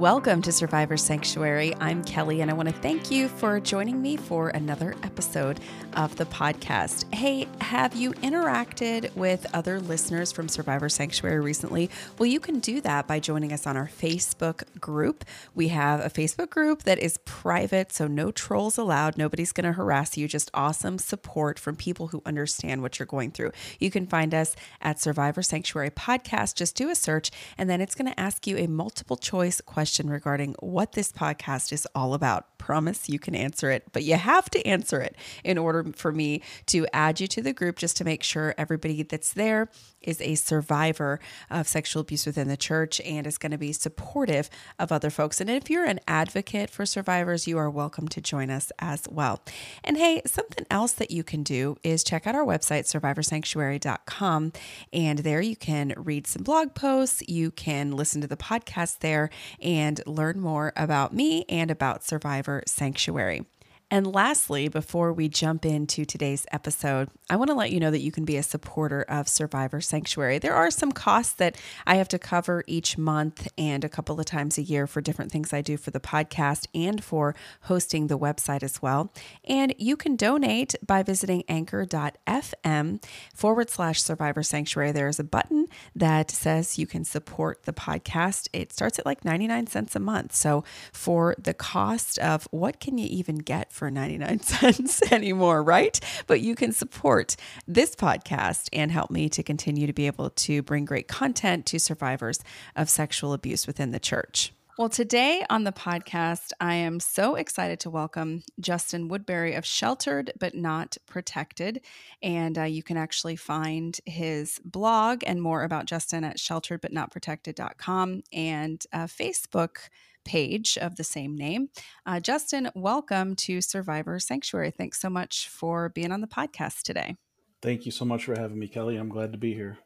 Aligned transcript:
Welcome 0.00 0.40
to 0.42 0.52
Survivor 0.52 0.96
Sanctuary. 0.96 1.74
I'm 1.78 2.02
Kelly, 2.02 2.40
and 2.40 2.50
I 2.50 2.54
want 2.54 2.70
to 2.70 2.74
thank 2.76 3.10
you 3.10 3.28
for 3.28 3.60
joining 3.60 4.00
me 4.00 4.16
for 4.16 4.48
another 4.48 4.96
episode 5.02 5.60
of 5.92 6.16
the 6.16 6.24
podcast. 6.24 7.12
Hey, 7.12 7.46
have 7.60 7.94
you 7.94 8.12
interacted 8.14 9.14
with 9.14 9.46
other 9.52 9.78
listeners 9.78 10.32
from 10.32 10.48
Survivor 10.48 10.88
Sanctuary 10.88 11.40
recently? 11.40 11.90
Well, 12.16 12.28
you 12.28 12.40
can 12.40 12.60
do 12.60 12.80
that 12.80 13.06
by 13.06 13.20
joining 13.20 13.52
us 13.52 13.66
on 13.66 13.76
our 13.76 13.88
Facebook 13.88 14.62
group. 14.80 15.22
We 15.54 15.68
have 15.68 16.00
a 16.00 16.08
Facebook 16.08 16.48
group 16.48 16.84
that 16.84 16.98
is 16.98 17.18
private, 17.26 17.92
so 17.92 18.06
no 18.06 18.30
trolls 18.30 18.78
allowed. 18.78 19.18
Nobody's 19.18 19.52
going 19.52 19.66
to 19.66 19.72
harass 19.72 20.16
you, 20.16 20.26
just 20.26 20.50
awesome 20.54 20.96
support 20.96 21.58
from 21.58 21.76
people 21.76 22.06
who 22.06 22.22
understand 22.24 22.80
what 22.80 22.98
you're 22.98 23.04
going 23.04 23.32
through. 23.32 23.52
You 23.78 23.90
can 23.90 24.06
find 24.06 24.32
us 24.32 24.56
at 24.80 24.98
Survivor 24.98 25.42
Sanctuary 25.42 25.90
Podcast. 25.90 26.54
Just 26.54 26.74
do 26.74 26.88
a 26.88 26.94
search, 26.94 27.30
and 27.58 27.68
then 27.68 27.82
it's 27.82 27.94
going 27.94 28.10
to 28.10 28.18
ask 28.18 28.46
you 28.46 28.56
a 28.56 28.66
multiple 28.66 29.18
choice 29.18 29.60
question 29.60 29.89
question 29.90 30.08
regarding 30.08 30.54
what 30.60 30.92
this 30.92 31.10
podcast 31.10 31.72
is 31.72 31.84
all 31.96 32.14
about. 32.14 32.46
Promise 32.58 33.08
you 33.08 33.18
can 33.18 33.34
answer 33.34 33.72
it, 33.72 33.82
but 33.92 34.04
you 34.04 34.14
have 34.14 34.48
to 34.50 34.64
answer 34.64 35.00
it 35.00 35.16
in 35.42 35.58
order 35.58 35.84
for 35.96 36.12
me 36.12 36.42
to 36.66 36.86
add 36.92 37.18
you 37.18 37.26
to 37.26 37.42
the 37.42 37.52
group 37.52 37.76
just 37.76 37.96
to 37.96 38.04
make 38.04 38.22
sure 38.22 38.54
everybody 38.56 39.02
that's 39.02 39.32
there 39.32 39.68
is 40.00 40.20
a 40.20 40.36
survivor 40.36 41.18
of 41.50 41.66
sexual 41.66 42.02
abuse 42.02 42.24
within 42.24 42.46
the 42.46 42.56
church 42.56 43.00
and 43.00 43.26
is 43.26 43.36
going 43.36 43.50
to 43.50 43.58
be 43.58 43.72
supportive 43.72 44.48
of 44.78 44.92
other 44.92 45.10
folks. 45.10 45.40
And 45.40 45.50
if 45.50 45.68
you're 45.68 45.84
an 45.84 45.98
advocate 46.06 46.70
for 46.70 46.86
survivors, 46.86 47.48
you 47.48 47.58
are 47.58 47.68
welcome 47.68 48.06
to 48.08 48.20
join 48.20 48.48
us 48.48 48.70
as 48.78 49.08
well. 49.10 49.42
And 49.82 49.96
hey, 49.96 50.22
something 50.24 50.66
else 50.70 50.92
that 50.92 51.10
you 51.10 51.24
can 51.24 51.42
do 51.42 51.76
is 51.82 52.04
check 52.04 52.28
out 52.28 52.36
our 52.36 52.44
website, 52.44 52.84
survivorsanctuary.com. 52.84 54.52
And 54.92 55.18
there 55.20 55.40
you 55.40 55.56
can 55.56 55.94
read 55.96 56.28
some 56.28 56.44
blog 56.44 56.74
posts, 56.74 57.22
you 57.26 57.50
can 57.50 57.90
listen 57.90 58.20
to 58.20 58.28
the 58.28 58.36
podcast 58.36 59.00
there, 59.00 59.30
and 59.60 59.79
learn 60.06 60.40
more 60.40 60.72
about 60.76 61.14
me 61.14 61.44
and 61.48 61.70
about 61.70 62.04
Survivor 62.04 62.62
Sanctuary. 62.66 63.44
And 63.92 64.06
lastly, 64.06 64.68
before 64.68 65.12
we 65.12 65.28
jump 65.28 65.66
into 65.66 66.04
today's 66.04 66.46
episode, 66.52 67.08
I 67.28 67.34
want 67.34 67.48
to 67.48 67.54
let 67.54 67.72
you 67.72 67.80
know 67.80 67.90
that 67.90 68.00
you 68.00 68.12
can 68.12 68.24
be 68.24 68.36
a 68.36 68.42
supporter 68.42 69.02
of 69.02 69.28
Survivor 69.28 69.80
Sanctuary. 69.80 70.38
There 70.38 70.54
are 70.54 70.70
some 70.70 70.92
costs 70.92 71.32
that 71.34 71.56
I 71.88 71.96
have 71.96 72.06
to 72.08 72.18
cover 72.18 72.62
each 72.68 72.96
month 72.96 73.48
and 73.58 73.84
a 73.84 73.88
couple 73.88 74.20
of 74.20 74.26
times 74.26 74.58
a 74.58 74.62
year 74.62 74.86
for 74.86 75.00
different 75.00 75.32
things 75.32 75.52
I 75.52 75.60
do 75.60 75.76
for 75.76 75.90
the 75.90 75.98
podcast 75.98 76.68
and 76.72 77.02
for 77.02 77.34
hosting 77.62 78.06
the 78.06 78.18
website 78.18 78.62
as 78.62 78.80
well. 78.80 79.12
And 79.44 79.74
you 79.76 79.96
can 79.96 80.14
donate 80.14 80.76
by 80.86 81.02
visiting 81.02 81.42
anchor.fm 81.48 83.02
forward 83.34 83.70
slash 83.70 84.02
Survivor 84.02 84.44
Sanctuary. 84.44 84.92
There 84.92 85.08
is 85.08 85.18
a 85.18 85.24
button 85.24 85.66
that 85.96 86.30
says 86.30 86.78
you 86.78 86.86
can 86.86 87.04
support 87.04 87.64
the 87.64 87.72
podcast. 87.72 88.46
It 88.52 88.72
starts 88.72 89.00
at 89.00 89.06
like 89.06 89.24
99 89.24 89.66
cents 89.66 89.96
a 89.96 90.00
month. 90.00 90.32
So 90.32 90.62
for 90.92 91.34
the 91.38 91.54
cost 91.54 92.20
of 92.20 92.46
what 92.52 92.78
can 92.78 92.96
you 92.96 93.08
even 93.10 93.38
get 93.38 93.72
for 93.80 93.90
99 93.90 94.40
cents 94.42 95.10
anymore, 95.10 95.62
right? 95.62 95.98
But 96.26 96.42
you 96.42 96.54
can 96.54 96.70
support 96.70 97.34
this 97.66 97.96
podcast 97.96 98.68
and 98.74 98.92
help 98.92 99.10
me 99.10 99.30
to 99.30 99.42
continue 99.42 99.86
to 99.86 99.94
be 99.94 100.06
able 100.06 100.28
to 100.28 100.62
bring 100.62 100.84
great 100.84 101.08
content 101.08 101.64
to 101.66 101.80
survivors 101.80 102.40
of 102.76 102.90
sexual 102.90 103.32
abuse 103.32 103.66
within 103.66 103.90
the 103.90 103.98
church. 103.98 104.52
Well, 104.76 104.90
today 104.90 105.44
on 105.48 105.64
the 105.64 105.72
podcast, 105.72 106.52
I 106.60 106.74
am 106.74 107.00
so 107.00 107.36
excited 107.36 107.80
to 107.80 107.90
welcome 107.90 108.42
Justin 108.60 109.08
Woodbury 109.08 109.54
of 109.54 109.64
Sheltered 109.64 110.32
But 110.38 110.54
Not 110.54 110.98
Protected. 111.06 111.80
And 112.22 112.58
uh, 112.58 112.64
you 112.64 112.82
can 112.82 112.98
actually 112.98 113.36
find 113.36 113.98
his 114.04 114.60
blog 114.62 115.22
and 115.26 115.40
more 115.40 115.64
about 115.64 115.86
Justin 115.86 116.24
at 116.24 116.36
shelteredbutnotprotected.com 116.36 118.22
and 118.32 118.84
uh, 118.92 119.04
Facebook 119.04 119.88
page 120.24 120.78
of 120.78 120.96
the 120.96 121.04
same 121.04 121.36
name. 121.36 121.68
Uh, 122.06 122.20
Justin, 122.20 122.70
welcome 122.74 123.34
to 123.36 123.60
Survivor 123.60 124.18
Sanctuary. 124.18 124.70
Thanks 124.70 125.00
so 125.00 125.10
much 125.10 125.48
for 125.48 125.88
being 125.88 126.12
on 126.12 126.20
the 126.20 126.26
podcast 126.26 126.82
today. 126.82 127.16
Thank 127.62 127.84
you 127.84 127.92
so 127.92 128.04
much 128.04 128.24
for 128.24 128.38
having 128.38 128.58
me, 128.58 128.68
Kelly. 128.68 128.96
I'm 128.96 129.08
glad 129.08 129.32
to 129.32 129.38
be 129.38 129.54
here. 129.54 129.78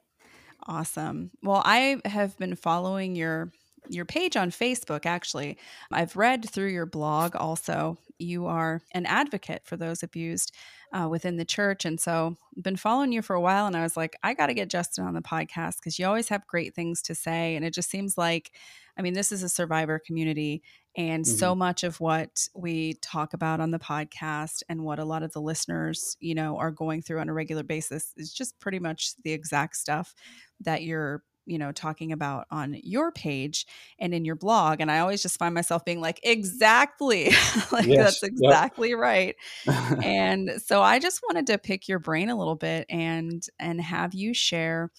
Awesome. 0.67 1.31
Well, 1.43 1.63
I 1.65 2.01
have 2.05 2.39
been 2.39 2.57
following 2.57 3.17
your 3.17 3.53
your 3.91 4.05
page 4.07 4.37
on 4.37 4.51
Facebook 4.51 5.05
actually. 5.05 5.59
I've 5.93 6.17
read 6.17 6.49
through 6.49 6.69
your 6.69 6.87
blog 6.87 7.37
also. 7.37 7.99
You 8.19 8.47
are 8.47 8.81
an 8.93 9.05
advocate 9.05 9.63
for 9.65 9.77
those 9.77 10.03
abused 10.03 10.55
uh, 10.93 11.09
within 11.09 11.37
the 11.37 11.45
church 11.45 11.85
and 11.85 12.01
so 12.01 12.37
I've 12.57 12.63
been 12.63 12.77
following 12.77 13.13
you 13.13 13.21
for 13.21 13.35
a 13.35 13.41
while 13.41 13.67
and 13.67 13.77
I 13.77 13.83
was 13.83 13.97
like 13.97 14.17
I 14.23 14.33
got 14.33 14.47
to 14.47 14.55
get 14.55 14.71
Justin 14.71 15.05
on 15.05 15.13
the 15.13 15.21
podcast 15.21 15.83
cuz 15.83 15.99
you 15.99 16.07
always 16.07 16.29
have 16.29 16.47
great 16.47 16.75
things 16.75 17.03
to 17.03 17.15
say 17.15 17.57
and 17.57 17.65
it 17.65 17.75
just 17.75 17.91
seems 17.91 18.17
like 18.17 18.53
I 18.97 19.03
mean, 19.03 19.15
this 19.15 19.33
is 19.33 19.43
a 19.43 19.49
survivor 19.49 20.01
community. 20.05 20.63
And 20.97 21.25
mm-hmm. 21.25 21.37
so 21.37 21.55
much 21.55 21.83
of 21.83 22.01
what 22.01 22.49
we 22.55 22.95
talk 23.03 23.35
about 23.35 23.61
on 23.61 23.71
the 23.71 23.79
podcast 23.79 24.63
and 24.69 24.85
what 24.85 24.99
a 24.99 25.05
lot 25.05 25.23
of 25.23 25.33
the 25.33 25.41
listeners, 25.41 26.17
you 26.21 26.35
know, 26.35 26.57
are 26.59 26.71
going 26.71 27.03
through 27.03 27.21
on 27.21 27.29
a 27.29 27.35
regular 27.35 27.65
basis 27.65 28.13
is 28.17 28.33
just 28.33 28.59
pretty 28.61 28.79
much 28.79 29.15
the 29.25 29.33
exact 29.33 29.77
stuff 29.77 30.15
that 30.61 30.83
you're 30.83 31.23
you 31.47 31.59
know 31.59 31.73
talking 31.73 32.13
about 32.13 32.47
on 32.51 32.77
your 32.83 33.13
page 33.13 33.67
and 33.99 34.15
in 34.15 34.25
your 34.25 34.35
blog 34.35 34.81
and 34.81 34.91
i 34.91 34.99
always 34.99 35.23
just 35.23 35.39
find 35.39 35.55
myself 35.55 35.85
being 35.85 36.01
like 36.01 36.21
exactly 36.23 37.25
like 37.73 37.87
yes. 37.87 38.21
that's 38.21 38.23
exactly 38.23 38.91
yep. 38.91 38.99
right 38.99 39.37
and 40.03 40.51
so 40.65 40.83
i 40.83 40.99
just 40.99 41.21
wanted 41.23 41.47
to 41.47 41.59
pick 41.59 41.89
your 41.89 41.99
brain 41.99 42.31
a 42.31 42.37
little 42.37 42.57
bit 42.57 42.87
and 42.89 43.47
and 43.59 43.81
have 43.81 44.15
you 44.15 44.33
share 44.33 44.91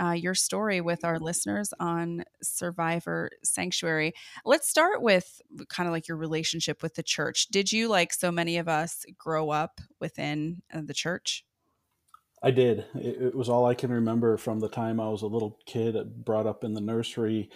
uh, 0.00 0.12
your 0.12 0.34
story 0.34 0.80
with 0.80 1.04
our 1.04 1.18
listeners 1.18 1.72
on 1.80 2.24
Survivor 2.42 3.30
Sanctuary. 3.42 4.12
Let's 4.44 4.68
start 4.68 5.02
with 5.02 5.40
kind 5.68 5.86
of 5.86 5.92
like 5.92 6.08
your 6.08 6.16
relationship 6.16 6.82
with 6.82 6.94
the 6.94 7.02
church. 7.02 7.48
Did 7.48 7.72
you, 7.72 7.88
like 7.88 8.12
so 8.12 8.30
many 8.30 8.58
of 8.58 8.68
us, 8.68 9.04
grow 9.16 9.50
up 9.50 9.80
within 10.00 10.62
uh, 10.72 10.82
the 10.84 10.94
church? 10.94 11.44
I 12.42 12.50
did. 12.50 12.84
It, 12.94 13.22
it, 13.22 13.34
was 13.34 13.48
all 13.48 13.66
I 13.66 13.74
can 13.74 13.90
remember 13.90 14.36
from 14.36 14.60
the 14.60 14.68
time 14.68 15.00
I 15.00 15.08
was 15.08 15.22
a 15.22 15.26
little 15.26 15.58
kid, 15.66 15.96
uh, 15.96 16.04
brought 16.04 16.46
up 16.46 16.64
in 16.64 16.74
the 16.74 16.80
nursery, 16.80 17.50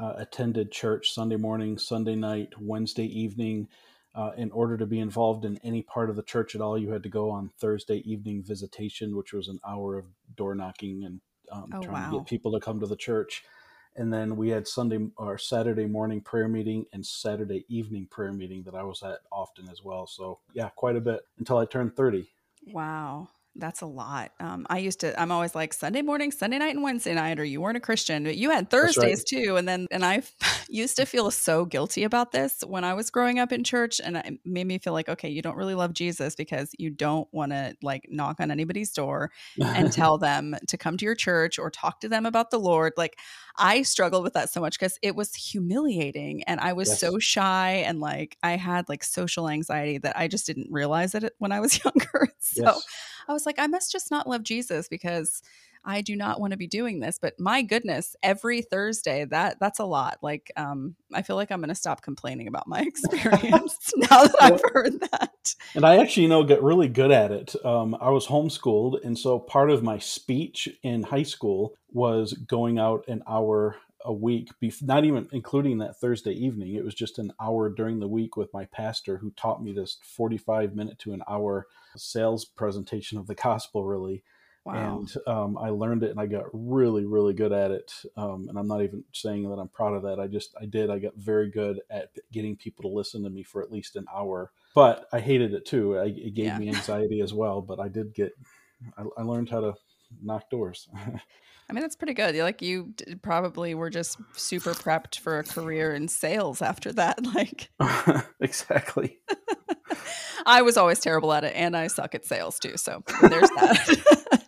uh, 0.00 0.14
attended 0.16 0.70
church 0.70 1.12
Sunday 1.12 1.36
morning, 1.36 1.78
Sunday 1.78 2.14
night, 2.14 2.54
Wednesday 2.60 3.06
evening. 3.06 3.68
Uh, 4.12 4.32
in 4.36 4.50
order 4.50 4.76
to 4.76 4.86
be 4.86 4.98
involved 4.98 5.44
in 5.44 5.56
any 5.62 5.82
part 5.82 6.10
of 6.10 6.16
the 6.16 6.22
church 6.22 6.56
at 6.56 6.60
all, 6.60 6.76
you 6.76 6.90
had 6.90 7.02
to 7.02 7.08
go 7.08 7.30
on 7.30 7.50
Thursday 7.60 7.98
evening 8.10 8.42
visitation, 8.44 9.16
which 9.16 9.32
was 9.32 9.46
an 9.46 9.60
hour 9.64 9.98
of 9.98 10.06
door 10.34 10.56
knocking 10.56 11.04
and 11.04 11.20
um, 11.50 11.70
oh, 11.74 11.82
trying 11.82 12.04
wow. 12.04 12.10
to 12.10 12.18
get 12.18 12.26
people 12.26 12.52
to 12.52 12.60
come 12.60 12.80
to 12.80 12.86
the 12.86 12.96
church. 12.96 13.44
And 13.96 14.12
then 14.12 14.36
we 14.36 14.48
had 14.48 14.68
Sunday 14.68 14.98
or 15.16 15.36
Saturday 15.36 15.86
morning 15.86 16.20
prayer 16.20 16.48
meeting 16.48 16.86
and 16.92 17.04
Saturday 17.04 17.64
evening 17.68 18.06
prayer 18.10 18.32
meeting 18.32 18.62
that 18.64 18.74
I 18.74 18.82
was 18.82 19.02
at 19.02 19.18
often 19.32 19.68
as 19.68 19.82
well. 19.82 20.06
So 20.06 20.38
yeah, 20.54 20.68
quite 20.70 20.96
a 20.96 21.00
bit 21.00 21.20
until 21.38 21.58
I 21.58 21.64
turned 21.64 21.96
30. 21.96 22.28
Wow. 22.72 23.28
That's 23.56 23.80
a 23.80 23.86
lot. 23.86 24.30
Um, 24.38 24.64
I 24.70 24.78
used 24.78 25.00
to, 25.00 25.20
I'm 25.20 25.32
always 25.32 25.56
like 25.56 25.72
Sunday 25.72 26.02
morning, 26.02 26.30
Sunday 26.30 26.58
night, 26.58 26.74
and 26.74 26.84
Wednesday 26.84 27.14
night, 27.14 27.40
or 27.40 27.44
you 27.44 27.60
weren't 27.60 27.76
a 27.76 27.80
Christian, 27.80 28.22
but 28.22 28.36
you 28.36 28.50
had 28.50 28.70
Thursdays 28.70 29.24
right. 29.32 29.44
too. 29.44 29.56
And 29.56 29.68
then, 29.68 29.88
and 29.90 30.04
I 30.04 30.22
used 30.68 30.96
to 30.96 31.04
feel 31.04 31.32
so 31.32 31.64
guilty 31.64 32.04
about 32.04 32.30
this 32.30 32.62
when 32.64 32.84
I 32.84 32.94
was 32.94 33.10
growing 33.10 33.40
up 33.40 33.50
in 33.50 33.64
church. 33.64 34.00
And 34.02 34.16
it 34.16 34.40
made 34.44 34.68
me 34.68 34.78
feel 34.78 34.92
like, 34.92 35.08
okay, 35.08 35.28
you 35.28 35.42
don't 35.42 35.56
really 35.56 35.74
love 35.74 35.92
Jesus 35.92 36.36
because 36.36 36.70
you 36.78 36.90
don't 36.90 37.26
want 37.32 37.50
to 37.50 37.76
like 37.82 38.06
knock 38.08 38.36
on 38.38 38.52
anybody's 38.52 38.92
door 38.92 39.32
and 39.60 39.92
tell 39.92 40.16
them 40.16 40.54
to 40.68 40.78
come 40.78 40.96
to 40.98 41.04
your 41.04 41.16
church 41.16 41.58
or 41.58 41.70
talk 41.70 42.00
to 42.00 42.08
them 42.08 42.26
about 42.26 42.50
the 42.50 42.58
Lord. 42.58 42.92
Like, 42.96 43.18
I 43.58 43.82
struggled 43.82 44.22
with 44.22 44.34
that 44.34 44.50
so 44.50 44.60
much 44.60 44.78
because 44.78 44.96
it 45.02 45.16
was 45.16 45.34
humiliating 45.34 46.44
and 46.44 46.60
I 46.60 46.72
was 46.72 46.88
yes. 46.88 47.00
so 47.00 47.18
shy 47.18 47.82
and 47.84 47.98
like 47.98 48.38
I 48.44 48.52
had 48.52 48.88
like 48.88 49.02
social 49.02 49.48
anxiety 49.48 49.98
that 49.98 50.16
I 50.16 50.28
just 50.28 50.46
didn't 50.46 50.68
realize 50.70 51.16
it 51.16 51.34
when 51.38 51.50
I 51.50 51.58
was 51.58 51.84
younger. 51.84 52.28
so, 52.38 52.62
yes 52.62 52.86
I 53.30 53.32
was 53.32 53.46
like, 53.46 53.58
I 53.58 53.68
must 53.68 53.92
just 53.92 54.10
not 54.10 54.26
love 54.26 54.42
Jesus 54.42 54.88
because 54.88 55.40
I 55.84 56.02
do 56.02 56.16
not 56.16 56.40
want 56.40 56.50
to 56.50 56.56
be 56.56 56.66
doing 56.66 56.98
this. 57.00 57.18
But 57.20 57.38
my 57.38 57.62
goodness, 57.62 58.16
every 58.22 58.60
Thursday, 58.60 59.24
that 59.26 59.58
that's 59.60 59.78
a 59.78 59.84
lot. 59.84 60.18
Like, 60.20 60.50
um, 60.56 60.96
I 61.14 61.22
feel 61.22 61.36
like 61.36 61.50
I'm 61.50 61.60
going 61.60 61.68
to 61.68 61.74
stop 61.74 62.02
complaining 62.02 62.48
about 62.48 62.66
my 62.66 62.80
experience 62.86 63.92
now 63.96 64.24
that 64.24 64.36
I've 64.40 64.62
heard 64.72 65.00
that. 65.12 65.54
And 65.74 65.84
I 65.84 65.98
actually, 65.98 66.24
you 66.24 66.28
know, 66.28 66.42
get 66.42 66.62
really 66.62 66.88
good 66.88 67.12
at 67.12 67.30
it. 67.30 67.54
Um, 67.64 67.96
I 68.00 68.10
was 68.10 68.26
homeschooled, 68.26 69.04
and 69.04 69.18
so 69.18 69.38
part 69.38 69.70
of 69.70 69.82
my 69.82 69.98
speech 69.98 70.68
in 70.82 71.04
high 71.04 71.22
school 71.22 71.74
was 71.92 72.32
going 72.32 72.78
out 72.78 73.04
an 73.08 73.22
hour 73.28 73.76
a 74.04 74.12
week, 74.12 74.50
not 74.82 75.04
even 75.04 75.28
including 75.32 75.78
that 75.78 75.98
Thursday 75.98 76.32
evening. 76.32 76.74
It 76.74 76.84
was 76.84 76.94
just 76.94 77.18
an 77.18 77.32
hour 77.40 77.68
during 77.68 78.00
the 78.00 78.08
week 78.08 78.36
with 78.36 78.52
my 78.52 78.64
pastor 78.66 79.18
who 79.18 79.30
taught 79.32 79.62
me 79.62 79.72
this 79.72 79.98
45 80.02 80.74
minute 80.74 80.98
to 81.00 81.12
an 81.12 81.22
hour 81.28 81.66
sales 81.96 82.44
presentation 82.44 83.18
of 83.18 83.26
the 83.26 83.34
gospel, 83.34 83.84
really. 83.84 84.22
Wow. 84.64 84.98
And 84.98 85.14
um, 85.26 85.58
I 85.58 85.70
learned 85.70 86.02
it 86.02 86.10
and 86.10 86.20
I 86.20 86.26
got 86.26 86.44
really, 86.52 87.06
really 87.06 87.32
good 87.32 87.52
at 87.52 87.70
it. 87.70 87.92
Um, 88.16 88.46
and 88.48 88.58
I'm 88.58 88.68
not 88.68 88.82
even 88.82 89.04
saying 89.12 89.48
that 89.48 89.56
I'm 89.56 89.68
proud 89.68 89.94
of 89.94 90.02
that. 90.02 90.20
I 90.20 90.26
just, 90.26 90.54
I 90.60 90.66
did. 90.66 90.90
I 90.90 90.98
got 90.98 91.16
very 91.16 91.50
good 91.50 91.80
at 91.90 92.10
getting 92.30 92.56
people 92.56 92.82
to 92.82 92.94
listen 92.94 93.22
to 93.24 93.30
me 93.30 93.42
for 93.42 93.62
at 93.62 93.72
least 93.72 93.96
an 93.96 94.04
hour. 94.14 94.52
But 94.74 95.08
I 95.12 95.20
hated 95.20 95.54
it 95.54 95.64
too. 95.64 95.98
I, 95.98 96.06
it 96.06 96.34
gave 96.34 96.46
yeah. 96.46 96.58
me 96.58 96.68
anxiety 96.68 97.20
as 97.20 97.32
well. 97.32 97.62
But 97.62 97.80
I 97.80 97.88
did 97.88 98.14
get, 98.14 98.32
I, 98.98 99.04
I 99.16 99.22
learned 99.22 99.48
how 99.48 99.60
to 99.60 99.74
knock 100.22 100.50
doors. 100.50 100.88
I 101.70 101.72
mean, 101.72 101.82
that's 101.82 101.94
pretty 101.94 102.14
good. 102.14 102.34
Like 102.34 102.62
you 102.62 102.92
probably 103.22 103.74
were 103.74 103.90
just 103.90 104.18
super 104.34 104.74
prepped 104.74 105.20
for 105.20 105.38
a 105.38 105.44
career 105.44 105.94
in 105.94 106.08
sales 106.08 106.60
after 106.60 106.92
that. 106.94 107.18
Like 107.32 107.70
exactly. 108.40 109.20
I 110.46 110.62
was 110.62 110.76
always 110.76 110.98
terrible 110.98 111.32
at 111.32 111.44
it, 111.44 111.54
and 111.54 111.76
I 111.76 111.86
suck 111.86 112.14
at 112.14 112.24
sales 112.24 112.58
too. 112.58 112.76
So 112.76 113.04
there's 113.22 113.50
that. 113.50 114.42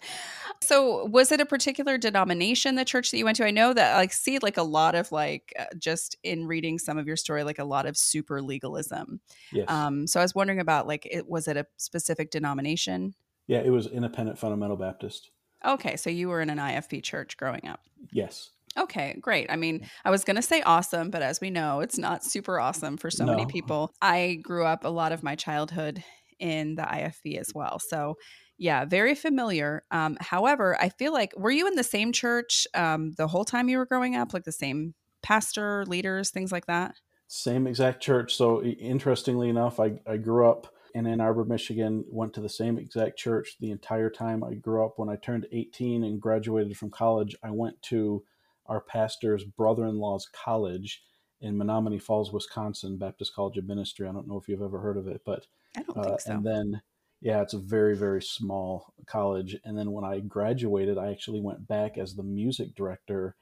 so 0.62 1.04
was 1.04 1.30
it 1.30 1.40
a 1.40 1.46
particular 1.46 1.96
denomination, 1.96 2.74
the 2.74 2.84
church 2.84 3.12
that 3.12 3.18
you 3.18 3.24
went 3.24 3.36
to? 3.36 3.46
I 3.46 3.52
know 3.52 3.72
that 3.72 3.94
like 3.96 4.12
see 4.12 4.40
like 4.40 4.56
a 4.56 4.64
lot 4.64 4.96
of 4.96 5.12
like 5.12 5.52
uh, 5.56 5.66
just 5.78 6.16
in 6.24 6.46
reading 6.46 6.78
some 6.78 6.98
of 6.98 7.06
your 7.06 7.16
story, 7.16 7.44
like 7.44 7.60
a 7.60 7.64
lot 7.64 7.86
of 7.86 7.96
super 7.96 8.42
legalism. 8.42 9.20
Yes. 9.52 9.66
Um, 9.68 10.08
so 10.08 10.18
I 10.18 10.24
was 10.24 10.34
wondering 10.34 10.58
about 10.58 10.88
like 10.88 11.06
it 11.08 11.28
was 11.28 11.46
it 11.46 11.56
a 11.56 11.66
specific 11.76 12.32
denomination? 12.32 13.14
Yeah, 13.46 13.60
it 13.60 13.70
was 13.70 13.86
Independent 13.86 14.38
Fundamental 14.38 14.76
Baptist. 14.76 15.30
Okay, 15.64 15.96
so 15.96 16.10
you 16.10 16.28
were 16.28 16.40
in 16.40 16.50
an 16.50 16.58
IFB 16.58 17.02
church 17.02 17.36
growing 17.36 17.66
up. 17.66 17.80
Yes. 18.10 18.50
Okay, 18.76 19.16
great. 19.20 19.50
I 19.50 19.56
mean, 19.56 19.86
I 20.04 20.10
was 20.10 20.24
going 20.24 20.36
to 20.36 20.42
say 20.42 20.62
awesome, 20.62 21.10
but 21.10 21.22
as 21.22 21.40
we 21.40 21.50
know, 21.50 21.80
it's 21.80 21.98
not 21.98 22.24
super 22.24 22.58
awesome 22.58 22.96
for 22.96 23.10
so 23.10 23.24
no. 23.24 23.32
many 23.32 23.46
people. 23.46 23.92
I 24.00 24.38
grew 24.42 24.64
up 24.64 24.84
a 24.84 24.88
lot 24.88 25.12
of 25.12 25.22
my 25.22 25.34
childhood 25.34 26.02
in 26.38 26.74
the 26.74 26.82
IFB 26.82 27.38
as 27.38 27.52
well. 27.54 27.78
So, 27.78 28.16
yeah, 28.58 28.84
very 28.84 29.14
familiar. 29.14 29.84
Um, 29.90 30.16
however, 30.20 30.76
I 30.80 30.88
feel 30.88 31.12
like, 31.12 31.32
were 31.36 31.50
you 31.50 31.66
in 31.66 31.74
the 31.74 31.84
same 31.84 32.12
church 32.12 32.66
um, 32.74 33.12
the 33.16 33.28
whole 33.28 33.44
time 33.44 33.68
you 33.68 33.78
were 33.78 33.86
growing 33.86 34.16
up? 34.16 34.32
Like 34.32 34.44
the 34.44 34.52
same 34.52 34.94
pastor, 35.22 35.84
leaders, 35.86 36.30
things 36.30 36.50
like 36.50 36.66
that? 36.66 36.94
Same 37.28 37.66
exact 37.66 38.02
church. 38.02 38.34
So, 38.34 38.62
interestingly 38.62 39.50
enough, 39.50 39.80
I, 39.80 40.00
I 40.06 40.16
grew 40.16 40.48
up 40.48 40.72
in 40.94 41.06
Ann 41.06 41.20
Arbor, 41.20 41.44
Michigan, 41.44 42.04
went 42.08 42.34
to 42.34 42.40
the 42.40 42.48
same 42.48 42.78
exact 42.78 43.18
church 43.18 43.56
the 43.60 43.70
entire 43.70 44.10
time 44.10 44.44
I 44.44 44.54
grew 44.54 44.84
up. 44.84 44.98
When 44.98 45.08
I 45.08 45.16
turned 45.16 45.46
18 45.52 46.04
and 46.04 46.20
graduated 46.20 46.76
from 46.76 46.90
college, 46.90 47.36
I 47.42 47.50
went 47.50 47.80
to 47.82 48.24
our 48.66 48.80
pastor's 48.80 49.44
brother 49.44 49.86
in 49.86 49.98
law's 49.98 50.28
college 50.32 51.02
in 51.40 51.56
Menomonee 51.56 52.00
Falls, 52.00 52.32
Wisconsin, 52.32 52.96
Baptist 52.96 53.34
College 53.34 53.58
of 53.58 53.66
Ministry. 53.66 54.06
I 54.06 54.12
don't 54.12 54.28
know 54.28 54.38
if 54.38 54.48
you've 54.48 54.62
ever 54.62 54.78
heard 54.78 54.96
of 54.96 55.08
it, 55.08 55.22
but 55.24 55.46
I 55.76 55.82
don't 55.82 55.98
uh, 55.98 56.02
think 56.04 56.20
so. 56.20 56.32
And 56.32 56.44
then, 56.44 56.82
yeah, 57.20 57.42
it's 57.42 57.54
a 57.54 57.58
very, 57.58 57.96
very 57.96 58.22
small 58.22 58.94
college. 59.06 59.56
And 59.64 59.76
then 59.76 59.90
when 59.90 60.04
I 60.04 60.20
graduated, 60.20 60.98
I 60.98 61.10
actually 61.10 61.40
went 61.40 61.66
back 61.66 61.98
as 61.98 62.14
the 62.14 62.22
music 62.22 62.74
director 62.74 63.34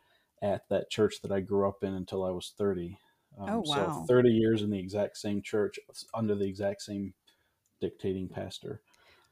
at 0.43 0.69
that 0.71 0.91
church 0.91 1.21
that 1.23 1.31
I 1.31 1.41
grew 1.41 1.69
up 1.69 1.85
in 1.85 1.95
until 1.95 2.25
I 2.25 2.31
was 2.31 2.55
30. 2.57 2.99
Um, 3.39 3.49
oh, 3.51 3.63
wow. 3.67 4.05
So 4.07 4.15
30 4.15 4.31
years 4.31 4.63
in 4.63 4.71
the 4.71 4.79
exact 4.79 5.19
same 5.19 5.43
church 5.43 5.79
under 6.15 6.35
the 6.35 6.47
exact 6.47 6.83
same 6.83 7.13
dictating 7.81 8.29
pastor. 8.29 8.81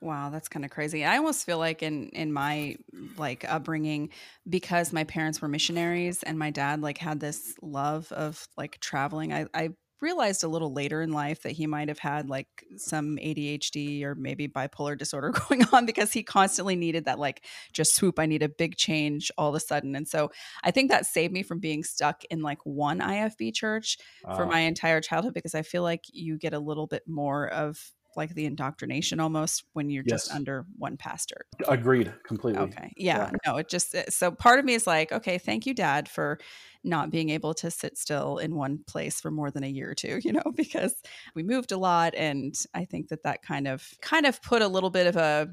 Wow, 0.00 0.30
that's 0.30 0.48
kind 0.48 0.64
of 0.64 0.70
crazy. 0.70 1.04
I 1.04 1.16
almost 1.16 1.44
feel 1.44 1.58
like 1.58 1.82
in 1.82 2.10
in 2.10 2.32
my 2.32 2.76
like 3.16 3.44
upbringing 3.48 4.10
because 4.48 4.92
my 4.92 5.04
parents 5.04 5.42
were 5.42 5.48
missionaries 5.48 6.22
and 6.22 6.38
my 6.38 6.50
dad 6.50 6.82
like 6.82 6.98
had 6.98 7.18
this 7.18 7.54
love 7.62 8.10
of 8.12 8.46
like 8.56 8.78
traveling. 8.80 9.32
I 9.32 9.46
I 9.52 9.70
realized 10.00 10.44
a 10.44 10.48
little 10.48 10.72
later 10.72 11.02
in 11.02 11.12
life 11.12 11.42
that 11.42 11.52
he 11.52 11.66
might 11.66 11.88
have 11.88 11.98
had 11.98 12.28
like 12.28 12.46
some 12.76 13.16
ADHD 13.16 14.04
or 14.04 14.14
maybe 14.14 14.46
bipolar 14.46 14.96
disorder 14.96 15.30
going 15.48 15.64
on 15.72 15.86
because 15.86 16.12
he 16.12 16.22
constantly 16.22 16.76
needed 16.76 17.06
that 17.06 17.18
like 17.18 17.44
just 17.72 17.96
swoop 17.96 18.18
I 18.18 18.26
need 18.26 18.42
a 18.42 18.48
big 18.48 18.76
change 18.76 19.32
all 19.36 19.48
of 19.48 19.54
a 19.54 19.60
sudden. 19.60 19.96
And 19.96 20.06
so 20.06 20.30
I 20.62 20.70
think 20.70 20.90
that 20.90 21.06
saved 21.06 21.32
me 21.32 21.42
from 21.42 21.58
being 21.58 21.82
stuck 21.82 22.22
in 22.30 22.42
like 22.42 22.64
one 22.64 23.00
IFB 23.00 23.54
church 23.54 23.98
uh, 24.24 24.36
for 24.36 24.44
ah. 24.44 24.48
my 24.48 24.60
entire 24.60 25.00
childhood 25.00 25.34
because 25.34 25.54
I 25.54 25.62
feel 25.62 25.82
like 25.82 26.04
you 26.12 26.38
get 26.38 26.54
a 26.54 26.60
little 26.60 26.86
bit 26.86 27.02
more 27.08 27.48
of 27.48 27.92
like 28.16 28.34
the 28.34 28.46
indoctrination 28.46 29.20
almost 29.20 29.64
when 29.72 29.90
you're 29.90 30.04
yes. 30.06 30.24
just 30.24 30.34
under 30.34 30.66
one 30.76 30.96
pastor. 30.96 31.46
Agreed 31.68 32.12
completely. 32.24 32.60
Okay. 32.62 32.92
Yeah, 32.96 33.18
yeah. 33.18 33.30
No, 33.46 33.56
it 33.56 33.68
just 33.68 33.94
so 34.10 34.30
part 34.30 34.58
of 34.58 34.64
me 34.64 34.74
is 34.74 34.86
like, 34.86 35.12
okay, 35.12 35.38
thank 35.38 35.66
you, 35.66 35.74
Dad, 35.74 36.08
for 36.08 36.38
not 36.84 37.10
being 37.10 37.28
able 37.30 37.54
to 37.54 37.70
sit 37.70 37.98
still 37.98 38.38
in 38.38 38.54
one 38.54 38.80
place 38.86 39.20
for 39.20 39.30
more 39.30 39.50
than 39.50 39.64
a 39.64 39.68
year 39.68 39.90
or 39.90 39.94
two, 39.94 40.20
you 40.24 40.32
know, 40.32 40.52
because 40.54 40.94
we 41.34 41.42
moved 41.42 41.72
a 41.72 41.78
lot 41.78 42.14
and 42.14 42.54
I 42.74 42.84
think 42.84 43.08
that 43.08 43.22
that 43.24 43.42
kind 43.42 43.68
of 43.68 43.86
kind 44.00 44.26
of 44.26 44.42
put 44.42 44.62
a 44.62 44.68
little 44.68 44.90
bit 44.90 45.06
of 45.06 45.16
a 45.16 45.48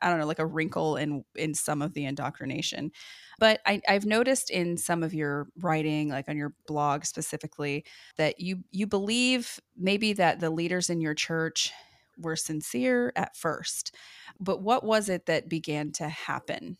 I 0.00 0.08
don't 0.08 0.18
know, 0.18 0.26
like 0.26 0.38
a 0.38 0.46
wrinkle 0.46 0.96
in 0.96 1.24
in 1.34 1.54
some 1.54 1.82
of 1.82 1.94
the 1.94 2.04
indoctrination. 2.04 2.92
But 3.38 3.60
I, 3.66 3.80
I've 3.88 4.06
noticed 4.06 4.50
in 4.50 4.76
some 4.76 5.02
of 5.02 5.12
your 5.12 5.48
writing, 5.60 6.08
like 6.08 6.28
on 6.28 6.36
your 6.36 6.54
blog 6.66 7.04
specifically, 7.04 7.84
that 8.16 8.40
you 8.40 8.64
you 8.70 8.86
believe 8.86 9.60
maybe 9.76 10.12
that 10.14 10.40
the 10.40 10.50
leaders 10.50 10.90
in 10.90 11.00
your 11.00 11.14
church 11.14 11.72
were 12.18 12.36
sincere 12.36 13.12
at 13.16 13.36
first. 13.36 13.94
But 14.40 14.62
what 14.62 14.84
was 14.84 15.08
it 15.08 15.26
that 15.26 15.48
began 15.48 15.92
to 15.92 16.08
happen? 16.08 16.78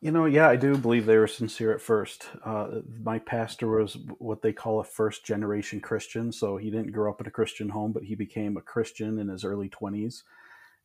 You 0.00 0.10
know, 0.10 0.24
yeah, 0.24 0.48
I 0.48 0.56
do 0.56 0.76
believe 0.76 1.06
they 1.06 1.18
were 1.18 1.28
sincere 1.28 1.72
at 1.72 1.80
first. 1.80 2.28
Uh, 2.44 2.80
my 3.00 3.18
pastor 3.20 3.68
was 3.68 3.96
what 4.18 4.42
they 4.42 4.52
call 4.52 4.80
a 4.80 4.84
first 4.84 5.24
generation 5.24 5.80
Christian. 5.80 6.32
So 6.32 6.56
he 6.56 6.70
didn't 6.70 6.92
grow 6.92 7.12
up 7.12 7.20
in 7.20 7.28
a 7.28 7.32
Christian 7.32 7.68
home, 7.68 7.92
but 7.92 8.02
he 8.02 8.16
became 8.16 8.56
a 8.56 8.62
Christian 8.62 9.18
in 9.18 9.28
his 9.28 9.44
early 9.44 9.68
20s. 9.68 10.22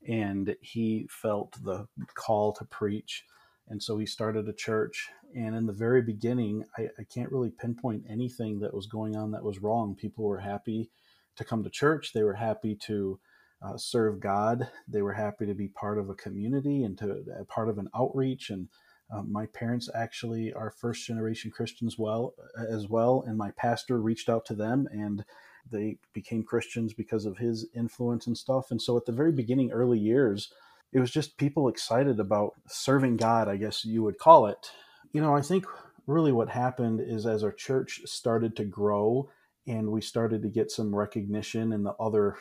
And 0.08 0.56
he 0.62 1.08
felt 1.10 1.56
the 1.64 1.88
call 2.14 2.54
to 2.54 2.66
preach. 2.66 3.24
And 3.68 3.82
so 3.82 3.98
he 3.98 4.06
started 4.06 4.48
a 4.48 4.54
church. 4.54 5.10
And 5.36 5.56
in 5.56 5.66
the 5.66 5.74
very 5.74 6.02
beginning, 6.02 6.66
I, 6.78 6.90
I 7.00 7.04
can't 7.12 7.32
really 7.32 7.50
pinpoint 7.50 8.04
anything 8.10 8.60
that 8.60 8.74
was 8.74 8.88
going 8.88 9.16
on 9.16 9.32
that 9.32 9.44
was 9.44 9.60
wrong. 9.60 9.96
People 9.96 10.26
were 10.26 10.40
happy 10.40 10.90
to 11.36 11.44
come 11.44 11.64
to 11.64 11.70
church, 11.70 12.14
they 12.14 12.24
were 12.24 12.36
happy 12.36 12.76
to 12.76 13.20
uh, 13.64 13.78
serve 13.78 14.20
God. 14.20 14.70
They 14.88 15.02
were 15.02 15.14
happy 15.14 15.46
to 15.46 15.54
be 15.54 15.70
part 15.70 15.98
of 15.98 16.10
a 16.10 16.16
community 16.16 16.84
and 16.84 16.98
to 16.98 17.24
uh, 17.40 17.44
part 17.46 17.70
of 17.70 17.78
an 17.78 17.90
outreach. 17.96 18.50
And 18.50 18.68
uh, 19.12 19.24
my 19.24 19.46
parents 19.48 19.90
actually 19.96 20.54
are 20.54 20.70
first 20.70 21.06
generation 21.08 21.50
Christians 21.50 21.98
well 21.98 22.34
as 22.70 22.90
well. 22.90 23.24
And 23.26 23.38
my 23.38 23.52
pastor 23.52 24.02
reached 24.02 24.30
out 24.30 24.46
to 24.48 24.54
them 24.54 24.88
and 24.92 25.24
they 25.72 25.98
became 26.14 26.44
Christians 26.44 26.94
because 26.94 27.26
of 27.26 27.38
his 27.38 27.68
influence 27.74 28.28
and 28.28 28.38
stuff. 28.38 28.70
And 28.70 28.82
so 28.82 28.98
at 28.98 29.06
the 29.06 29.14
very 29.14 29.32
beginning, 29.32 29.72
early 29.72 30.00
years, 30.00 30.52
it 30.94 31.00
was 31.00 31.12
just 31.12 31.38
people 31.38 31.68
excited 31.68 32.20
about 32.20 32.54
serving 32.68 33.18
God, 33.18 33.48
I 33.48 33.58
guess 33.58 33.84
you 33.84 34.04
would 34.04 34.18
call 34.18 34.46
it. 34.48 34.72
You 35.12 35.22
know, 35.22 35.36
I 35.36 35.42
think 35.42 35.66
really 36.08 36.32
what 36.32 36.50
happened 36.50 37.02
is 37.02 37.26
as 37.26 37.44
our 37.44 37.52
church 37.52 38.02
started 38.06 38.56
to 38.58 38.66
grow 38.66 39.30
and 39.66 39.90
we 39.90 40.02
started 40.02 40.42
to 40.42 40.50
get 40.50 40.70
some 40.70 40.94
recognition 40.94 41.72
in 41.72 41.84
the 41.84 41.94
other 42.00 42.36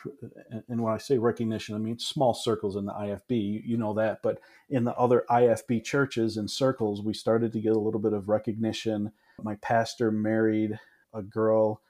and 0.67 0.81
when 0.81 0.93
i 0.93 0.97
say 0.97 1.17
recognition 1.17 1.73
i 1.73 1.77
mean 1.77 1.97
small 1.97 2.33
circles 2.33 2.75
in 2.75 2.85
the 2.85 2.91
ifb 2.91 3.61
you, 3.65 3.77
know 3.77 3.93
that 3.93 4.19
but 4.21 4.39
in 4.69 4.83
the 4.83 4.93
other 4.95 5.23
ifb 5.29 5.83
churches 5.83 6.35
and 6.35 6.51
circles 6.51 7.01
we 7.01 7.13
started 7.13 7.53
to 7.53 7.61
get 7.61 7.75
a 7.75 7.79
little 7.79 7.99
bit 7.99 8.11
of 8.11 8.27
recognition 8.27 9.11
my 9.41 9.55
pastor 9.55 10.11
married 10.11 10.77
a 11.13 11.21
girl 11.21 11.81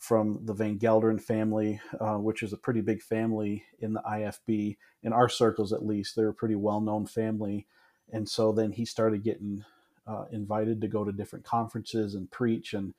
from 0.00 0.40
the 0.46 0.54
van 0.54 0.78
gelderen 0.78 1.20
family 1.20 1.80
uh, 2.00 2.16
which 2.16 2.42
is 2.42 2.52
a 2.52 2.56
pretty 2.56 2.80
big 2.80 3.00
family 3.00 3.64
in 3.78 3.92
the 3.92 4.02
ifb 4.08 4.76
in 5.02 5.12
our 5.12 5.28
circles 5.28 5.72
at 5.72 5.84
least. 5.84 6.14
They're 6.14 6.28
a 6.28 6.34
pretty 6.34 6.56
well-known 6.56 7.06
family. 7.06 7.66
And 8.12 8.28
so 8.28 8.52
then 8.52 8.72
he 8.72 8.84
started 8.84 9.22
getting 9.22 9.64
uh, 10.06 10.24
invited 10.32 10.80
to 10.80 10.88
go 10.88 11.04
to 11.04 11.12
different 11.12 11.44
conferences 11.44 12.14
and 12.14 12.30
preach. 12.30 12.74
And 12.74 12.94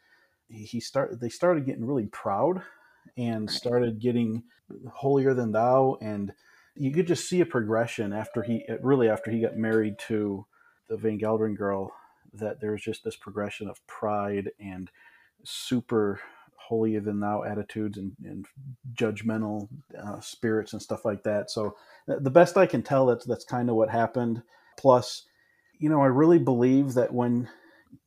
he 0.50 0.80
started 0.80 1.20
they 1.20 1.30
started 1.30 1.66
getting 1.66 1.86
really 1.86 2.08
proud 2.08 2.62
and 3.18 3.50
started 3.50 4.00
getting 4.00 4.44
holier 4.94 5.34
than 5.34 5.52
thou. 5.52 5.98
And 6.02 6.34
you 6.76 6.92
could 6.92 7.08
just 7.08 7.28
see 7.28 7.42
a 7.42 7.46
progression 7.46 8.14
after 8.14 8.42
he 8.44 8.66
really 8.82 9.10
after 9.10 9.32
he 9.32 9.42
got 9.42 9.58
married 9.58 10.00
to 10.08 10.46
the 10.88 10.98
Van 10.98 11.20
Gelderen 11.20 11.58
girl 11.58 11.94
that 12.34 12.62
there 12.62 12.72
was 12.72 12.82
just 12.82 13.04
this 13.04 13.18
progression 13.18 13.68
of 13.68 13.86
pride 13.88 14.52
and 14.60 14.90
super 15.44 16.22
holier 16.68 17.02
than 17.02 17.20
thou 17.20 17.44
attitudes 17.44 17.98
and, 17.98 18.12
and 18.24 18.46
judgmental 18.94 19.68
uh, 20.02 20.20
spirits 20.20 20.74
and 20.74 20.82
stuff 20.82 21.06
like 21.06 21.24
that. 21.24 21.52
So 21.52 21.76
the 22.08 22.30
best 22.30 22.58
I 22.58 22.66
can 22.66 22.84
tell, 22.84 23.06
that's 23.06 23.26
that's 23.26 23.46
kind 23.46 23.70
of 23.70 23.76
what 23.76 23.90
happened. 23.90 24.42
Plus, 24.78 25.26
you 25.80 25.90
know, 25.90 26.02
I 26.02 26.08
really 26.08 26.40
believe 26.40 26.94
that 26.94 27.14
when 27.14 27.50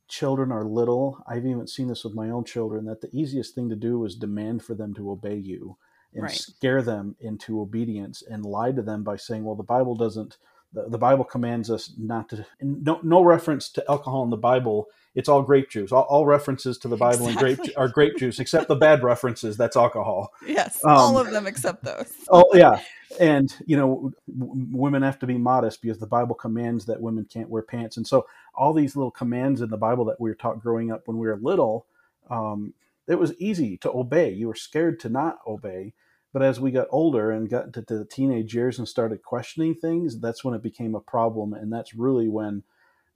children 0.07 0.51
are 0.51 0.63
little, 0.63 1.23
I've 1.27 1.45
even 1.45 1.67
seen 1.67 1.87
this 1.87 2.03
with 2.03 2.13
my 2.13 2.29
own 2.29 2.43
children, 2.43 2.85
that 2.85 3.01
the 3.01 3.09
easiest 3.13 3.55
thing 3.55 3.69
to 3.69 3.75
do 3.75 4.03
is 4.05 4.15
demand 4.15 4.63
for 4.63 4.75
them 4.75 4.93
to 4.95 5.11
obey 5.11 5.35
you 5.35 5.77
and 6.13 6.23
right. 6.23 6.31
scare 6.31 6.81
them 6.81 7.15
into 7.19 7.59
obedience 7.59 8.23
and 8.23 8.45
lie 8.45 8.71
to 8.71 8.81
them 8.81 9.03
by 9.03 9.17
saying, 9.17 9.43
well, 9.43 9.55
the 9.55 9.63
Bible 9.63 9.95
doesn't, 9.95 10.37
the, 10.75 10.89
the 10.89 10.97
Bible 10.97 11.23
commands 11.23 11.71
us 11.71 11.91
not 11.97 12.29
to, 12.29 12.45
no, 12.61 12.99
no 13.01 13.23
reference 13.23 13.69
to 13.69 13.83
alcohol 13.89 14.23
in 14.23 14.29
the 14.29 14.37
Bible 14.37 14.89
it's 15.15 15.29
all 15.29 15.41
grape 15.41 15.69
juice. 15.69 15.91
All, 15.91 16.03
all 16.03 16.25
references 16.25 16.77
to 16.79 16.89
the 16.89 16.97
Bible 16.97 17.27
exactly. 17.27 17.51
and 17.51 17.57
grape 17.57 17.77
are 17.77 17.87
grape 17.87 18.17
juice, 18.17 18.39
except 18.39 18.67
the 18.67 18.75
bad 18.75 19.01
references. 19.01 19.55
That's 19.55 19.77
alcohol. 19.77 20.33
Yes, 20.45 20.83
um, 20.83 20.91
all 20.91 21.17
of 21.17 21.31
them 21.31 21.47
except 21.47 21.83
those. 21.83 22.11
oh 22.29 22.45
yeah, 22.53 22.79
and 23.19 23.53
you 23.65 23.77
know, 23.77 24.11
w- 24.37 24.67
women 24.71 25.01
have 25.01 25.17
to 25.19 25.27
be 25.27 25.37
modest 25.37 25.81
because 25.81 25.99
the 25.99 26.05
Bible 26.05 26.35
commands 26.35 26.85
that 26.85 27.01
women 27.01 27.25
can't 27.25 27.49
wear 27.49 27.61
pants, 27.61 27.95
and 27.95 28.05
so 28.05 28.27
all 28.53 28.73
these 28.73 28.95
little 28.95 29.11
commands 29.11 29.61
in 29.61 29.69
the 29.69 29.77
Bible 29.77 30.05
that 30.05 30.19
we 30.19 30.29
were 30.29 30.35
taught 30.35 30.61
growing 30.61 30.91
up 30.91 31.07
when 31.07 31.17
we 31.17 31.27
were 31.27 31.39
little, 31.41 31.85
um, 32.29 32.73
it 33.07 33.15
was 33.15 33.33
easy 33.39 33.77
to 33.77 33.91
obey. 33.91 34.31
You 34.31 34.49
were 34.49 34.55
scared 34.55 34.99
to 35.01 35.09
not 35.09 35.39
obey. 35.47 35.93
But 36.35 36.43
as 36.43 36.59
we 36.59 36.71
got 36.71 36.89
older 36.89 37.31
and 37.31 37.49
got 37.49 37.67
into 37.67 37.97
the 37.97 38.03
teenage 38.03 38.53
years 38.53 38.77
and 38.77 38.85
started 38.85 39.23
questioning 39.23 39.73
things, 39.73 40.19
that's 40.19 40.43
when 40.43 40.53
it 40.53 40.61
became 40.61 40.93
a 40.93 40.99
problem. 40.99 41.53
And 41.53 41.71
that's 41.71 41.95
really 41.95 42.27
when 42.27 42.63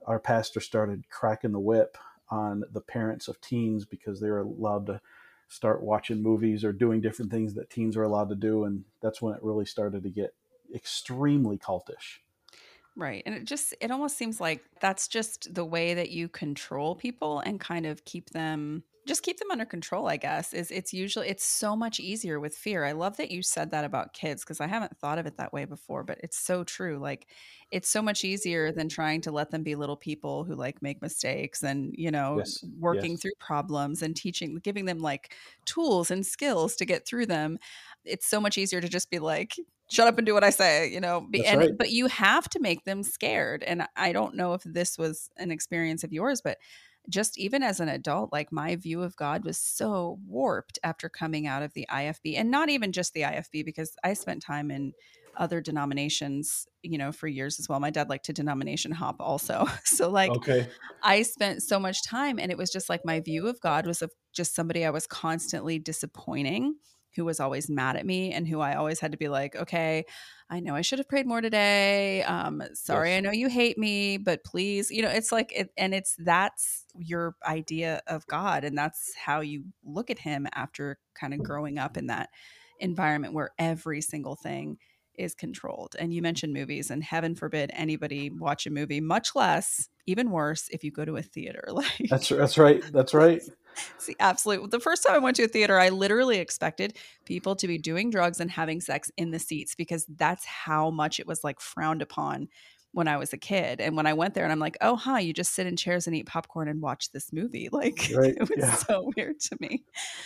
our 0.06 0.18
pastor 0.18 0.58
started 0.58 1.04
cracking 1.10 1.52
the 1.52 1.60
whip 1.60 1.98
on 2.30 2.64
the 2.72 2.80
parents 2.80 3.28
of 3.28 3.38
teens 3.42 3.84
because 3.84 4.20
they 4.20 4.30
were 4.30 4.38
allowed 4.38 4.86
to 4.86 5.02
start 5.48 5.82
watching 5.82 6.22
movies 6.22 6.64
or 6.64 6.72
doing 6.72 7.02
different 7.02 7.30
things 7.30 7.52
that 7.56 7.68
teens 7.68 7.94
are 7.94 8.04
allowed 8.04 8.30
to 8.30 8.34
do. 8.34 8.64
And 8.64 8.84
that's 9.02 9.20
when 9.20 9.34
it 9.34 9.42
really 9.42 9.66
started 9.66 10.02
to 10.02 10.08
get 10.08 10.32
extremely 10.74 11.58
cultish. 11.58 12.20
Right. 12.96 13.22
And 13.26 13.34
it 13.34 13.44
just 13.44 13.74
it 13.82 13.90
almost 13.90 14.16
seems 14.16 14.40
like 14.40 14.64
that's 14.80 15.08
just 15.08 15.54
the 15.54 15.66
way 15.66 15.92
that 15.92 16.08
you 16.08 16.26
control 16.30 16.94
people 16.94 17.40
and 17.40 17.60
kind 17.60 17.84
of 17.84 18.02
keep 18.06 18.30
them 18.30 18.82
just 19.06 19.22
keep 19.22 19.38
them 19.38 19.50
under 19.50 19.64
control 19.64 20.08
i 20.08 20.16
guess 20.16 20.52
is 20.52 20.70
it's 20.70 20.92
usually 20.92 21.28
it's 21.28 21.44
so 21.44 21.74
much 21.74 21.98
easier 21.98 22.38
with 22.38 22.54
fear 22.54 22.84
i 22.84 22.92
love 22.92 23.16
that 23.16 23.30
you 23.30 23.42
said 23.42 23.70
that 23.70 23.84
about 23.84 24.12
kids 24.12 24.42
because 24.42 24.60
i 24.60 24.66
haven't 24.66 24.96
thought 24.98 25.18
of 25.18 25.26
it 25.26 25.36
that 25.36 25.52
way 25.52 25.64
before 25.64 26.02
but 26.02 26.18
it's 26.22 26.38
so 26.38 26.62
true 26.64 26.98
like 26.98 27.26
it's 27.70 27.88
so 27.88 28.02
much 28.02 28.24
easier 28.24 28.72
than 28.72 28.88
trying 28.88 29.20
to 29.20 29.30
let 29.30 29.50
them 29.50 29.62
be 29.62 29.74
little 29.74 29.96
people 29.96 30.44
who 30.44 30.54
like 30.54 30.82
make 30.82 31.00
mistakes 31.00 31.62
and 31.62 31.94
you 31.96 32.10
know 32.10 32.38
yes. 32.38 32.64
working 32.78 33.12
yes. 33.12 33.20
through 33.20 33.32
problems 33.38 34.02
and 34.02 34.16
teaching 34.16 34.58
giving 34.62 34.84
them 34.84 34.98
like 34.98 35.34
tools 35.64 36.10
and 36.10 36.26
skills 36.26 36.76
to 36.76 36.84
get 36.84 37.06
through 37.06 37.26
them 37.26 37.58
it's 38.04 38.26
so 38.26 38.40
much 38.40 38.58
easier 38.58 38.80
to 38.80 38.88
just 38.88 39.10
be 39.10 39.18
like 39.18 39.54
shut 39.90 40.06
up 40.06 40.18
and 40.18 40.26
do 40.26 40.34
what 40.34 40.44
i 40.44 40.50
say 40.50 40.88
you 40.88 41.00
know 41.00 41.26
That's 41.32 41.44
and 41.46 41.60
right. 41.60 41.70
but 41.76 41.90
you 41.90 42.06
have 42.06 42.48
to 42.50 42.60
make 42.60 42.84
them 42.84 43.02
scared 43.02 43.62
and 43.62 43.86
i 43.96 44.12
don't 44.12 44.36
know 44.36 44.54
if 44.54 44.62
this 44.64 44.98
was 44.98 45.30
an 45.36 45.50
experience 45.50 46.04
of 46.04 46.12
yours 46.12 46.40
but 46.40 46.58
just 47.08 47.38
even 47.38 47.62
as 47.62 47.80
an 47.80 47.88
adult, 47.88 48.32
like 48.32 48.52
my 48.52 48.76
view 48.76 49.02
of 49.02 49.16
God 49.16 49.44
was 49.44 49.58
so 49.58 50.18
warped 50.26 50.78
after 50.82 51.08
coming 51.08 51.46
out 51.46 51.62
of 51.62 51.72
the 51.74 51.86
IFB 51.90 52.36
and 52.36 52.50
not 52.50 52.68
even 52.68 52.92
just 52.92 53.14
the 53.14 53.22
IFB, 53.22 53.64
because 53.64 53.92
I 54.04 54.14
spent 54.14 54.42
time 54.42 54.70
in 54.70 54.92
other 55.36 55.60
denominations, 55.60 56.66
you 56.82 56.98
know, 56.98 57.12
for 57.12 57.26
years 57.26 57.58
as 57.58 57.68
well. 57.68 57.80
My 57.80 57.90
dad 57.90 58.08
liked 58.08 58.26
to 58.26 58.32
denomination 58.32 58.92
hop 58.92 59.16
also. 59.20 59.66
So 59.84 60.08
like 60.08 60.30
okay. 60.30 60.68
I 61.02 61.22
spent 61.22 61.62
so 61.62 61.78
much 61.78 62.02
time 62.04 62.38
and 62.38 62.50
it 62.50 62.56
was 62.58 62.70
just 62.70 62.88
like 62.88 63.04
my 63.04 63.20
view 63.20 63.48
of 63.48 63.60
God 63.60 63.86
was 63.86 64.02
of 64.02 64.10
just 64.32 64.54
somebody 64.54 64.84
I 64.84 64.90
was 64.90 65.06
constantly 65.06 65.78
disappointing, 65.78 66.74
who 67.16 67.24
was 67.24 67.40
always 67.40 67.68
mad 67.68 67.96
at 67.96 68.06
me 68.06 68.32
and 68.32 68.46
who 68.46 68.60
I 68.60 68.74
always 68.74 69.00
had 69.00 69.12
to 69.12 69.18
be 69.18 69.28
like, 69.28 69.56
okay, 69.56 70.04
I 70.48 70.60
know 70.60 70.74
I 70.74 70.80
should 70.80 70.98
have 70.98 71.08
prayed 71.08 71.26
more 71.26 71.40
today. 71.40 72.22
Um, 72.22 72.62
sorry, 72.74 73.10
yes. 73.10 73.18
I 73.18 73.20
know 73.20 73.30
you 73.30 73.48
hate 73.48 73.78
me, 73.78 74.16
but 74.16 74.44
please, 74.44 74.90
you 74.90 75.02
know, 75.02 75.10
it's 75.10 75.32
like, 75.32 75.52
it, 75.52 75.70
and 75.76 75.94
it's 75.94 76.16
that's 76.18 76.84
your 76.96 77.36
idea 77.46 78.02
of 78.06 78.26
God, 78.26 78.64
and 78.64 78.76
that's 78.76 79.12
how 79.16 79.40
you 79.40 79.64
look 79.84 80.10
at 80.10 80.18
Him 80.18 80.46
after 80.54 80.98
kind 81.14 81.34
of 81.34 81.42
growing 81.42 81.78
up 81.78 81.96
in 81.96 82.08
that 82.08 82.30
environment 82.80 83.34
where 83.34 83.50
every 83.58 84.00
single 84.00 84.36
thing 84.36 84.78
is 85.16 85.34
controlled. 85.34 85.94
And 85.98 86.12
you 86.12 86.22
mentioned 86.22 86.52
movies, 86.52 86.90
and 86.90 87.04
heaven 87.04 87.34
forbid 87.34 87.70
anybody 87.74 88.30
watch 88.30 88.66
a 88.66 88.70
movie, 88.70 89.00
much 89.00 89.34
less, 89.34 89.88
even 90.06 90.30
worse, 90.30 90.68
if 90.70 90.82
you 90.82 90.90
go 90.90 91.04
to 91.04 91.16
a 91.16 91.22
theater. 91.22 91.64
Like 91.70 92.08
that's 92.08 92.28
that's 92.28 92.58
right. 92.58 92.82
That's 92.92 93.14
right. 93.14 93.42
See, 93.98 94.16
absolutely. 94.20 94.68
The 94.68 94.80
first 94.80 95.04
time 95.04 95.14
I 95.14 95.18
went 95.18 95.36
to 95.36 95.44
a 95.44 95.48
theater, 95.48 95.78
I 95.78 95.88
literally 95.90 96.38
expected 96.38 96.96
people 97.24 97.56
to 97.56 97.66
be 97.66 97.78
doing 97.78 98.10
drugs 98.10 98.40
and 98.40 98.50
having 98.50 98.80
sex 98.80 99.10
in 99.16 99.30
the 99.30 99.38
seats 99.38 99.74
because 99.74 100.06
that's 100.16 100.44
how 100.44 100.90
much 100.90 101.20
it 101.20 101.26
was 101.26 101.44
like 101.44 101.60
frowned 101.60 102.02
upon 102.02 102.48
when 102.92 103.06
I 103.06 103.16
was 103.16 103.32
a 103.32 103.38
kid. 103.38 103.80
And 103.80 103.96
when 103.96 104.06
I 104.06 104.14
went 104.14 104.34
there 104.34 104.44
and 104.44 104.52
I'm 104.52 104.58
like, 104.58 104.76
oh, 104.80 104.96
hi, 104.96 105.20
you 105.20 105.32
just 105.32 105.54
sit 105.54 105.66
in 105.66 105.76
chairs 105.76 106.06
and 106.06 106.16
eat 106.16 106.26
popcorn 106.26 106.68
and 106.68 106.80
watch 106.80 107.12
this 107.12 107.32
movie. 107.32 107.68
Like, 107.80 108.10
right. 108.14 108.34
it 108.36 108.40
was 108.40 108.50
yeah. 108.58 108.74
so 108.74 109.10
weird 109.16 109.40
to 109.40 109.56
me. 109.60 109.84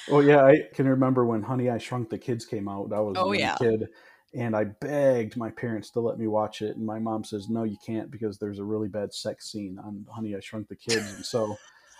Well, 0.08 0.22
yeah, 0.22 0.44
I 0.44 0.62
can 0.74 0.88
remember 0.88 1.24
when 1.24 1.42
Honey, 1.42 1.70
I 1.70 1.78
Shrunk 1.78 2.10
the 2.10 2.18
Kids 2.18 2.46
came 2.46 2.68
out. 2.68 2.88
Oh, 2.90 2.96
I 2.96 3.00
was 3.00 3.16
oh, 3.18 3.32
yeah. 3.32 3.54
a 3.54 3.58
kid 3.58 3.88
and 4.34 4.56
I 4.56 4.64
begged 4.64 5.36
my 5.36 5.50
parents 5.50 5.90
to 5.90 6.00
let 6.00 6.18
me 6.18 6.26
watch 6.26 6.62
it. 6.62 6.76
And 6.76 6.84
my 6.84 6.98
mom 6.98 7.22
says, 7.22 7.48
no, 7.48 7.62
you 7.62 7.76
can't 7.84 8.10
because 8.10 8.38
there's 8.38 8.58
a 8.58 8.64
really 8.64 8.88
bad 8.88 9.14
sex 9.14 9.50
scene 9.50 9.78
on 9.78 10.04
Honey, 10.10 10.34
I 10.34 10.40
Shrunk 10.40 10.68
the 10.68 10.76
Kids. 10.76 11.14
And 11.14 11.24
so 11.24 11.56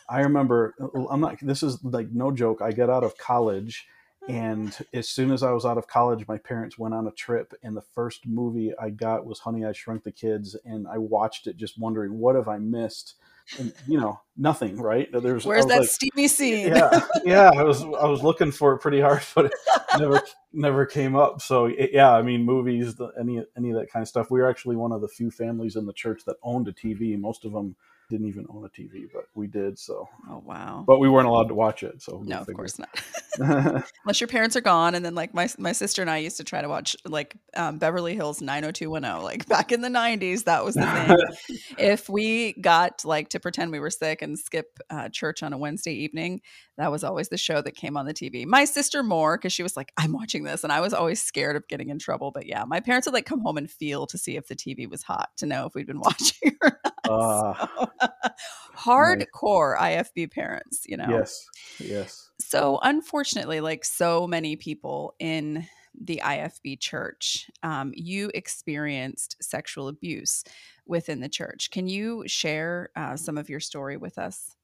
I 0.09 0.21
remember, 0.21 0.75
uh, 0.81 1.07
I'm 1.09 1.21
not, 1.21 1.39
this 1.41 1.63
is 1.63 1.83
like 1.85 2.11
no 2.11 2.31
joke. 2.31 2.61
I 2.63 2.73
got 2.73 2.91
out 2.91 3.05
of 3.05 3.17
college. 3.19 3.87
And 4.27 4.75
as 4.95 5.07
soon 5.09 5.31
as 5.33 5.43
I 5.43 5.53
was 5.53 5.67
out 5.67 5.77
of 5.77 5.87
college, 5.87 6.27
my 6.27 6.39
parents 6.39 6.79
went 6.79 6.95
on 6.95 7.07
a 7.07 7.11
trip, 7.11 7.53
and 7.63 7.77
the 7.77 7.83
first 7.83 8.27
movie 8.27 8.73
I 8.81 8.89
got 8.89 9.27
was 9.27 9.41
Honey, 9.41 9.67
I 9.67 9.73
Shrunk 9.73 10.03
the 10.03 10.13
Kids. 10.13 10.57
And 10.65 10.89
I 10.89 10.97
watched 10.97 11.47
it 11.47 11.59
just 11.59 11.79
wondering, 11.79 12.19
what 12.19 12.35
have 12.35 12.49
I 12.49 12.57
missed? 12.57 13.17
and 13.59 13.73
you 13.87 14.01
know 14.01 14.19
nothing 14.37 14.81
right 14.81 15.09
there's 15.13 15.45
where's 15.45 15.67
that 15.67 15.81
like, 15.81 15.89
steamy 15.89 16.27
scene 16.27 16.69
yeah 16.69 17.01
yeah 17.25 17.51
i 17.55 17.63
was 17.63 17.83
i 17.83 18.07
was 18.07 18.23
looking 18.23 18.51
for 18.51 18.73
it 18.73 18.79
pretty 18.79 19.01
hard 19.01 19.23
but 19.35 19.47
it 19.47 19.53
never 19.99 20.23
never 20.53 20.87
came 20.87 21.15
up 21.15 21.43
so 21.43 21.67
it, 21.67 21.91
yeah 21.93 22.13
i 22.13 22.23
mean 22.23 22.43
movies 22.43 22.95
the, 22.95 23.09
any 23.21 23.43
any 23.57 23.71
of 23.71 23.77
that 23.77 23.91
kind 23.91 24.03
of 24.03 24.09
stuff 24.09 24.31
we 24.31 24.41
were 24.41 24.49
actually 24.49 24.77
one 24.77 24.93
of 24.93 25.01
the 25.01 25.09
few 25.09 25.31
families 25.31 25.77
in 25.77 25.87
the 25.87 25.93
church 25.93 26.25
that 26.25 26.37
owned 26.43 26.69
a 26.69 26.73
tv 26.73 27.19
most 27.19 27.45
of 27.45 27.53
them 27.53 27.77
didn't 28.11 28.29
even 28.29 28.47
own 28.51 28.65
a 28.65 28.69
TV, 28.69 29.09
but 29.13 29.27
we 29.35 29.47
did. 29.47 29.79
So, 29.79 30.09
oh 30.31 30.43
wow! 30.45 30.85
But 30.87 30.99
we 30.99 31.09
weren't 31.09 31.27
allowed 31.27 31.49
to 31.49 31.55
watch 31.55 31.83
it. 31.83 32.03
So 32.03 32.23
no, 32.25 32.41
of 32.41 32.47
course 32.55 32.79
not, 32.79 32.89
unless 33.39 34.21
your 34.21 34.29
parents 34.29 34.57
are 34.57 34.61
gone. 34.61 34.95
And 34.95 35.05
then 35.05 35.15
like 35.15 35.35
my 35.35 35.49
my 35.59 35.73
sister 35.73 36.03
and 36.03 36.11
I 36.11 36.19
used 36.19 36.37
to 36.37 36.45
try 36.45 36.61
to 36.63 36.69
watch 36.69 36.97
like 37.05 37.37
um, 37.57 37.79
Beverly 37.79 38.15
Hills 38.15 38.41
90210. 38.41 39.23
Like 39.23 39.47
back 39.49 39.73
in 39.73 39.81
the 39.81 39.89
90s, 39.89 40.45
that 40.45 40.65
was 40.65 40.75
the 40.75 40.87
thing. 40.87 41.63
if 41.79 42.09
we 42.09 42.53
got 42.55 43.05
like 43.05 43.31
to 43.31 43.41
pretend 43.41 43.73
we 43.73 43.81
were 43.81 43.91
sick 43.91 44.23
and 44.23 44.39
skip 44.39 44.79
uh, 44.91 45.09
church 45.09 45.43
on 45.43 45.53
a 45.53 45.59
Wednesday 45.59 45.95
evening, 45.95 46.41
that 46.77 46.91
was 46.91 47.05
always 47.05 47.29
the 47.29 47.37
show 47.37 47.63
that 47.63 47.77
came 47.77 47.97
on 47.97 48.07
the 48.07 48.15
TV. 48.15 48.45
My 48.47 48.65
sister 48.65 49.03
more 49.03 49.37
because 49.37 49.53
she 49.53 49.63
was 49.63 49.77
like, 49.77 49.93
I'm 49.97 50.13
watching 50.13 50.45
this, 50.45 50.65
and 50.65 50.73
I 50.73 50.81
was 50.81 50.93
always 50.93 51.23
scared 51.23 51.57
of 51.57 51.69
getting 51.69 51.89
in 51.89 51.99
trouble. 51.99 52.31
But 52.33 52.47
yeah, 52.47 52.65
my 52.65 52.81
parents 52.81 53.07
would 53.07 53.15
like 53.15 53.27
come 53.27 53.41
home 53.41 53.57
and 53.57 53.71
feel 53.71 54.07
to 54.07 54.19
see 54.19 54.37
if 54.37 54.49
the 54.49 54.57
TV 54.57 54.89
was 54.89 55.03
hot 55.03 55.31
to 55.37 55.47
know 55.47 55.67
if 55.67 55.75
we'd 55.75 55.87
been 55.87 56.01
watching 56.01 56.57
or 56.63 56.81
not. 56.85 57.11
Uh, 57.11 57.67
so, 57.67 57.89
hardcore 58.77 59.79
nice. 59.79 60.11
IFB 60.11 60.33
parents, 60.33 60.83
you 60.87 60.97
know. 60.97 61.09
Yes, 61.09 61.47
yes. 61.79 62.31
So 62.41 62.79
unfortunately, 62.83 63.61
like 63.61 63.85
so 63.85 64.27
many 64.27 64.57
people 64.57 65.15
in 65.19 65.67
the 65.99 66.21
IFB 66.25 66.81
church, 66.81 67.49
um, 67.63 67.93
you 67.95 68.31
experienced 68.35 69.37
sexual 69.41 69.89
abuse 69.89 70.43
within 70.87 71.21
the 71.21 71.29
church. 71.29 71.71
Can 71.71 71.87
you 71.87 72.25
share 72.27 72.91
uh, 72.97 73.17
some 73.17 73.39
of 73.39 73.49
your 73.49 73.61
story 73.61 73.97
with 73.97 74.19
us? 74.19 74.57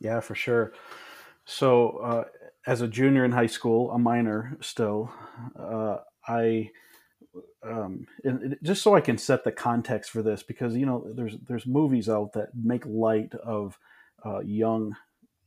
Yeah, 0.00 0.20
for 0.20 0.34
sure. 0.34 0.72
So, 1.46 1.98
uh, 1.98 2.24
as 2.66 2.80
a 2.80 2.88
junior 2.88 3.24
in 3.24 3.32
high 3.32 3.46
school, 3.46 3.92
a 3.92 3.98
minor 3.98 4.58
still, 4.60 5.12
uh, 5.58 5.98
I 6.26 6.70
um, 7.62 8.06
and 8.24 8.56
just 8.62 8.82
so 8.82 8.94
I 8.94 9.00
can 9.00 9.18
set 9.18 9.44
the 9.44 9.52
context 9.52 10.10
for 10.10 10.22
this, 10.22 10.42
because 10.42 10.76
you 10.76 10.86
know, 10.86 11.06
there's 11.14 11.36
there's 11.46 11.66
movies 11.66 12.08
out 12.08 12.32
that 12.34 12.48
make 12.54 12.84
light 12.84 13.32
of 13.34 13.78
uh, 14.24 14.40
young 14.40 14.96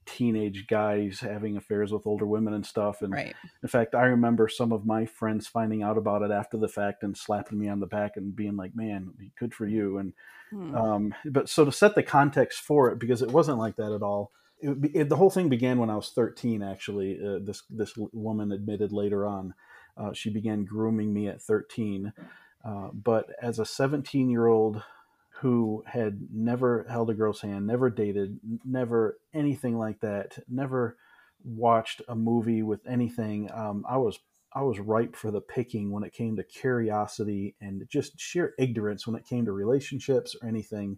teenage 0.06 0.66
guys 0.68 1.20
having 1.20 1.56
affairs 1.56 1.92
with 1.92 2.08
older 2.08 2.26
women 2.26 2.54
and 2.54 2.66
stuff. 2.66 3.02
And 3.02 3.14
right. 3.14 3.36
in 3.62 3.70
fact, 3.70 3.94
I 3.94 4.06
remember 4.06 4.48
some 4.48 4.72
of 4.72 4.86
my 4.86 5.06
friends 5.06 5.48
finding 5.48 5.84
out 5.84 5.98
about 5.98 6.24
it 6.24 6.32
after 6.32 6.58
the 6.58 6.68
fact 6.68 7.04
and 7.04 7.16
slapping 7.16 7.60
me 7.60 7.68
on 7.68 7.80
the 7.80 7.86
back 7.86 8.14
and 8.16 8.36
being 8.36 8.56
like, 8.56 8.76
"Man, 8.76 9.12
good 9.38 9.54
for 9.54 9.68
you." 9.68 9.98
And 9.98 10.14
hmm. 10.50 10.76
um, 10.76 11.16
but 11.26 11.50
so 11.50 11.66
to 11.66 11.72
set 11.72 11.96
the 11.96 12.04
context 12.04 12.62
for 12.62 12.90
it, 12.90 13.00
because 13.00 13.22
it 13.22 13.32
wasn't 13.32 13.60
like 13.60 13.76
that 13.76 13.92
at 13.92 14.02
all 14.02 14.32
it, 14.62 14.92
it, 14.94 15.10
the 15.10 15.16
whole 15.16 15.30
thing 15.30 15.50
began 15.50 15.80
when 15.80 15.90
I 15.90 15.96
was 15.96 16.10
13. 16.10 16.62
Actually, 16.62 17.20
uh, 17.24 17.40
this 17.42 17.64
this 17.70 17.94
woman 17.98 18.52
admitted 18.52 18.92
later 18.92 19.26
on 19.26 19.54
uh, 20.00 20.14
she 20.14 20.30
began 20.30 20.64
grooming 20.64 21.14
me 21.14 21.28
at 21.28 21.42
13. 21.42 22.14
Uh, 22.64 22.90
but 22.94 23.28
as 23.42 23.60
a 23.60 23.66
17 23.66 24.30
year 24.30 24.48
old 24.48 24.82
who 25.42 25.84
had 25.88 26.20
never 26.34 26.86
held 26.90 27.10
a 27.10 27.14
girl's 27.14 27.42
hand, 27.42 27.68
never 27.68 27.90
dated, 27.90 28.40
never 28.66 29.20
anything 29.34 29.78
like 29.78 30.00
that, 30.00 30.40
never 30.50 30.98
watched 31.44 32.02
a 32.08 32.16
movie 32.16 32.64
with 32.64 32.86
anything, 32.88 33.50
um, 33.54 33.86
I 33.88 33.98
was 33.98 34.20
I 34.52 34.64
was 34.64 34.80
ripe 34.80 35.16
for 35.16 35.30
the 35.30 35.42
picking 35.42 35.92
when 35.92 36.04
it 36.04 36.12
came 36.12 36.36
to 36.36 36.44
curiosity 36.44 37.56
and 37.62 37.84
just 37.88 38.20
sheer 38.20 38.56
ignorance 38.58 39.06
when 39.06 39.16
it 39.16 39.28
came 39.28 39.46
to 39.46 39.52
relationships 39.52 40.36
or 40.42 40.50
anything. 40.50 40.98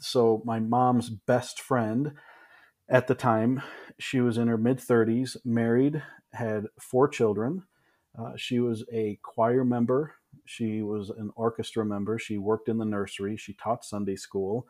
So, 0.00 0.42
my 0.44 0.58
mom's 0.58 1.08
best 1.08 1.60
friend 1.60 2.12
at 2.88 3.06
the 3.06 3.14
time, 3.14 3.62
she 3.98 4.20
was 4.20 4.38
in 4.38 4.48
her 4.48 4.58
mid 4.58 4.78
30s, 4.78 5.36
married, 5.44 6.02
had 6.32 6.66
four 6.80 7.08
children. 7.08 7.64
Uh, 8.18 8.32
she 8.36 8.60
was 8.60 8.84
a 8.92 9.18
choir 9.22 9.64
member. 9.64 10.14
She 10.44 10.82
was 10.82 11.10
an 11.10 11.30
orchestra 11.34 11.84
member. 11.84 12.18
She 12.18 12.38
worked 12.38 12.68
in 12.68 12.78
the 12.78 12.84
nursery. 12.84 13.36
She 13.36 13.54
taught 13.54 13.84
Sunday 13.84 14.16
school. 14.16 14.66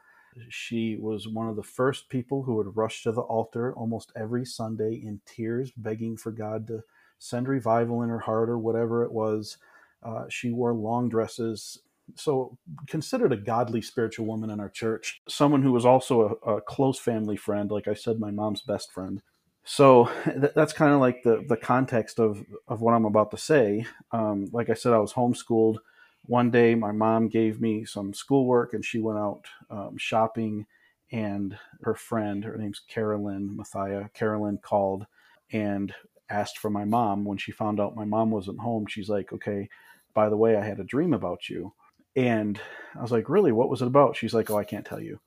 She 0.48 0.96
was 0.96 1.28
one 1.28 1.48
of 1.48 1.56
the 1.56 1.62
first 1.62 2.08
people 2.08 2.42
who 2.42 2.54
would 2.54 2.76
rush 2.76 3.02
to 3.02 3.12
the 3.12 3.20
altar 3.20 3.74
almost 3.74 4.12
every 4.16 4.44
Sunday 4.44 4.94
in 4.94 5.20
tears, 5.26 5.72
begging 5.76 6.16
for 6.16 6.32
God 6.32 6.66
to 6.68 6.82
send 7.18 7.48
revival 7.48 8.02
in 8.02 8.08
her 8.08 8.20
heart 8.20 8.48
or 8.48 8.58
whatever 8.58 9.04
it 9.04 9.12
was. 9.12 9.58
Uh, 10.02 10.24
she 10.28 10.50
wore 10.50 10.74
long 10.74 11.08
dresses. 11.08 11.78
So, 12.16 12.58
considered 12.86 13.32
a 13.32 13.36
godly 13.36 13.82
spiritual 13.82 14.26
woman 14.26 14.50
in 14.50 14.60
our 14.60 14.68
church, 14.68 15.22
someone 15.28 15.62
who 15.62 15.72
was 15.72 15.86
also 15.86 16.38
a, 16.44 16.56
a 16.56 16.60
close 16.60 16.98
family 16.98 17.36
friend, 17.36 17.70
like 17.70 17.88
I 17.88 17.94
said, 17.94 18.18
my 18.18 18.30
mom's 18.30 18.62
best 18.62 18.92
friend. 18.92 19.22
So 19.64 20.10
th- 20.24 20.52
that's 20.54 20.72
kind 20.72 20.92
of 20.92 21.00
like 21.00 21.22
the 21.22 21.44
the 21.48 21.56
context 21.56 22.18
of 22.18 22.44
of 22.68 22.80
what 22.80 22.94
I'm 22.94 23.04
about 23.04 23.30
to 23.30 23.38
say. 23.38 23.86
Um, 24.10 24.48
like 24.52 24.70
I 24.70 24.74
said, 24.74 24.92
I 24.92 24.98
was 24.98 25.12
homeschooled 25.12 25.78
one 26.26 26.50
day 26.50 26.74
my 26.74 26.92
mom 26.92 27.28
gave 27.28 27.60
me 27.60 27.84
some 27.84 28.14
schoolwork 28.14 28.74
and 28.74 28.84
she 28.84 29.00
went 29.00 29.18
out 29.18 29.44
um, 29.70 29.96
shopping 29.96 30.66
and 31.10 31.56
her 31.82 31.94
friend 31.94 32.44
her 32.44 32.56
name's 32.56 32.80
carolyn 32.88 33.56
mathia 33.56 34.12
carolyn 34.14 34.58
called 34.58 35.06
and 35.50 35.94
asked 36.30 36.58
for 36.58 36.70
my 36.70 36.84
mom 36.84 37.24
when 37.24 37.36
she 37.38 37.52
found 37.52 37.80
out 37.80 37.96
my 37.96 38.04
mom 38.04 38.30
wasn't 38.30 38.58
home 38.58 38.86
she's 38.86 39.08
like 39.08 39.32
okay 39.32 39.68
by 40.14 40.28
the 40.28 40.36
way 40.36 40.56
i 40.56 40.64
had 40.64 40.80
a 40.80 40.84
dream 40.84 41.12
about 41.12 41.48
you 41.48 41.72
and 42.16 42.60
i 42.96 43.02
was 43.02 43.12
like 43.12 43.28
really 43.28 43.52
what 43.52 43.68
was 43.68 43.82
it 43.82 43.86
about 43.86 44.16
she's 44.16 44.34
like 44.34 44.50
oh 44.50 44.58
i 44.58 44.64
can't 44.64 44.86
tell 44.86 45.00
you 45.00 45.18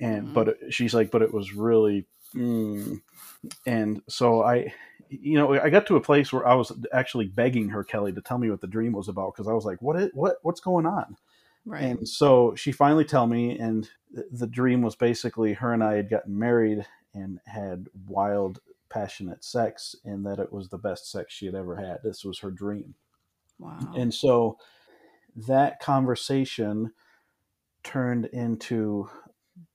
and 0.00 0.24
mm-hmm. 0.24 0.34
but 0.34 0.56
she's 0.70 0.94
like 0.94 1.10
but 1.10 1.22
it 1.22 1.32
was 1.32 1.52
really 1.52 2.06
mm. 2.34 3.00
and 3.66 4.02
so 4.08 4.42
i 4.42 4.72
you 5.10 5.38
know, 5.38 5.58
I 5.58 5.70
got 5.70 5.86
to 5.86 5.96
a 5.96 6.00
place 6.00 6.32
where 6.32 6.46
I 6.46 6.54
was 6.54 6.72
actually 6.92 7.26
begging 7.26 7.68
her, 7.70 7.84
Kelly, 7.84 8.12
to 8.12 8.20
tell 8.20 8.38
me 8.38 8.50
what 8.50 8.60
the 8.60 8.66
dream 8.66 8.92
was 8.92 9.08
about 9.08 9.34
because 9.34 9.48
I 9.48 9.52
was 9.52 9.64
like, 9.64 9.80
what, 9.80 9.96
is, 9.96 10.10
what, 10.14 10.36
what's 10.42 10.60
going 10.60 10.86
on? 10.86 11.16
Right. 11.64 11.82
And 11.82 12.08
so 12.08 12.54
she 12.54 12.72
finally 12.72 13.04
tell 13.04 13.26
me, 13.26 13.58
and 13.58 13.88
the 14.32 14.46
dream 14.46 14.82
was 14.82 14.96
basically 14.96 15.52
her 15.54 15.72
and 15.72 15.82
I 15.82 15.94
had 15.94 16.10
gotten 16.10 16.38
married 16.38 16.86
and 17.14 17.40
had 17.46 17.88
wild, 18.06 18.60
passionate 18.90 19.44
sex, 19.44 19.96
and 20.04 20.24
that 20.26 20.38
it 20.38 20.52
was 20.52 20.68
the 20.68 20.78
best 20.78 21.10
sex 21.10 21.34
she 21.34 21.46
had 21.46 21.54
ever 21.54 21.76
had. 21.76 21.98
This 22.02 22.24
was 22.24 22.38
her 22.40 22.50
dream. 22.50 22.94
Wow. 23.58 23.92
And 23.96 24.12
so 24.12 24.58
that 25.46 25.80
conversation 25.80 26.92
turned 27.84 28.26
into 28.26 29.08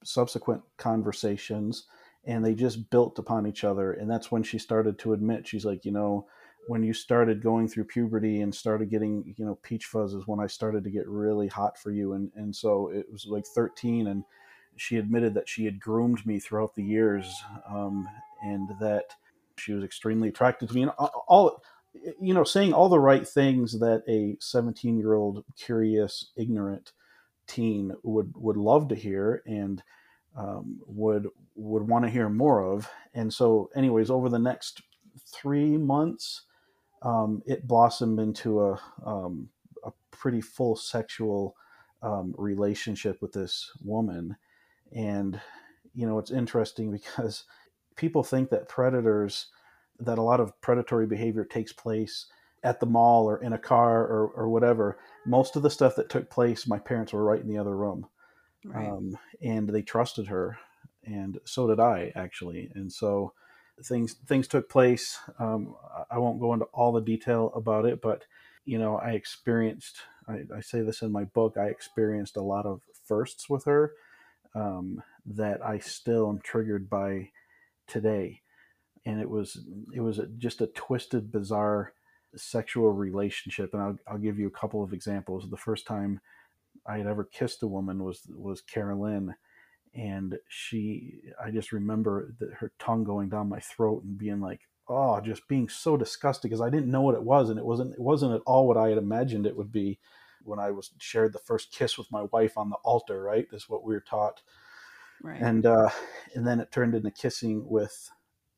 subsequent 0.04 0.62
conversations 0.78 1.86
and 2.26 2.44
they 2.44 2.54
just 2.54 2.90
built 2.90 3.20
upon 3.20 3.46
each 3.46 3.64
other 3.64 3.94
and 3.94 4.10
that's 4.10 4.32
when 4.32 4.44
she 4.44 4.58
started 4.58 4.98
to 4.98 5.14
admit 5.14 5.48
she's 5.48 5.66
like 5.66 5.84
you 5.86 5.92
know 5.92 6.26
when 6.68 6.84
you 6.84 6.94
started 6.94 7.44
going 7.44 7.68
through 7.68 7.84
puberty 7.84 8.42
and 8.42 8.54
started 8.54 8.90
getting 8.90 9.34
you 9.38 9.46
know 9.46 9.58
peach 9.64 9.86
fuzz 9.86 10.14
is 10.14 10.28
when 10.28 10.40
i 10.40 10.48
started 10.48 10.84
to 10.84 10.90
get 10.90 11.08
really 11.08 11.48
hot 11.48 11.78
for 11.78 11.92
you 11.92 12.14
and 12.14 12.32
and 12.36 12.56
so 12.56 12.90
it 12.90 13.06
was 13.12 13.26
like 13.26 13.46
13 13.46 14.08
and 14.08 14.24
she 14.76 14.98
admitted 14.98 15.34
that 15.34 15.48
she 15.48 15.66
had 15.66 15.80
groomed 15.80 16.26
me 16.26 16.40
throughout 16.40 16.74
the 16.76 16.84
years 16.84 17.32
um, 17.70 18.08
and 18.44 18.70
that 18.80 19.16
she 19.58 19.74
was 19.74 19.84
extremely 19.84 20.30
attracted 20.30 20.68
to 20.68 20.76
me 20.76 20.82
and 20.84 20.92
all 21.28 21.62
you 22.20 22.34
know 22.34 22.44
saying 22.44 22.74
all 22.74 22.90
the 22.90 23.00
right 23.00 23.28
things 23.28 23.80
that 23.80 24.04
a 24.08 24.36
17 24.40 24.98
year 24.98 25.14
old 25.14 25.44
curious 25.58 26.32
ignorant 26.36 26.92
teen 27.48 27.94
would 28.04 28.34
would 28.36 28.58
love 28.58 28.88
to 28.90 28.96
hear 28.96 29.44
and 29.46 29.84
um, 30.36 30.80
would 30.88 31.28
would 31.56 31.88
want 31.88 32.06
to 32.06 32.12
hear 32.12 32.30
more 32.30 32.64
of. 32.64 32.90
And 33.14 33.34
so, 33.34 33.70
anyways, 33.76 34.10
over 34.10 34.30
the 34.30 34.40
next 34.40 34.82
three 35.32 35.78
months, 35.78 36.44
um, 37.04 37.42
it 37.46 37.68
blossomed 37.68 38.20
into 38.20 38.62
a 38.62 38.80
um, 39.06 39.50
a 39.84 39.92
pretty 40.12 40.42
full 40.42 40.76
sexual 40.76 41.56
um, 42.02 42.34
relationship 42.38 43.22
with 43.22 43.34
this 43.34 43.72
woman. 43.84 44.36
And 44.92 45.40
you 45.94 46.08
know, 46.08 46.18
it's 46.18 46.32
interesting 46.32 46.92
because 47.14 47.46
people 47.96 48.24
think 48.24 48.50
that 48.50 48.70
predators, 48.70 49.48
that 50.06 50.18
a 50.18 50.24
lot 50.24 50.40
of 50.40 50.60
predatory 50.62 51.08
behavior 51.08 51.46
takes 51.46 51.74
place 51.74 52.28
at 52.64 52.80
the 52.80 52.86
mall 52.86 53.26
or 53.26 53.42
in 53.42 53.54
a 53.54 53.58
car 53.58 54.02
or, 54.02 54.28
or 54.28 54.50
whatever. 54.50 54.98
Most 55.26 55.56
of 55.56 55.64
the 55.64 55.70
stuff 55.70 55.96
that 55.96 56.10
took 56.10 56.30
place, 56.30 56.68
my 56.68 56.80
parents 56.80 57.14
were 57.14 57.24
right 57.24 57.42
in 57.42 57.48
the 57.48 57.58
other 57.58 57.76
room. 57.76 58.08
Right. 58.66 58.88
Um, 58.88 59.18
and 59.42 59.68
they 59.68 59.82
trusted 59.82 60.28
her, 60.28 60.58
and 61.04 61.40
so 61.44 61.68
did 61.68 61.80
I 61.82 62.14
actually. 62.16 62.72
And 62.76 62.92
so 62.92 63.34
things 63.84 64.14
things 64.26 64.48
took 64.48 64.70
place. 64.70 65.20
Um, 65.40 65.76
I 66.10 66.18
won't 66.20 66.40
go 66.40 66.54
into 66.54 66.66
all 66.66 66.94
the 66.94 67.02
detail 67.02 67.52
about 67.56 67.86
it, 67.86 68.02
but 68.02 68.24
you 68.66 68.78
know, 68.78 68.98
I 68.98 69.12
experienced. 69.12 69.98
I, 70.28 70.44
I 70.56 70.62
say 70.62 70.82
this 70.82 71.02
in 71.02 71.12
my 71.12 71.26
book. 71.26 71.58
I 71.58 71.66
experienced 71.66 72.38
a 72.38 72.42
lot 72.42 72.66
of 72.66 72.82
firsts 73.06 73.50
with 73.50 73.66
her 73.66 73.94
um, 74.56 75.04
that 75.26 75.66
I 75.66 75.80
still 75.80 76.30
am 76.30 76.40
triggered 76.40 76.90
by 76.90 77.32
today, 77.88 78.42
and 79.06 79.20
it 79.20 79.30
was 79.30 79.66
it 79.94 80.02
was 80.02 80.20
just 80.38 80.62
a 80.62 80.68
twisted, 80.68 81.32
bizarre 81.32 81.94
sexual 82.36 82.92
relationship. 82.92 83.74
And 83.74 83.82
I'll, 83.82 83.98
I'll 84.08 84.18
give 84.18 84.40
you 84.40 84.48
a 84.48 84.60
couple 84.60 84.84
of 84.84 84.94
examples. 84.94 85.50
The 85.50 85.58
first 85.58 85.86
time 85.86 86.20
I 86.88 86.98
had 86.98 87.08
ever 87.08 87.24
kissed 87.24 87.64
a 87.64 87.68
woman 87.68 88.04
was 88.04 88.22
was 88.36 88.62
Carolyn, 88.62 89.36
and 89.94 90.38
she 90.48 91.22
I 91.44 91.52
just 91.52 91.72
remember 91.72 92.34
that 92.40 92.54
her 92.56 92.72
tongue 92.80 93.04
going 93.04 93.30
down 93.30 93.50
my 93.50 93.60
throat 93.60 94.04
and 94.04 94.18
being 94.18 94.42
like, 94.42 94.62
oh, 94.88 95.20
just 95.22 95.48
being 95.48 95.70
so 95.70 95.98
disgusted 95.98 96.50
because 96.50 96.62
I 96.62 96.70
didn't 96.70 96.92
know 96.92 97.02
what 97.02 97.16
it 97.16 97.24
was, 97.24 97.50
and 97.50 97.60
it 97.60 97.66
wasn't 97.66 97.94
it 97.94 98.02
wasn't 98.02 98.34
at 98.34 98.42
all 98.46 98.68
what 98.68 98.78
I 98.78 98.90
had 98.90 98.98
imagined 98.98 99.46
it 99.46 99.58
would 99.58 99.72
be 99.72 100.00
when 100.44 100.60
I 100.60 100.72
was 100.72 100.92
shared 101.00 101.34
the 101.34 101.40
first 101.40 101.72
kiss 101.72 101.98
with 101.98 102.12
my 102.12 102.24
wife 102.32 102.58
on 102.58 102.70
the 102.70 102.78
altar. 102.84 103.22
Right, 103.22 103.48
is 103.52 103.70
what 103.70 103.84
we 103.84 103.94
were 103.94 104.02
taught. 104.02 104.42
Right. 105.22 105.42
And 105.42 105.66
uh, 105.66 105.90
and 106.36 106.46
then 106.46 106.60
it 106.60 106.72
turned 106.72 106.96
into 106.96 107.12
kissing 107.12 107.64
with 107.66 108.10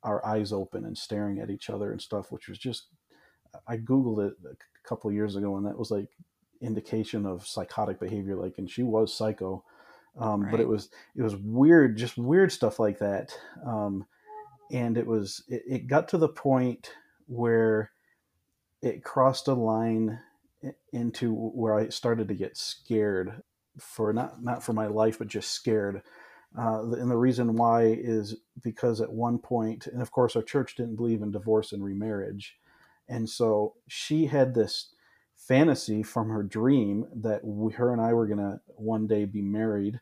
our 0.05 0.25
eyes 0.25 0.53
open 0.53 0.85
and 0.85 0.97
staring 0.97 1.39
at 1.39 1.49
each 1.49 1.69
other 1.69 1.91
and 1.91 2.01
stuff, 2.01 2.31
which 2.31 2.47
was 2.47 2.57
just 2.57 2.87
I 3.67 3.77
googled 3.77 4.25
it 4.25 4.33
a 4.45 4.87
couple 4.87 5.11
years 5.11 5.35
ago, 5.35 5.57
and 5.57 5.65
that 5.65 5.77
was 5.77 5.91
like 5.91 6.09
indication 6.61 7.25
of 7.25 7.45
psychotic 7.45 7.99
behavior 7.99 8.35
like 8.35 8.57
and 8.57 8.69
she 8.69 8.83
was 8.83 9.13
psycho 9.13 9.63
um, 10.17 10.41
right. 10.41 10.51
but 10.51 10.59
it 10.59 10.67
was 10.67 10.89
it 11.15 11.21
was 11.21 11.35
weird 11.35 11.97
just 11.97 12.17
weird 12.17 12.51
stuff 12.51 12.79
like 12.79 12.99
that 12.99 13.37
um, 13.65 14.05
and 14.71 14.97
it 14.97 15.05
was 15.05 15.43
it, 15.47 15.63
it, 15.67 15.87
got 15.87 16.07
to 16.07 16.17
the 16.17 16.29
point 16.29 16.91
where 17.27 17.91
it 18.81 19.03
crossed 19.03 19.47
a 19.47 19.53
line 19.53 20.19
into 20.93 21.33
where 21.33 21.75
i 21.75 21.89
started 21.89 22.27
to 22.27 22.33
get 22.33 22.57
scared 22.57 23.41
for 23.77 24.13
not 24.13 24.41
not 24.41 24.63
for 24.63 24.73
my 24.73 24.87
life 24.87 25.19
but 25.19 25.27
just 25.27 25.51
scared 25.51 26.01
uh, 26.57 26.83
and 26.91 27.11
the 27.11 27.17
reason 27.17 27.55
why 27.55 27.83
is 27.83 28.37
because 28.63 29.01
at 29.01 29.11
one 29.11 29.37
point 29.37 29.87
and 29.87 30.01
of 30.01 30.11
course 30.11 30.35
our 30.35 30.41
church 30.41 30.75
didn't 30.75 30.95
believe 30.95 31.21
in 31.21 31.31
divorce 31.31 31.71
and 31.71 31.83
remarriage 31.83 32.57
and 33.07 33.29
so 33.29 33.75
she 33.87 34.25
had 34.25 34.53
this 34.53 34.93
fantasy 35.35 36.01
from 36.01 36.29
her 36.29 36.43
dream 36.43 37.05
that 37.13 37.41
we, 37.43 37.73
her 37.73 37.91
and 37.91 38.01
I 38.01 38.13
were 38.13 38.27
going 38.27 38.39
to 38.39 38.59
one 38.67 39.07
day 39.07 39.25
be 39.25 39.41
married 39.41 39.99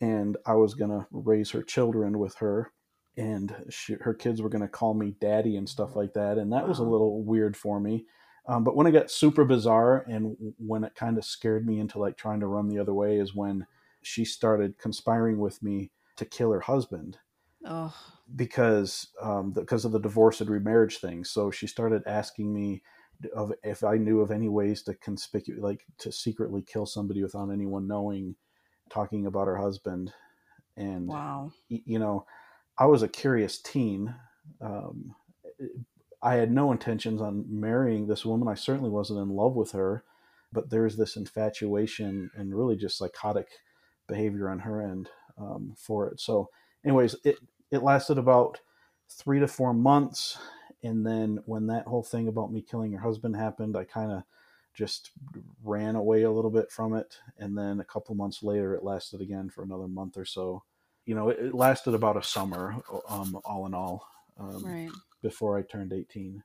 and 0.00 0.36
I 0.46 0.54
was 0.54 0.74
going 0.74 0.90
to 0.90 1.06
raise 1.10 1.50
her 1.50 1.62
children 1.62 2.18
with 2.18 2.36
her 2.36 2.72
and 3.16 3.54
she, 3.70 3.94
her 4.00 4.14
kids 4.14 4.42
were 4.42 4.48
going 4.48 4.62
to 4.62 4.68
call 4.68 4.94
me 4.94 5.14
daddy 5.20 5.56
and 5.56 5.68
stuff 5.68 5.94
like 5.94 6.14
that. 6.14 6.36
And 6.36 6.52
that 6.52 6.66
was 6.68 6.80
a 6.80 6.84
little 6.84 7.22
weird 7.22 7.56
for 7.56 7.78
me. 7.78 8.06
Um, 8.46 8.64
but 8.64 8.74
when 8.74 8.86
it 8.86 8.92
got 8.92 9.10
super 9.10 9.44
bizarre 9.44 10.04
and 10.08 10.36
when 10.58 10.82
it 10.84 10.94
kind 10.94 11.16
of 11.16 11.24
scared 11.24 11.64
me 11.64 11.78
into 11.78 11.98
like 11.98 12.16
trying 12.16 12.40
to 12.40 12.46
run 12.46 12.68
the 12.68 12.80
other 12.80 12.92
way 12.92 13.18
is 13.18 13.34
when 13.34 13.66
she 14.04 14.24
started 14.24 14.78
conspiring 14.78 15.38
with 15.38 15.62
me 15.62 15.90
to 16.16 16.24
kill 16.24 16.52
her 16.52 16.60
husband. 16.60 17.18
Oh. 17.66 17.94
Because 18.34 19.08
um, 19.20 19.52
because 19.52 19.84
of 19.84 19.92
the 19.92 20.00
divorce 20.00 20.40
and 20.40 20.50
remarriage 20.50 20.98
thing. 20.98 21.24
So 21.24 21.50
she 21.50 21.66
started 21.66 22.02
asking 22.06 22.52
me 22.52 22.82
of 23.34 23.52
if 23.62 23.84
I 23.84 23.96
knew 23.96 24.20
of 24.20 24.30
any 24.30 24.48
ways 24.48 24.82
to 24.82 24.94
conspicu 24.94 25.58
like 25.58 25.84
to 25.98 26.12
secretly 26.12 26.62
kill 26.62 26.86
somebody 26.86 27.22
without 27.22 27.50
anyone 27.50 27.86
knowing, 27.86 28.34
talking 28.90 29.26
about 29.26 29.46
her 29.46 29.56
husband, 29.56 30.12
and 30.76 31.06
wow, 31.06 31.52
you 31.68 31.98
know, 31.98 32.26
I 32.78 32.86
was 32.86 33.02
a 33.02 33.08
curious 33.08 33.60
teen. 33.60 34.14
Um, 34.60 35.14
I 36.22 36.34
had 36.34 36.50
no 36.50 36.72
intentions 36.72 37.20
on 37.20 37.44
marrying 37.48 38.06
this 38.06 38.24
woman. 38.24 38.48
I 38.48 38.54
certainly 38.54 38.90
wasn't 38.90 39.20
in 39.20 39.28
love 39.28 39.54
with 39.54 39.72
her, 39.72 40.04
but 40.52 40.70
there's 40.70 40.96
this 40.96 41.16
infatuation 41.16 42.30
and 42.34 42.54
really 42.54 42.76
just 42.76 42.98
psychotic 42.98 43.48
behavior 44.06 44.48
on 44.48 44.58
her 44.60 44.80
end 44.80 45.08
um, 45.38 45.74
for 45.76 46.08
it. 46.08 46.20
So, 46.20 46.50
anyways, 46.84 47.16
it 47.24 47.38
it 47.70 47.82
lasted 47.82 48.18
about 48.18 48.60
three 49.08 49.40
to 49.40 49.48
four 49.48 49.74
months 49.74 50.38
and 50.84 51.04
then 51.04 51.40
when 51.46 51.66
that 51.68 51.86
whole 51.86 52.02
thing 52.02 52.28
about 52.28 52.52
me 52.52 52.60
killing 52.60 52.92
her 52.92 52.98
husband 53.00 53.34
happened, 53.34 53.74
I 53.74 53.84
kind 53.84 54.12
of 54.12 54.22
just 54.74 55.12
ran 55.64 55.96
away 55.96 56.22
a 56.22 56.30
little 56.30 56.50
bit 56.50 56.70
from 56.70 56.94
it. 56.94 57.18
And 57.38 57.56
then 57.56 57.80
a 57.80 57.84
couple 57.84 58.14
months 58.14 58.42
later, 58.42 58.74
it 58.74 58.84
lasted 58.84 59.22
again 59.22 59.48
for 59.48 59.62
another 59.64 59.88
month 59.88 60.18
or 60.18 60.26
so. 60.26 60.62
You 61.06 61.14
know, 61.14 61.30
it, 61.30 61.38
it 61.38 61.54
lasted 61.54 61.94
about 61.94 62.18
a 62.18 62.22
summer, 62.22 62.76
um, 63.08 63.40
all 63.44 63.64
in 63.66 63.72
all, 63.72 64.06
um, 64.38 64.62
Right. 64.62 64.90
before 65.22 65.58
I 65.58 65.62
turned 65.62 65.94
18. 65.94 66.42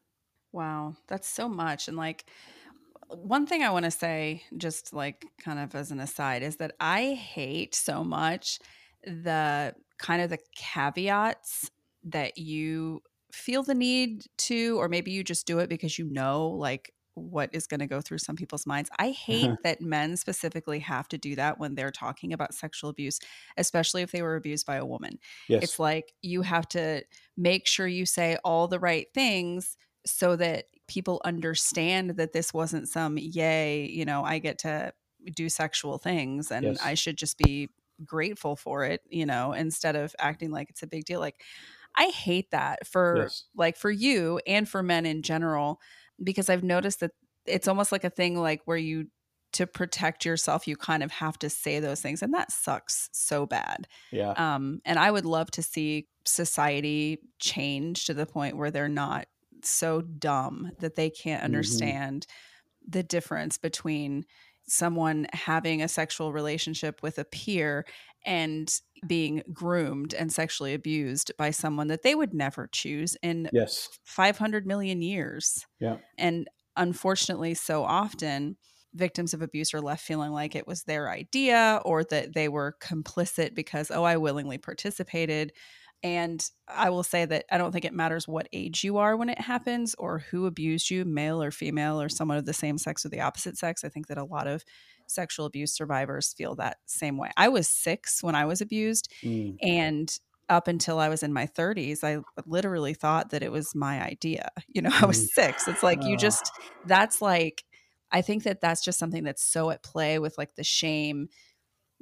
Wow, 0.53 0.95
that's 1.07 1.27
so 1.27 1.49
much. 1.49 1.89
And 1.89 1.97
like, 1.97 2.25
one 3.09 3.45
thing 3.45 3.63
I 3.63 3.71
want 3.71 3.85
to 3.85 3.91
say, 3.91 4.43
just 4.57 4.93
like 4.93 5.25
kind 5.43 5.59
of 5.59 5.75
as 5.75 5.91
an 5.91 5.99
aside, 5.99 6.43
is 6.43 6.57
that 6.57 6.75
I 6.79 7.13
hate 7.13 7.75
so 7.75 8.03
much 8.03 8.59
the 9.03 9.73
kind 9.97 10.21
of 10.21 10.29
the 10.29 10.39
caveats 10.55 11.71
that 12.03 12.37
you 12.37 13.01
feel 13.31 13.63
the 13.63 13.75
need 13.75 14.25
to, 14.37 14.79
or 14.79 14.87
maybe 14.89 15.11
you 15.11 15.23
just 15.23 15.47
do 15.47 15.59
it 15.59 15.69
because 15.69 15.97
you 15.97 16.05
know, 16.05 16.47
like, 16.47 16.93
what 17.15 17.49
is 17.53 17.67
going 17.67 17.79
to 17.79 17.87
go 17.87 17.99
through 17.99 18.17
some 18.17 18.35
people's 18.35 18.65
minds. 18.65 18.89
I 18.97 19.11
hate 19.11 19.51
that 19.63 19.81
men 19.81 20.15
specifically 20.15 20.79
have 20.79 21.07
to 21.09 21.17
do 21.17 21.35
that 21.35 21.59
when 21.59 21.75
they're 21.75 21.91
talking 21.91 22.33
about 22.33 22.53
sexual 22.53 22.89
abuse, 22.89 23.19
especially 23.57 24.01
if 24.01 24.11
they 24.11 24.21
were 24.21 24.35
abused 24.35 24.65
by 24.65 24.77
a 24.77 24.85
woman. 24.85 25.19
Yes. 25.47 25.63
It's 25.63 25.79
like 25.79 26.13
you 26.21 26.43
have 26.43 26.67
to 26.69 27.03
make 27.35 27.67
sure 27.67 27.87
you 27.87 28.05
say 28.05 28.37
all 28.43 28.67
the 28.67 28.79
right 28.79 29.07
things 29.13 29.75
so 30.05 30.35
that 30.35 30.65
people 30.87 31.21
understand 31.25 32.11
that 32.11 32.33
this 32.33 32.53
wasn't 32.53 32.89
some 32.89 33.17
yay, 33.17 33.87
you 33.87 34.05
know, 34.05 34.23
I 34.23 34.39
get 34.39 34.59
to 34.59 34.93
do 35.35 35.49
sexual 35.49 35.97
things 35.97 36.51
and 36.51 36.77
Yes. 36.77 36.79
I 36.79 36.93
should 36.93 37.17
just 37.17 37.37
be 37.37 37.69
grateful 38.05 38.55
for 38.55 38.85
it, 38.85 39.01
you 39.09 39.25
know, 39.25 39.51
instead 39.53 39.95
of 39.95 40.15
acting 40.19 40.51
like 40.51 40.69
it's 40.69 40.83
a 40.83 40.87
big 40.87 41.05
deal. 41.05 41.19
Like 41.19 41.43
I 41.95 42.05
hate 42.07 42.51
that 42.51 42.87
for 42.87 43.33
Yes. 43.33 43.49
like 43.55 43.75
for 43.77 43.91
you 43.91 44.39
and 44.47 44.67
for 44.67 44.81
men 44.83 45.05
in 45.05 45.21
general 45.21 45.79
because 46.23 46.49
I've 46.49 46.63
noticed 46.63 46.99
that 47.01 47.11
it's 47.45 47.67
almost 47.67 47.91
like 47.91 48.03
a 48.03 48.09
thing 48.09 48.35
like 48.37 48.61
where 48.65 48.77
you 48.77 49.07
to 49.53 49.65
protect 49.65 50.25
yourself 50.25 50.67
you 50.67 50.77
kind 50.77 51.01
of 51.01 51.11
have 51.11 51.37
to 51.39 51.49
say 51.49 51.79
those 51.79 52.01
things 52.01 52.21
and 52.21 52.33
that 52.33 52.51
sucks 52.51 53.09
so 53.11 53.45
bad. 53.45 53.87
yeah. 54.11 54.35
Um, 54.35 54.81
and 54.85 54.99
I 54.99 55.09
would 55.09 55.25
love 55.25 55.49
to 55.51 55.63
see 55.63 56.07
society 56.25 57.19
change 57.39 58.05
to 58.05 58.13
the 58.13 58.25
point 58.27 58.57
where 58.57 58.69
they're 58.71 58.87
not 58.87 59.27
so 59.65 60.01
dumb 60.01 60.71
that 60.79 60.95
they 60.95 61.09
can't 61.09 61.43
Mhm. 61.43 61.43
understand 61.43 62.25
the 62.87 63.03
difference 63.03 63.57
between 63.57 64.25
someone 64.67 65.27
having 65.33 65.81
a 65.81 65.87
sexual 65.87 66.31
relationship 66.33 67.01
with 67.03 67.17
a 67.19 67.25
peer 67.25 67.85
and 68.25 68.81
being 69.07 69.43
groomed 69.53 70.13
and 70.13 70.31
sexually 70.31 70.73
abused 70.73 71.31
by 71.37 71.51
someone 71.51 71.87
that 71.87 72.03
they 72.03 72.15
would 72.15 72.33
never 72.33 72.67
choose 72.67 73.17
in 73.23 73.51
Yes. 73.51 73.89
500 74.05 74.67
million 74.67 75.01
years. 75.01 75.65
Yeah. 75.79 75.99
And 76.17 76.47
unfortunately, 76.75 77.53
so 77.53 77.83
often 77.83 78.57
victims 78.93 79.33
of 79.33 79.41
abuse 79.41 79.73
are 79.73 79.81
left 79.81 80.03
feeling 80.03 80.31
like 80.31 80.55
it 80.55 80.67
was 80.67 80.83
their 80.83 81.09
idea 81.09 81.81
or 81.85 82.03
that 82.05 82.33
they 82.33 82.49
were 82.49 82.75
complicit 82.81 83.55
because, 83.55 83.91
oh, 83.91 84.03
I 84.03 84.17
willingly 84.17 84.57
participated. 84.57 85.53
And 86.01 86.43
I 86.67 86.89
will 86.89 87.03
say 87.03 87.25
that 87.25 87.45
I 87.51 87.57
don't 87.57 87.71
think 87.71 87.85
it 87.85 87.93
matters 87.93 88.27
what 88.27 88.47
age 88.53 88.83
you 88.83 88.97
are 88.97 89.17
when 89.17 89.29
it 89.29 89.41
happens 89.41 89.95
or 89.95 90.19
who 90.19 90.45
abused 90.45 90.89
you, 90.89 91.03
male 91.03 91.43
or 91.43 91.51
female, 91.51 92.01
or 92.01 92.07
someone 92.07 92.37
of 92.37 92.45
the 92.45 92.53
same 92.53 92.77
sex 92.77 93.05
or 93.05 93.09
the 93.09 93.21
opposite 93.21 93.57
sex. 93.57 93.83
I 93.83 93.89
think 93.89 94.07
that 94.07 94.17
a 94.17 94.23
lot 94.23 94.47
of 94.47 94.63
sexual 95.07 95.45
abuse 95.45 95.73
survivors 95.75 96.33
feel 96.33 96.55
that 96.55 96.77
same 96.85 97.17
way. 97.17 97.31
I 97.35 97.49
was 97.49 97.67
six 97.67 98.23
when 98.23 98.35
I 98.35 98.45
was 98.45 98.61
abused. 98.61 99.11
Mm. 99.23 99.57
And 99.61 100.19
up 100.47 100.67
until 100.67 100.99
I 100.99 101.09
was 101.09 101.21
in 101.21 101.33
my 101.33 101.45
30s, 101.47 102.03
I 102.03 102.21
literally 102.45 102.93
thought 102.93 103.31
that 103.31 103.43
it 103.43 103.51
was 103.51 103.75
my 103.75 104.03
idea. 104.03 104.49
You 104.71 104.83
know, 104.83 104.91
I 104.93 105.07
was 105.07 105.33
six. 105.33 105.67
It's 105.67 105.83
like 105.83 106.03
you 106.03 106.15
just, 106.15 106.51
that's 106.85 107.21
like, 107.21 107.65
I 108.11 108.21
think 108.21 108.43
that 108.43 108.61
that's 108.61 108.83
just 108.83 108.99
something 108.99 109.23
that's 109.23 109.43
so 109.43 109.71
at 109.71 109.83
play 109.83 110.19
with 110.19 110.37
like 110.37 110.55
the 110.55 110.63
shame 110.63 111.27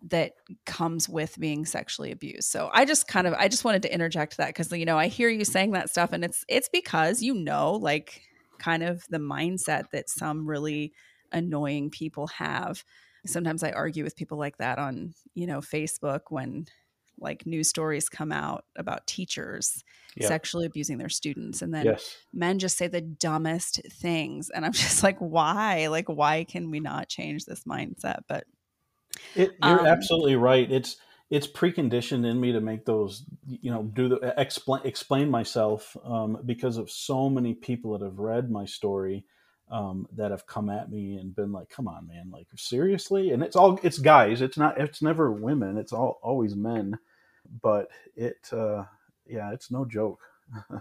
that 0.10 0.33
comes 0.65 1.10
with 1.10 1.39
being 1.39 1.65
sexually 1.65 2.12
abused. 2.12 2.49
So 2.49 2.69
I 2.71 2.86
just 2.86 3.07
kind 3.07 3.25
of 3.27 3.33
I 3.33 3.47
just 3.47 3.65
wanted 3.65 3.81
to 3.83 3.93
interject 3.93 4.38
that 4.38 4.53
cuz 4.55 4.71
you 4.71 4.86
know, 4.86 4.97
I 4.97 5.07
hear 5.07 5.29
you 5.29 5.43
saying 5.43 5.71
that 5.71 5.89
stuff 5.89 6.12
and 6.13 6.23
it's 6.23 6.43
it's 6.47 6.69
because 6.69 7.21
you 7.21 7.33
know 7.33 7.73
like 7.73 8.21
kind 8.60 8.83
of 8.83 9.03
the 9.10 9.17
mindset 9.19 9.89
that 9.91 10.10
some 10.10 10.47
really 10.47 10.93
annoying 11.31 11.89
people 11.89 12.27
have. 12.27 12.83
Sometimes 13.25 13.63
I 13.63 13.71
argue 13.71 14.03
with 14.03 14.15
people 14.15 14.38
like 14.38 14.57
that 14.57 14.79
on, 14.79 15.13
you 15.33 15.47
know, 15.47 15.60
Facebook 15.60 16.21
when 16.29 16.65
like 17.19 17.45
news 17.45 17.67
stories 17.67 18.10
come 18.10 18.31
out 18.31 18.63
about 18.75 19.07
teachers 19.07 19.83
Yeah. 20.15 20.27
sexually 20.27 20.65
abusing 20.67 20.99
their 20.99 21.10
students 21.10 21.62
and 21.63 21.73
then 21.73 21.86
Yes. 21.86 22.15
men 22.31 22.60
just 22.60 22.77
say 22.77 22.88
the 22.88 23.01
dumbest 23.01 23.81
things 23.89 24.51
and 24.51 24.63
i'm 24.63 24.71
just 24.86 25.01
like 25.01 25.17
why 25.17 25.88
like 25.88 26.07
why 26.07 26.43
can 26.43 26.69
we 26.69 26.79
not 26.79 27.10
change 27.10 27.45
this 27.45 27.63
mindset 27.63 28.19
but 28.27 28.43
It, 29.36 29.56
you're 29.60 29.80
Um, 29.80 29.88
absolutely 29.88 30.36
right. 30.36 30.69
It's 30.71 30.97
it's 31.30 31.47
preconditioned 31.47 32.25
in 32.25 32.39
me 32.39 32.53
to 32.53 32.62
make 32.62 32.86
those, 32.86 33.25
you 33.45 33.69
know, 33.69 33.84
do 33.84 34.10
the 34.10 34.34
explain 34.38 34.82
explain 34.86 35.30
myself 35.30 35.95
um, 36.03 36.39
because 36.45 36.77
of 36.77 36.89
so 36.89 37.30
many 37.30 37.53
people 37.53 37.97
that 37.97 38.03
have 38.03 38.19
read 38.19 38.49
my 38.49 38.65
story 38.65 39.25
um, 39.69 40.08
that 40.15 40.32
have 40.32 40.47
come 40.47 40.69
at 40.69 40.89
me 40.89 41.17
and 41.17 41.36
been 41.36 41.51
like, 41.51 41.69
"Come 41.69 41.88
on, 41.88 42.08
man! 42.08 42.30
Like 42.32 42.47
seriously?" 42.56 43.32
And 43.32 43.43
it's 43.43 43.56
all 43.56 43.80
it's 43.84 43.99
guys. 43.99 44.41
It's 44.41 44.58
not. 44.58 44.80
It's 44.80 45.01
never 45.01 45.32
women. 45.32 45.77
It's 45.77 45.93
all 45.93 46.19
always 46.23 46.56
men. 46.56 46.97
But 47.62 47.89
it, 48.15 48.49
uh, 48.51 48.84
yeah, 49.25 49.51
it's 49.53 49.71
no 49.71 49.86
joke. 49.86 50.21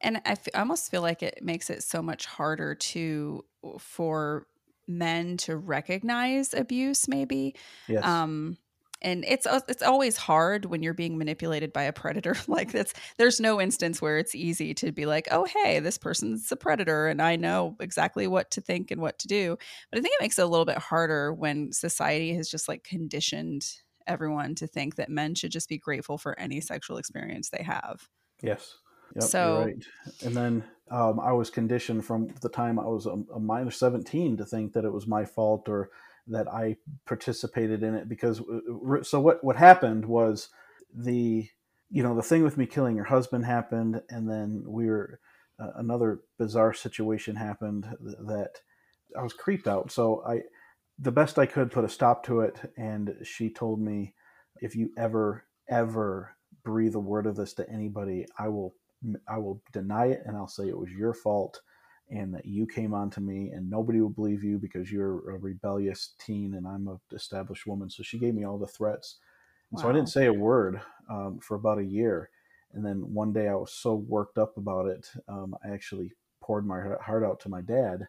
and 0.00 0.16
I 0.18 0.32
f- 0.32 0.48
I 0.54 0.60
almost 0.60 0.90
feel 0.90 1.02
like 1.02 1.22
it 1.22 1.40
makes 1.42 1.70
it 1.70 1.82
so 1.82 2.02
much 2.02 2.26
harder 2.26 2.74
to 2.74 3.44
for 3.78 4.46
men 4.90 5.36
to 5.38 5.56
recognize 5.56 6.52
abuse 6.54 7.08
maybe 7.08 7.54
Yes. 7.88 8.04
um 8.04 8.56
and 9.02 9.24
it's 9.26 9.46
it's 9.68 9.82
always 9.82 10.18
hard 10.18 10.66
when 10.66 10.82
you're 10.82 10.92
being 10.92 11.16
manipulated 11.16 11.72
by 11.72 11.84
a 11.84 11.92
predator 11.92 12.36
like 12.48 12.72
this 12.72 12.92
there's 13.16 13.40
no 13.40 13.58
instance 13.60 14.02
where 14.02 14.18
it's 14.18 14.34
easy 14.34 14.74
to 14.74 14.92
be 14.92 15.06
like 15.06 15.26
oh 15.30 15.44
hey 15.44 15.80
this 15.80 15.96
person's 15.96 16.50
a 16.52 16.56
predator 16.56 17.06
and 17.08 17.22
i 17.22 17.34
know 17.36 17.76
exactly 17.80 18.26
what 18.26 18.50
to 18.50 18.60
think 18.60 18.90
and 18.90 19.00
what 19.00 19.18
to 19.18 19.26
do 19.28 19.56
but 19.90 19.98
i 19.98 20.02
think 20.02 20.12
it 20.14 20.22
makes 20.22 20.38
it 20.38 20.42
a 20.42 20.46
little 20.46 20.66
bit 20.66 20.76
harder 20.78 21.32
when 21.32 21.72
society 21.72 22.34
has 22.34 22.50
just 22.50 22.68
like 22.68 22.84
conditioned 22.84 23.64
everyone 24.06 24.54
to 24.54 24.66
think 24.66 24.96
that 24.96 25.08
men 25.08 25.34
should 25.34 25.52
just 25.52 25.68
be 25.68 25.78
grateful 25.78 26.18
for 26.18 26.38
any 26.38 26.60
sexual 26.60 26.96
experience 26.98 27.48
they 27.50 27.62
have 27.62 28.08
Yes. 28.42 28.74
Yep, 29.16 29.24
So- 29.24 29.64
right. 29.64 29.84
And 30.24 30.36
then 30.36 30.64
um, 30.90 31.20
I 31.20 31.32
was 31.32 31.50
conditioned 31.50 32.04
from 32.04 32.28
the 32.42 32.48
time 32.48 32.78
I 32.78 32.86
was 32.86 33.06
a, 33.06 33.16
a 33.34 33.40
minor 33.40 33.70
17 33.70 34.36
to 34.36 34.44
think 34.44 34.72
that 34.72 34.84
it 34.84 34.92
was 34.92 35.06
my 35.06 35.24
fault 35.24 35.68
or 35.68 35.90
that 36.26 36.48
I 36.48 36.76
participated 37.06 37.82
in 37.82 37.94
it 37.94 38.08
because 38.08 38.40
uh, 38.40 39.02
so 39.02 39.20
what 39.20 39.42
what 39.42 39.56
happened 39.56 40.04
was 40.04 40.48
the 40.94 41.48
you 41.90 42.02
know 42.02 42.14
the 42.14 42.22
thing 42.22 42.42
with 42.42 42.56
me 42.58 42.66
killing 42.66 42.96
your 42.96 43.04
husband 43.04 43.44
happened 43.44 44.02
and 44.10 44.28
then 44.28 44.64
we 44.66 44.86
were 44.86 45.20
uh, 45.60 45.70
another 45.76 46.20
bizarre 46.38 46.74
situation 46.74 47.36
happened 47.36 47.86
that 48.00 48.52
I 49.18 49.22
was 49.22 49.32
creeped 49.32 49.66
out. 49.66 49.90
So 49.90 50.22
I 50.26 50.42
the 50.98 51.12
best 51.12 51.38
I 51.38 51.46
could 51.46 51.70
put 51.72 51.84
a 51.84 51.88
stop 51.88 52.24
to 52.26 52.40
it 52.40 52.58
and 52.76 53.14
she 53.22 53.48
told 53.48 53.80
me 53.80 54.14
if 54.60 54.74
you 54.74 54.90
ever 54.98 55.44
ever 55.68 56.36
breathe 56.64 56.94
a 56.94 57.00
word 57.00 57.26
of 57.26 57.36
this 57.36 57.54
to 57.54 57.70
anybody 57.70 58.26
I 58.38 58.48
will 58.48 58.74
I 59.28 59.38
will 59.38 59.62
deny 59.72 60.06
it 60.06 60.22
and 60.26 60.36
I'll 60.36 60.48
say 60.48 60.68
it 60.68 60.78
was 60.78 60.90
your 60.92 61.14
fault 61.14 61.60
and 62.10 62.34
that 62.34 62.44
you 62.44 62.66
came 62.66 62.92
on 62.92 63.08
to 63.10 63.20
me 63.20 63.50
and 63.50 63.70
nobody 63.70 64.00
will 64.00 64.10
believe 64.10 64.42
you 64.42 64.58
because 64.58 64.90
you're 64.90 65.30
a 65.30 65.38
rebellious 65.38 66.14
teen 66.18 66.54
and 66.54 66.66
I'm 66.66 66.88
a 66.88 67.14
established 67.14 67.66
woman. 67.66 67.88
So 67.88 68.02
she 68.02 68.18
gave 68.18 68.34
me 68.34 68.44
all 68.44 68.58
the 68.58 68.66
threats. 68.66 69.18
And 69.70 69.78
so 69.78 69.88
I 69.88 69.92
didn't 69.92 70.08
say 70.08 70.26
a 70.26 70.32
word 70.32 70.80
um, 71.08 71.38
for 71.40 71.54
about 71.54 71.78
a 71.78 71.84
year. 71.84 72.30
And 72.72 72.84
then 72.84 73.14
one 73.14 73.32
day 73.32 73.48
I 73.48 73.54
was 73.54 73.72
so 73.72 73.94
worked 73.94 74.38
up 74.38 74.56
about 74.56 74.86
it, 74.86 75.08
um, 75.28 75.54
I 75.64 75.70
actually 75.70 76.12
poured 76.40 76.66
my 76.66 76.80
heart 77.00 77.24
out 77.24 77.40
to 77.40 77.48
my 77.48 77.60
dad 77.60 78.08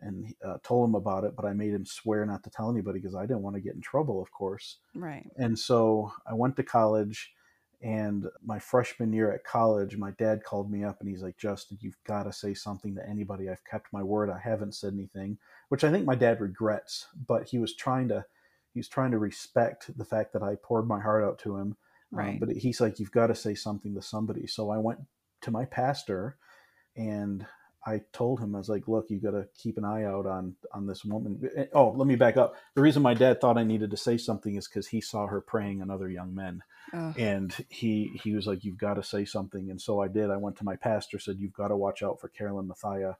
and 0.00 0.34
uh, 0.44 0.58
told 0.62 0.88
him 0.88 0.94
about 0.94 1.24
it, 1.24 1.34
but 1.34 1.44
I 1.44 1.52
made 1.52 1.72
him 1.72 1.84
swear 1.84 2.24
not 2.24 2.44
to 2.44 2.50
tell 2.50 2.70
anybody 2.70 3.00
because 3.00 3.16
I 3.16 3.22
didn't 3.22 3.42
want 3.42 3.56
to 3.56 3.62
get 3.62 3.74
in 3.74 3.80
trouble, 3.80 4.22
of 4.22 4.30
course. 4.30 4.78
right 4.94 5.26
And 5.36 5.58
so 5.58 6.12
I 6.26 6.34
went 6.34 6.56
to 6.56 6.62
college, 6.62 7.32
and 7.80 8.26
my 8.44 8.58
freshman 8.58 9.12
year 9.12 9.32
at 9.32 9.44
college, 9.44 9.96
my 9.96 10.10
dad 10.12 10.42
called 10.44 10.70
me 10.70 10.82
up 10.84 11.00
and 11.00 11.08
he's 11.08 11.22
like, 11.22 11.36
Justin, 11.38 11.78
you've 11.80 12.02
got 12.04 12.24
to 12.24 12.32
say 12.32 12.54
something 12.54 12.94
to 12.96 13.08
anybody. 13.08 13.48
I've 13.48 13.64
kept 13.64 13.92
my 13.92 14.02
word. 14.02 14.30
I 14.30 14.38
haven't 14.38 14.74
said 14.74 14.94
anything, 14.94 15.38
which 15.68 15.84
I 15.84 15.90
think 15.90 16.04
my 16.04 16.16
dad 16.16 16.40
regrets, 16.40 17.06
but 17.26 17.48
he 17.48 17.58
was 17.58 17.74
trying 17.74 18.08
to. 18.08 18.24
He 18.74 18.80
was 18.80 18.88
trying 18.88 19.10
to 19.12 19.18
respect 19.18 19.96
the 19.96 20.04
fact 20.04 20.32
that 20.34 20.42
I 20.42 20.56
poured 20.62 20.86
my 20.86 21.00
heart 21.00 21.24
out 21.24 21.38
to 21.40 21.56
him. 21.56 21.76
Um, 22.12 22.38
but 22.38 22.50
he's 22.50 22.80
like, 22.80 23.00
you've 23.00 23.10
got 23.10 23.28
to 23.28 23.34
say 23.34 23.54
something 23.54 23.94
to 23.94 24.02
somebody. 24.02 24.46
So 24.46 24.70
I 24.70 24.78
went 24.78 25.00
to 25.42 25.50
my 25.50 25.64
pastor 25.64 26.36
and 26.96 27.46
I 27.88 28.02
told 28.12 28.40
him, 28.40 28.54
I 28.54 28.58
was 28.58 28.68
like, 28.68 28.86
look, 28.86 29.06
you 29.08 29.18
got 29.18 29.30
to 29.30 29.48
keep 29.56 29.78
an 29.78 29.84
eye 29.84 30.04
out 30.04 30.26
on 30.26 30.54
on 30.72 30.86
this 30.86 31.04
woman. 31.04 31.40
Oh, 31.72 31.90
let 31.90 32.06
me 32.06 32.16
back 32.16 32.36
up. 32.36 32.54
The 32.74 32.82
reason 32.82 33.02
my 33.02 33.14
dad 33.14 33.40
thought 33.40 33.56
I 33.56 33.64
needed 33.64 33.90
to 33.92 33.96
say 33.96 34.18
something 34.18 34.56
is 34.56 34.68
because 34.68 34.88
he 34.88 35.00
saw 35.00 35.26
her 35.26 35.40
preying 35.40 35.80
on 35.80 35.90
other 35.90 36.10
young 36.10 36.34
men, 36.34 36.62
and 37.16 37.54
he 37.68 38.20
he 38.22 38.34
was 38.34 38.46
like, 38.46 38.64
you've 38.64 38.76
got 38.78 38.94
to 38.94 39.02
say 39.02 39.24
something. 39.24 39.70
And 39.70 39.80
so 39.80 40.02
I 40.02 40.08
did. 40.08 40.30
I 40.30 40.36
went 40.36 40.56
to 40.58 40.64
my 40.64 40.76
pastor, 40.76 41.18
said, 41.18 41.38
you've 41.38 41.60
got 41.62 41.68
to 41.68 41.76
watch 41.76 42.02
out 42.02 42.20
for 42.20 42.28
Carolyn 42.28 42.68
Mathia. 42.68 43.14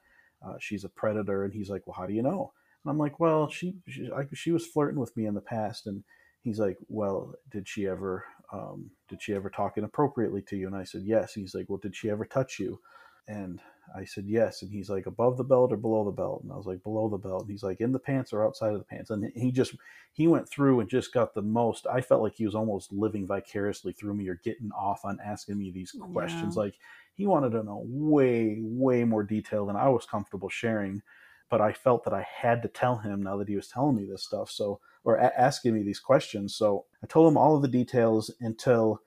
Uh, 0.47 0.57
she's 0.61 0.85
a 0.85 0.89
predator. 0.91 1.45
And 1.45 1.55
he's 1.55 1.71
like, 1.71 1.87
well, 1.87 1.97
how 1.99 2.07
do 2.07 2.13
you 2.13 2.23
know? 2.23 2.53
And 2.85 2.91
I'm 2.91 2.99
like, 2.99 3.19
well, 3.19 3.49
she 3.49 3.75
she, 3.89 4.11
I, 4.15 4.27
she 4.35 4.53
was 4.53 4.67
flirting 4.67 5.01
with 5.01 5.17
me 5.17 5.27
in 5.27 5.35
the 5.35 5.41
past, 5.41 5.87
and 5.87 6.05
he's 6.43 6.59
like, 6.59 6.77
well, 6.89 7.35
did 7.51 7.67
she 7.67 7.89
ever 7.89 8.25
um, 8.53 8.91
did 9.09 9.23
she 9.23 9.35
ever 9.35 9.51
talk 9.51 9.79
inappropriately 9.79 10.43
to 10.43 10.57
you? 10.57 10.67
And 10.67 10.77
I 10.77 10.85
said, 10.85 11.03
yes. 11.05 11.35
He's 11.35 11.55
like, 11.55 11.67
well, 11.69 11.81
did 11.83 11.97
she 11.97 12.11
ever 12.11 12.25
touch 12.25 12.59
you? 12.59 12.81
And 13.27 13.61
I 13.97 14.05
said, 14.05 14.25
yes. 14.27 14.63
And 14.63 14.71
he's 14.71 14.91
like, 14.91 15.07
above 15.07 15.37
the 15.37 15.45
belt 15.45 15.73
or 15.73 15.77
below 15.77 16.05
the 16.05 16.11
belt? 16.11 16.43
And 16.43 16.53
I 16.53 16.57
was 16.57 16.67
like, 16.67 16.83
below 16.83 17.09
the 17.09 17.17
belt. 17.17 17.43
And 17.43 17.51
he's 17.51 17.63
like, 17.63 17.81
in 17.81 17.93
the 17.93 17.99
pants 17.99 18.33
or 18.33 18.45
outside 18.45 18.73
of 18.73 18.79
the 18.79 18.85
pants? 18.85 19.11
And 19.11 19.31
he 19.35 19.51
just, 19.51 19.75
he 20.13 20.27
went 20.27 20.49
through 20.49 20.81
and 20.81 20.89
just 20.89 21.13
got 21.13 21.35
the 21.35 21.43
most. 21.43 21.87
I 21.87 22.01
felt 22.01 22.23
like 22.23 22.35
he 22.35 22.45
was 22.45 22.55
almost 22.55 22.93
living 22.93 23.27
vicariously 23.27 23.93
through 23.93 24.15
me 24.15 24.29
or 24.29 24.41
getting 24.45 24.71
off 24.73 25.05
on 25.05 25.19
asking 25.25 25.59
me 25.59 25.71
these 25.71 25.95
questions. 26.13 26.57
Yeah. 26.57 26.63
Like 26.63 26.75
he 27.15 27.27
wanted 27.27 27.51
to 27.51 27.63
know 27.63 27.83
way, 27.87 28.59
way 28.61 29.05
more 29.05 29.23
detail 29.23 29.67
than 29.67 29.77
I 29.77 29.89
was 29.89 30.07
comfortable 30.07 30.49
sharing. 30.49 31.03
But 31.51 31.61
I 31.61 31.73
felt 31.73 32.05
that 32.05 32.13
I 32.13 32.27
had 32.31 32.63
to 32.63 32.69
tell 32.69 32.99
him 32.99 33.23
now 33.23 33.37
that 33.39 33.49
he 33.49 33.57
was 33.57 33.69
telling 33.69 33.97
me 33.97 34.05
this 34.05 34.25
stuff. 34.25 34.51
So, 34.51 34.81
or 35.05 35.17
a- 35.17 35.41
asking 35.41 35.75
me 35.75 35.83
these 35.83 36.01
questions. 36.01 36.55
So 36.55 36.85
I 37.03 37.07
told 37.07 37.31
him 37.31 37.39
all 37.39 37.57
of 37.57 37.63
the 37.63 37.69
details 37.69 38.31
until 38.41 39.01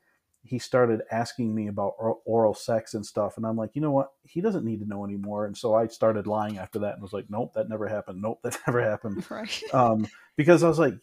he 0.44 0.58
started 0.58 1.02
asking 1.12 1.54
me 1.54 1.68
about 1.68 1.94
oral 2.26 2.54
sex 2.54 2.94
and 2.94 3.06
stuff 3.06 3.38
and 3.38 3.46
i'm 3.46 3.56
like 3.56 3.72
you 3.74 3.82
know 3.82 3.92
what? 3.92 4.12
He 4.24 4.42
doesn't 4.42 4.66
need 4.66 4.80
to 4.80 4.88
know 4.88 5.06
anymore. 5.06 5.46
And 5.46 5.58
so 5.58 5.76
i 5.76 5.88
started 5.88 6.28
lying 6.28 6.58
after 6.58 6.80
that 6.80 6.94
and 6.94 7.02
was 7.02 7.14
like 7.14 7.30
nope 7.30 7.54
that 7.54 7.70
never 7.70 7.88
happened. 7.88 8.22
Nope 8.22 8.40
that 8.44 8.58
never 8.68 8.82
happened. 8.82 9.26
Right. 9.30 9.64
Um, 9.74 10.08
because 10.36 10.64
i 10.64 10.68
was 10.68 10.80
like 10.80 10.96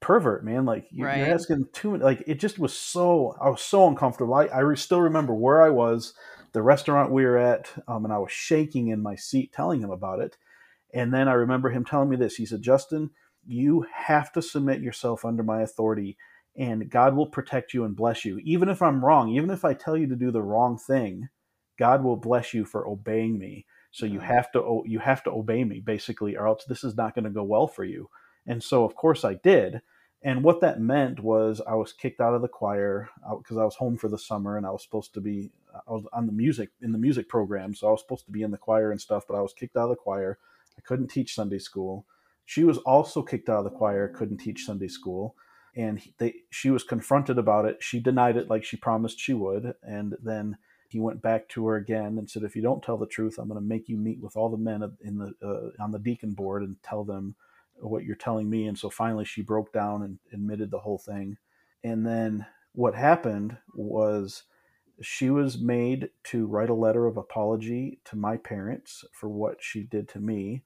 pervert 0.00 0.44
man. 0.44 0.64
Like 0.64 0.86
you, 0.90 1.04
right. 1.04 1.18
you're 1.18 1.34
asking 1.34 1.68
too 1.72 1.92
many 1.92 2.04
like 2.04 2.24
it 2.26 2.40
just 2.40 2.58
was 2.58 2.72
so 2.72 3.36
i 3.40 3.48
was 3.48 3.62
so 3.62 3.86
uncomfortable. 3.88 4.34
I, 4.34 4.46
I 4.46 4.60
re- 4.60 4.76
still 4.76 5.00
remember 5.00 5.34
where 5.34 5.62
i 5.62 5.70
was 5.70 6.14
the 6.52 6.62
restaurant 6.62 7.12
we 7.12 7.24
were 7.24 7.38
at 7.38 7.70
um, 7.88 8.04
and 8.04 8.12
i 8.12 8.18
was 8.18 8.32
shaking 8.32 8.88
in 8.88 9.02
my 9.02 9.16
seat 9.16 9.52
telling 9.52 9.80
him 9.80 9.90
about 9.90 10.20
it. 10.20 10.36
And 10.94 11.12
then 11.12 11.28
i 11.28 11.32
remember 11.32 11.70
him 11.70 11.84
telling 11.84 12.08
me 12.08 12.16
this. 12.16 12.36
He 12.36 12.46
said 12.46 12.62
justin 12.62 13.10
you 13.46 13.84
have 13.92 14.32
to 14.32 14.40
submit 14.40 14.80
yourself 14.80 15.24
under 15.24 15.42
my 15.42 15.62
authority 15.62 16.16
and 16.56 16.90
God 16.90 17.16
will 17.16 17.26
protect 17.26 17.72
you 17.72 17.84
and 17.84 17.96
bless 17.96 18.24
you. 18.24 18.38
Even 18.44 18.68
if 18.68 18.82
I'm 18.82 19.04
wrong, 19.04 19.30
even 19.30 19.50
if 19.50 19.64
I 19.64 19.74
tell 19.74 19.96
you 19.96 20.06
to 20.08 20.16
do 20.16 20.30
the 20.30 20.42
wrong 20.42 20.78
thing, 20.78 21.28
God 21.78 22.04
will 22.04 22.16
bless 22.16 22.52
you 22.52 22.64
for 22.64 22.86
obeying 22.86 23.38
me. 23.38 23.66
So 23.90 24.06
you 24.06 24.20
have 24.20 24.52
to 24.52 24.82
you 24.86 24.98
have 24.98 25.22
to 25.24 25.30
obey 25.30 25.64
me 25.64 25.80
basically, 25.80 26.36
or 26.36 26.46
else 26.46 26.64
this 26.64 26.84
is 26.84 26.96
not 26.96 27.14
going 27.14 27.24
to 27.24 27.30
go 27.30 27.42
well 27.42 27.66
for 27.66 27.84
you. 27.84 28.08
And 28.46 28.62
so, 28.62 28.84
of 28.84 28.94
course, 28.94 29.24
I 29.24 29.34
did. 29.34 29.80
And 30.24 30.44
what 30.44 30.60
that 30.60 30.80
meant 30.80 31.20
was 31.20 31.60
I 31.66 31.74
was 31.74 31.92
kicked 31.92 32.20
out 32.20 32.34
of 32.34 32.42
the 32.42 32.48
choir 32.48 33.08
because 33.38 33.56
uh, 33.56 33.62
I 33.62 33.64
was 33.64 33.74
home 33.74 33.96
for 33.96 34.08
the 34.08 34.18
summer 34.18 34.56
and 34.56 34.64
I 34.64 34.70
was 34.70 34.82
supposed 34.82 35.14
to 35.14 35.20
be 35.20 35.50
I 35.74 35.92
was 35.92 36.04
on 36.12 36.26
the 36.26 36.32
music 36.32 36.70
in 36.80 36.92
the 36.92 36.98
music 36.98 37.28
program, 37.28 37.74
so 37.74 37.88
I 37.88 37.90
was 37.90 38.00
supposed 38.00 38.26
to 38.26 38.32
be 38.32 38.42
in 38.42 38.50
the 38.50 38.58
choir 38.58 38.90
and 38.90 39.00
stuff. 39.00 39.24
But 39.26 39.36
I 39.36 39.42
was 39.42 39.52
kicked 39.52 39.76
out 39.76 39.84
of 39.84 39.90
the 39.90 39.96
choir. 39.96 40.38
I 40.78 40.80
couldn't 40.82 41.08
teach 41.08 41.34
Sunday 41.34 41.58
school. 41.58 42.06
She 42.44 42.64
was 42.64 42.78
also 42.78 43.22
kicked 43.22 43.48
out 43.48 43.58
of 43.58 43.64
the 43.64 43.78
choir, 43.78 44.08
couldn't 44.08 44.38
teach 44.38 44.64
Sunday 44.64 44.88
school 44.88 45.36
and 45.74 46.00
they 46.18 46.34
she 46.50 46.70
was 46.70 46.84
confronted 46.84 47.38
about 47.38 47.64
it. 47.64 47.82
She 47.82 48.00
denied 48.00 48.36
it 48.36 48.48
like 48.48 48.64
she 48.64 48.76
promised 48.76 49.18
she 49.18 49.34
would, 49.34 49.74
and 49.82 50.16
then 50.22 50.58
he 50.88 51.00
went 51.00 51.22
back 51.22 51.48
to 51.50 51.66
her 51.66 51.76
again 51.76 52.18
and 52.18 52.28
said, 52.28 52.42
"If 52.42 52.54
you 52.54 52.62
don't 52.62 52.82
tell 52.82 52.98
the 52.98 53.06
truth, 53.06 53.38
I'm 53.38 53.48
going 53.48 53.60
to 53.60 53.66
make 53.66 53.88
you 53.88 53.96
meet 53.96 54.20
with 54.20 54.36
all 54.36 54.50
the 54.50 54.58
men 54.58 54.82
in 55.02 55.18
the 55.18 55.34
uh, 55.42 55.82
on 55.82 55.90
the 55.90 55.98
deacon 55.98 56.32
board 56.34 56.62
and 56.62 56.76
tell 56.82 57.04
them 57.04 57.34
what 57.76 58.04
you're 58.04 58.16
telling 58.16 58.50
me." 58.50 58.66
And 58.66 58.78
so 58.78 58.90
finally, 58.90 59.24
she 59.24 59.42
broke 59.42 59.72
down 59.72 60.02
and 60.02 60.18
admitted 60.32 60.70
the 60.70 60.80
whole 60.80 60.98
thing. 60.98 61.38
And 61.82 62.06
then 62.06 62.46
what 62.72 62.94
happened 62.94 63.56
was 63.74 64.44
she 65.00 65.30
was 65.30 65.58
made 65.58 66.10
to 66.24 66.46
write 66.46 66.70
a 66.70 66.74
letter 66.74 67.06
of 67.06 67.16
apology 67.16 68.00
to 68.04 68.16
my 68.16 68.36
parents 68.36 69.04
for 69.12 69.28
what 69.28 69.56
she 69.60 69.82
did 69.82 70.08
to 70.10 70.20
me 70.20 70.62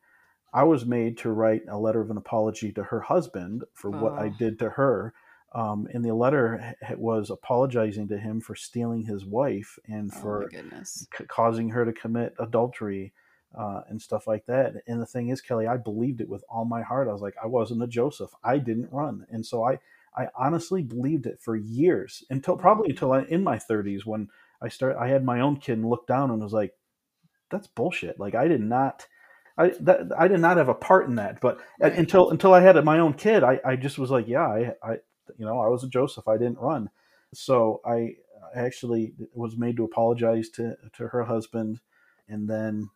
I 0.53 0.65
was 0.65 0.87
made 0.87 1.19
to 1.19 1.31
write 1.31 1.63
a 1.69 1.79
letter 1.79 2.01
of 2.01 2.11
an 2.11 2.17
apology 2.17 2.73
to 2.73 2.85
her 2.85 3.01
husband 3.01 3.65
for 3.75 3.91
what 3.91 4.15
I 4.15 4.29
did 4.29 4.59
to 4.61 4.71
her. 4.71 5.13
Um, 5.53 5.89
and 5.93 6.05
the 6.05 6.15
letter 6.15 6.75
was 6.97 7.31
apologizing 7.31 8.09
to 8.09 8.19
him 8.19 8.41
for 8.41 8.55
stealing 8.55 9.05
his 9.05 9.25
wife 9.25 9.79
and 9.87 10.11
oh 10.15 10.21
for 10.21 10.45
oh 10.45 10.49
c- 10.85 11.25
causing 11.29 11.71
her 11.71 11.85
to 11.85 11.93
commit 11.93 12.35
adultery 12.39 13.13
uh, 13.57 13.83
and 13.89 14.01
stuff 14.01 14.27
like 14.27 14.47
that. 14.47 14.75
And 14.87 15.01
the 15.01 15.07
thing 15.07 15.29
is, 15.29 15.41
Kelly, 15.41 15.67
I 15.67 15.77
believed 15.77 16.21
it 16.21 16.29
with 16.29 16.45
all 16.49 16.65
my 16.65 16.83
heart. 16.83 17.09
I 17.09 17.13
was 17.13 17.23
like, 17.23 17.37
I 17.43 17.47
wasn't 17.47 17.83
a 17.83 17.87
Joseph. 17.87 18.31
I 18.45 18.59
didn't 18.59 18.93
run, 18.93 19.27
and 19.31 19.47
so 19.47 19.65
I, 19.65 19.79
I 20.17 20.29
honestly 20.37 20.83
believed 20.83 21.27
it 21.27 21.41
for 21.41 21.57
years 21.57 22.25
until 22.29 22.57
probably 22.57 22.91
until 22.91 23.13
I, 23.13 23.23
in 23.23 23.43
my 23.43 23.57
30s 23.57 24.05
when 24.05 24.29
I 24.61 24.69
started. 24.69 24.99
I 24.99 25.09
had 25.09 25.25
my 25.25 25.41
own 25.41 25.57
kid 25.57 25.79
and 25.79 25.89
looked 25.89 26.09
down 26.09 26.31
and 26.31 26.43
was 26.43 26.53
like, 26.53 26.75
that's 27.51 27.67
bullshit. 27.67 28.19
Like 28.19 28.35
I 28.35 28.49
did 28.49 28.61
not 28.61 29.07
I 29.59 29.73
that, 29.81 30.09
I 30.17 30.29
did 30.29 30.41
not 30.41 30.59
have 30.59 30.69
a 30.69 30.75
part 30.75 31.09
in 31.09 31.15
that, 31.17 31.41
but 31.41 31.59
until 31.81 32.31
until 32.31 32.53
I 32.53 32.61
had 32.61 32.83
my 32.85 32.99
own 32.99 33.15
kid, 33.15 33.43
I, 33.43 33.61
I 33.65 33.77
just 33.77 33.99
was 33.99 34.11
like, 34.11 34.29
yeah, 34.29 34.47
I, 34.47 34.73
I 34.83 34.93
you 35.39 35.47
know 35.47 35.59
I 35.61 35.69
was 35.69 35.83
a 35.83 35.89
Joseph. 35.89 36.29
I 36.29 36.37
didn't 36.37 36.59
run, 36.59 36.91
so 37.33 37.81
I 37.85 38.17
actually 38.55 39.15
was 39.35 39.57
made 39.57 39.77
to 39.79 39.85
apologize 39.85 40.51
to 40.51 40.77
to 40.95 41.09
her 41.09 41.25
husband, 41.25 41.81
and 42.29 42.49
then 42.49 42.91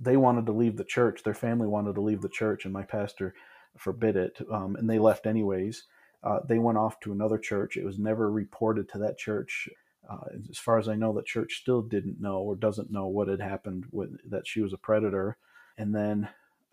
they 0.00 0.16
wanted 0.16 0.46
to 0.46 0.52
leave 0.52 0.76
the 0.76 0.84
church. 0.84 1.22
Their 1.22 1.34
family 1.34 1.68
wanted 1.68 1.94
to 1.96 2.00
leave 2.00 2.22
the 2.22 2.28
church, 2.28 2.64
and 2.64 2.72
my 2.72 2.82
pastor 2.82 3.34
forbid 3.76 4.16
it, 4.16 4.38
um, 4.50 4.76
and 4.76 4.88
they 4.88 4.98
left 4.98 5.26
anyways. 5.26 5.84
Uh, 6.24 6.38
they 6.46 6.58
went 6.58 6.78
off 6.78 7.00
to 7.00 7.12
another 7.12 7.36
church. 7.36 7.76
It 7.76 7.84
was 7.84 7.98
never 7.98 8.30
reported 8.30 8.88
to 8.90 8.98
that 8.98 9.18
church. 9.18 9.68
Uh, 10.08 10.24
as 10.50 10.58
far 10.58 10.78
as 10.78 10.88
I 10.88 10.94
know, 10.94 11.12
the 11.12 11.22
church 11.22 11.58
still 11.60 11.82
didn't 11.82 12.20
know 12.20 12.38
or 12.38 12.56
doesn't 12.56 12.92
know 12.92 13.08
what 13.08 13.28
had 13.28 13.40
happened 13.40 13.86
with 13.90 14.10
that 14.30 14.46
she 14.46 14.60
was 14.60 14.72
a 14.72 14.78
predator 14.78 15.36
and 15.82 15.92
then 15.92 16.28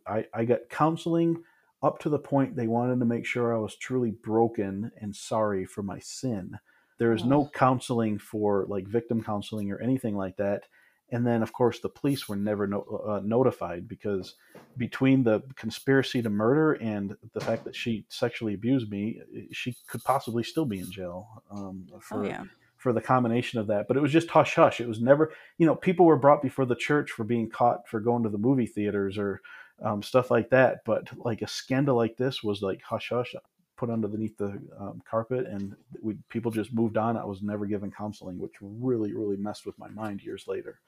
I, 0.06 0.26
I 0.32 0.46
got 0.46 0.70
counseling 0.70 1.44
up 1.82 1.98
to 2.00 2.10
the 2.10 2.20
point 2.20 2.56
they 2.56 2.68
wanted 2.68 3.00
to 3.00 3.06
make 3.06 3.26
sure 3.26 3.56
I 3.56 3.60
was 3.60 3.76
truly 3.76 4.12
broken 4.12 4.92
and 5.02 5.16
sorry 5.16 5.66
for 5.66 5.82
my 5.82 5.98
sin. 5.98 6.60
There 7.00 7.12
is 7.12 7.24
no 7.24 7.50
counseling 7.56 8.20
for 8.20 8.68
like 8.70 8.86
victim 8.86 9.24
counseling 9.24 9.72
or 9.72 9.82
anything 9.82 10.16
like 10.16 10.38
that. 10.38 10.66
And 11.12 11.26
then, 11.26 11.42
of 11.42 11.52
course, 11.54 11.80
the 11.80 11.90
police 11.90 12.30
were 12.30 12.36
never 12.36 12.68
no, 12.68 12.82
uh, 13.08 13.22
notified 13.26 13.88
because 13.88 14.36
between 14.78 15.24
the 15.24 15.42
conspiracy 15.56 16.22
to 16.22 16.30
murder 16.30 16.74
and 16.74 17.18
the 17.34 17.40
fact 17.40 17.64
that 17.64 17.76
she 17.76 18.06
sexually 18.10 18.54
abused 18.54 18.92
me, 18.92 19.22
she 19.52 19.76
could 19.88 20.04
possibly 20.04 20.44
still 20.44 20.66
be 20.66 20.82
in 20.82 20.92
jail 20.92 21.42
um, 21.50 21.88
oh, 21.96 22.00
for 22.00 22.26
oh, 22.26 22.28
yeah 22.28 22.44
for 22.80 22.94
the 22.94 23.02
combination 23.02 23.60
of 23.60 23.68
that. 23.68 23.88
But 23.88 23.98
it 23.98 24.00
was 24.00 24.12
just 24.12 24.30
hush 24.30 24.56
hush. 24.56 24.80
It 24.80 24.88
was 24.88 25.02
never, 25.02 25.34
you 25.58 25.68
know, 25.68 25.76
people 25.76 26.06
were 26.06 26.18
brought 26.18 26.42
before 26.42 26.66
the 26.66 26.76
church 26.76 27.12
for 27.12 27.26
being 27.26 27.50
caught 27.50 27.88
for 27.88 28.00
going 28.00 28.24
to 28.24 28.30
the 28.30 28.38
movie 28.38 28.66
theaters 28.66 29.18
or 29.18 29.42
um, 29.84 30.02
stuff 30.02 30.32
like 30.32 30.50
that. 30.50 30.80
But 30.86 31.10
like 31.18 31.42
a 31.42 31.48
scandal 31.48 31.98
like 31.98 32.16
this 32.18 32.42
was 32.42 32.62
like 32.62 32.82
hush 32.82 33.10
hush, 33.10 33.36
put 33.78 33.90
underneath 33.90 34.38
the 34.38 34.60
um, 34.80 35.02
carpet, 35.08 35.46
and 35.46 35.76
we 36.02 36.16
people 36.30 36.52
just 36.52 36.74
moved 36.74 36.98
on. 36.98 37.18
I 37.18 37.26
was 37.26 37.44
never 37.44 37.66
given 37.66 37.92
counseling, 37.92 38.40
which 38.40 38.54
really 38.62 39.14
really 39.14 39.38
messed 39.38 39.66
with 39.66 39.78
my 39.78 39.90
mind 39.90 40.24
years 40.24 40.46
later. 40.48 40.80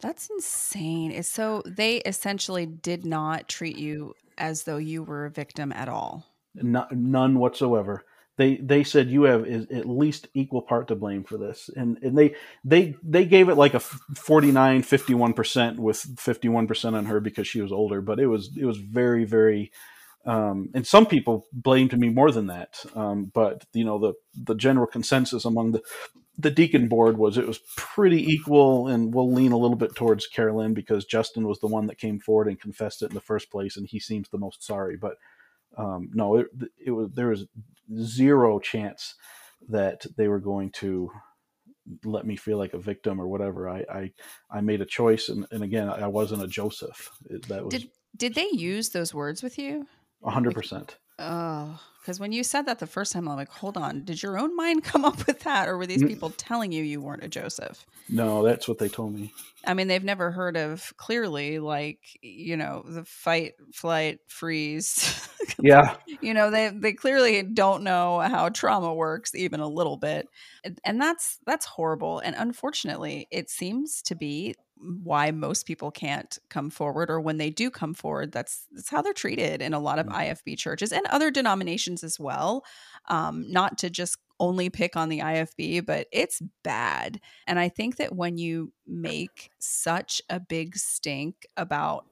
That's 0.00 0.30
insane. 0.30 1.20
So 1.24 1.62
they 1.66 1.98
essentially 1.98 2.66
did 2.66 3.04
not 3.04 3.48
treat 3.48 3.76
you 3.76 4.14
as 4.38 4.64
though 4.64 4.78
you 4.78 5.02
were 5.02 5.26
a 5.26 5.30
victim 5.30 5.72
at 5.72 5.88
all. 5.88 6.26
none 6.92 7.38
whatsoever 7.38 8.04
they 8.42 8.56
they 8.56 8.82
said 8.82 9.08
you 9.08 9.22
have 9.22 9.46
is 9.46 9.66
at 9.70 9.88
least 9.88 10.28
equal 10.34 10.62
part 10.62 10.88
to 10.88 10.96
blame 10.96 11.22
for 11.22 11.38
this. 11.38 11.70
And 11.76 11.98
and 12.02 12.18
they 12.18 12.34
they 12.64 12.94
they 13.02 13.24
gave 13.24 13.48
it 13.48 13.54
like 13.54 13.74
a 13.74 13.80
49 13.80 14.82
51% 14.82 15.76
with 15.78 16.16
51% 16.16 16.94
on 16.94 17.06
her 17.06 17.20
because 17.20 17.46
she 17.46 17.60
was 17.60 17.72
older 17.72 18.00
but 18.00 18.18
it 18.18 18.26
was 18.26 18.50
it 18.56 18.64
was 18.64 18.78
very 18.78 19.24
very 19.24 19.70
um, 20.24 20.70
and 20.74 20.86
some 20.86 21.06
people 21.06 21.46
blamed 21.52 21.98
me 21.98 22.08
more 22.08 22.30
than 22.30 22.46
that. 22.46 22.84
Um, 22.94 23.30
but 23.32 23.64
you 23.72 23.84
know 23.84 23.98
the 23.98 24.14
the 24.34 24.54
general 24.54 24.86
consensus 24.86 25.44
among 25.44 25.72
the 25.72 25.82
the 26.38 26.50
deacon 26.50 26.88
board 26.88 27.18
was 27.18 27.38
it 27.38 27.46
was 27.46 27.60
pretty 27.76 28.24
equal 28.24 28.88
and 28.88 29.14
we'll 29.14 29.32
lean 29.32 29.52
a 29.52 29.56
little 29.58 29.76
bit 29.76 29.94
towards 29.94 30.26
carolyn 30.26 30.72
because 30.72 31.04
justin 31.04 31.46
was 31.46 31.60
the 31.60 31.66
one 31.66 31.86
that 31.86 31.98
came 31.98 32.18
forward 32.18 32.48
and 32.48 32.58
confessed 32.58 33.02
it 33.02 33.10
in 33.10 33.14
the 33.14 33.20
first 33.20 33.50
place 33.50 33.76
and 33.76 33.86
he 33.86 34.00
seems 34.00 34.30
the 34.30 34.38
most 34.38 34.64
sorry 34.64 34.96
but 34.96 35.18
um, 35.76 36.10
no, 36.12 36.36
it, 36.36 36.46
it 36.84 36.90
was 36.90 37.10
there 37.14 37.28
was 37.28 37.46
zero 38.00 38.58
chance 38.58 39.14
that 39.68 40.04
they 40.16 40.28
were 40.28 40.40
going 40.40 40.70
to 40.70 41.10
let 42.04 42.26
me 42.26 42.36
feel 42.36 42.58
like 42.58 42.74
a 42.74 42.78
victim 42.78 43.20
or 43.20 43.28
whatever. 43.28 43.68
I 43.68 43.84
I, 43.90 44.12
I 44.50 44.60
made 44.60 44.80
a 44.80 44.86
choice, 44.86 45.28
and, 45.28 45.46
and 45.50 45.62
again, 45.62 45.88
I 45.88 46.06
wasn't 46.06 46.42
a 46.42 46.46
Joseph. 46.46 47.10
That 47.48 47.64
was 47.64 47.74
did 47.74 47.90
did 48.16 48.34
they 48.34 48.48
use 48.52 48.90
those 48.90 49.14
words 49.14 49.42
with 49.42 49.58
you? 49.58 49.86
hundred 50.24 50.54
percent. 50.54 50.98
Oh, 51.18 51.78
because 52.00 52.18
when 52.18 52.32
you 52.32 52.42
said 52.42 52.62
that 52.62 52.80
the 52.80 52.86
first 52.86 53.12
time, 53.12 53.28
I'm 53.28 53.36
like, 53.36 53.48
hold 53.48 53.76
on, 53.76 54.04
did 54.04 54.22
your 54.22 54.36
own 54.36 54.56
mind 54.56 54.82
come 54.84 55.04
up 55.04 55.24
with 55.26 55.40
that, 55.40 55.68
or 55.68 55.78
were 55.78 55.86
these 55.86 56.02
mm. 56.02 56.08
people 56.08 56.30
telling 56.30 56.72
you 56.72 56.82
you 56.82 57.00
weren't 57.00 57.22
a 57.22 57.28
Joseph? 57.28 57.86
No, 58.08 58.42
that's 58.42 58.66
what 58.66 58.78
they 58.78 58.88
told 58.88 59.14
me. 59.14 59.32
I 59.64 59.74
mean, 59.74 59.86
they've 59.86 60.02
never 60.02 60.32
heard 60.32 60.56
of 60.56 60.92
clearly, 60.96 61.60
like 61.60 62.00
you 62.20 62.56
know, 62.56 62.84
the 62.86 63.04
fight, 63.04 63.52
flight, 63.72 64.20
freeze. 64.26 65.28
Yeah, 65.58 65.96
you 66.20 66.34
know, 66.34 66.50
they 66.50 66.70
they 66.70 66.92
clearly 66.92 67.42
don't 67.42 67.82
know 67.82 68.20
how 68.20 68.48
trauma 68.48 68.94
works 68.94 69.34
even 69.34 69.60
a 69.60 69.68
little 69.68 69.96
bit, 69.96 70.28
and 70.84 71.00
that's 71.00 71.38
that's 71.46 71.66
horrible. 71.66 72.20
And 72.20 72.34
unfortunately, 72.38 73.26
it 73.30 73.50
seems 73.50 74.02
to 74.02 74.14
be 74.14 74.54
why 75.02 75.30
most 75.30 75.66
people 75.66 75.90
can't 75.90 76.38
come 76.50 76.70
forward 76.70 77.10
or 77.10 77.20
when 77.20 77.38
they 77.38 77.50
do 77.50 77.70
come 77.70 77.94
forward 77.94 78.32
that's 78.32 78.66
that's 78.72 78.90
how 78.90 79.00
they're 79.00 79.12
treated 79.12 79.62
in 79.62 79.74
a 79.74 79.80
lot 79.80 79.98
of 79.98 80.06
mm-hmm. 80.06 80.16
ifb 80.16 80.58
churches 80.58 80.92
and 80.92 81.06
other 81.06 81.30
denominations 81.30 82.02
as 82.02 82.18
well 82.18 82.64
um, 83.08 83.50
not 83.50 83.78
to 83.78 83.90
just 83.90 84.18
only 84.40 84.70
pick 84.70 84.96
on 84.96 85.08
the 85.08 85.20
ifb 85.20 85.86
but 85.86 86.06
it's 86.12 86.42
bad 86.64 87.20
and 87.46 87.58
i 87.58 87.68
think 87.68 87.96
that 87.96 88.14
when 88.14 88.38
you 88.38 88.72
make 88.86 89.50
such 89.58 90.20
a 90.28 90.40
big 90.40 90.76
stink 90.76 91.46
about 91.56 92.06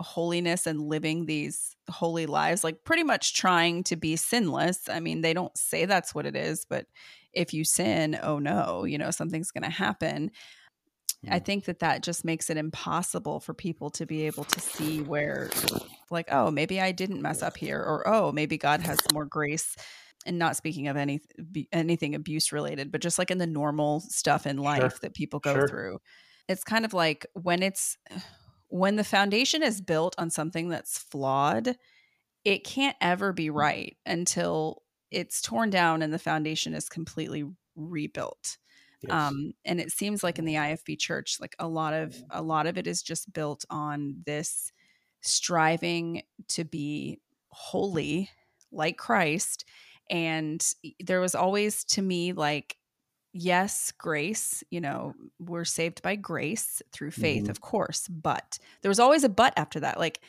holiness 0.00 0.66
and 0.66 0.80
living 0.80 1.26
these 1.26 1.76
holy 1.88 2.26
lives 2.26 2.64
like 2.64 2.84
pretty 2.84 3.04
much 3.04 3.34
trying 3.34 3.84
to 3.84 3.96
be 3.96 4.16
sinless 4.16 4.88
i 4.88 4.98
mean 4.98 5.20
they 5.20 5.32
don't 5.32 5.56
say 5.56 5.84
that's 5.84 6.14
what 6.14 6.26
it 6.26 6.34
is 6.34 6.64
but 6.68 6.86
if 7.32 7.54
you 7.54 7.64
sin 7.64 8.18
oh 8.22 8.38
no 8.38 8.84
you 8.84 8.98
know 8.98 9.10
something's 9.10 9.52
going 9.52 9.62
to 9.62 9.70
happen 9.70 10.30
I 11.28 11.38
think 11.38 11.64
that 11.64 11.80
that 11.80 12.02
just 12.02 12.24
makes 12.24 12.50
it 12.50 12.56
impossible 12.56 13.40
for 13.40 13.54
people 13.54 13.90
to 13.90 14.06
be 14.06 14.26
able 14.26 14.44
to 14.44 14.60
see 14.60 15.00
where, 15.00 15.50
like, 16.10 16.28
oh, 16.32 16.50
maybe 16.50 16.80
I 16.80 16.92
didn't 16.92 17.22
mess 17.22 17.42
up 17.42 17.56
here, 17.56 17.78
or 17.78 18.06
oh, 18.06 18.32
maybe 18.32 18.58
God 18.58 18.80
has 18.80 18.98
more 19.12 19.24
grace. 19.24 19.76
And 20.26 20.38
not 20.38 20.56
speaking 20.56 20.88
of 20.88 20.96
any 20.96 21.20
anything 21.70 22.14
abuse 22.14 22.50
related, 22.50 22.90
but 22.90 23.02
just 23.02 23.18
like 23.18 23.30
in 23.30 23.36
the 23.36 23.46
normal 23.46 24.00
stuff 24.00 24.46
in 24.46 24.56
life 24.56 24.80
sure. 24.80 24.92
that 25.02 25.14
people 25.14 25.38
go 25.38 25.52
sure. 25.52 25.68
through. 25.68 25.98
It's 26.48 26.64
kind 26.64 26.86
of 26.86 26.94
like 26.94 27.26
when 27.34 27.62
it's 27.62 27.98
when 28.68 28.96
the 28.96 29.04
foundation 29.04 29.62
is 29.62 29.82
built 29.82 30.14
on 30.16 30.30
something 30.30 30.68
that's 30.70 30.98
flawed, 30.98 31.76
it 32.44 32.64
can't 32.64 32.96
ever 33.00 33.32
be 33.32 33.50
right 33.50 33.96
until 34.06 34.82
it's 35.10 35.40
torn 35.40 35.70
down 35.70 36.02
and 36.02 36.12
the 36.12 36.18
foundation 36.18 36.74
is 36.74 36.88
completely 36.88 37.44
rebuilt. 37.76 38.56
Yes. 39.08 39.16
Um, 39.16 39.52
and 39.64 39.80
it 39.80 39.90
seems 39.90 40.22
like 40.22 40.38
in 40.38 40.44
the 40.44 40.54
IFB 40.54 40.98
church, 40.98 41.38
like 41.40 41.54
a 41.58 41.68
lot 41.68 41.94
of 41.94 42.16
a 42.30 42.42
lot 42.42 42.66
of 42.66 42.78
it 42.78 42.86
is 42.86 43.02
just 43.02 43.32
built 43.32 43.64
on 43.70 44.16
this 44.26 44.72
striving 45.20 46.22
to 46.48 46.64
be 46.64 47.20
holy 47.48 48.30
like 48.70 48.96
Christ. 48.96 49.64
And 50.10 50.64
there 51.00 51.20
was 51.20 51.34
always 51.34 51.84
to 51.84 52.02
me 52.02 52.32
like, 52.32 52.76
yes, 53.32 53.92
grace, 53.96 54.62
you 54.70 54.80
know, 54.80 55.14
we're 55.38 55.64
saved 55.64 56.02
by 56.02 56.16
grace 56.16 56.82
through 56.92 57.10
faith, 57.10 57.44
mm-hmm. 57.44 57.50
of 57.50 57.60
course, 57.60 58.06
but 58.08 58.58
there 58.82 58.88
was 58.88 59.00
always 59.00 59.24
a 59.24 59.28
but 59.28 59.54
after 59.56 59.80
that. 59.80 59.98
Like 59.98 60.20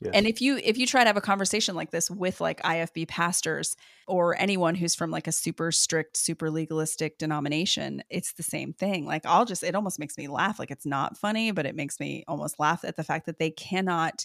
Yes. 0.00 0.12
And 0.14 0.26
if 0.26 0.40
you 0.40 0.56
if 0.56 0.78
you 0.78 0.86
try 0.86 1.02
to 1.02 1.08
have 1.08 1.16
a 1.16 1.20
conversation 1.20 1.74
like 1.74 1.90
this 1.90 2.10
with 2.10 2.40
like 2.40 2.62
IFB 2.62 3.08
pastors 3.08 3.76
or 4.06 4.34
anyone 4.40 4.74
who's 4.74 4.94
from 4.94 5.10
like 5.10 5.26
a 5.26 5.32
super 5.32 5.70
strict, 5.70 6.16
super 6.16 6.50
legalistic 6.50 7.18
denomination, 7.18 8.02
it's 8.08 8.32
the 8.32 8.42
same 8.42 8.72
thing. 8.72 9.04
Like 9.04 9.26
I'll 9.26 9.44
just 9.44 9.62
it 9.62 9.74
almost 9.74 9.98
makes 9.98 10.16
me 10.16 10.26
laugh. 10.28 10.58
Like 10.58 10.70
it's 10.70 10.86
not 10.86 11.18
funny, 11.18 11.50
but 11.50 11.66
it 11.66 11.74
makes 11.74 12.00
me 12.00 12.24
almost 12.26 12.58
laugh 12.58 12.84
at 12.84 12.96
the 12.96 13.04
fact 13.04 13.26
that 13.26 13.38
they 13.38 13.50
cannot 13.50 14.24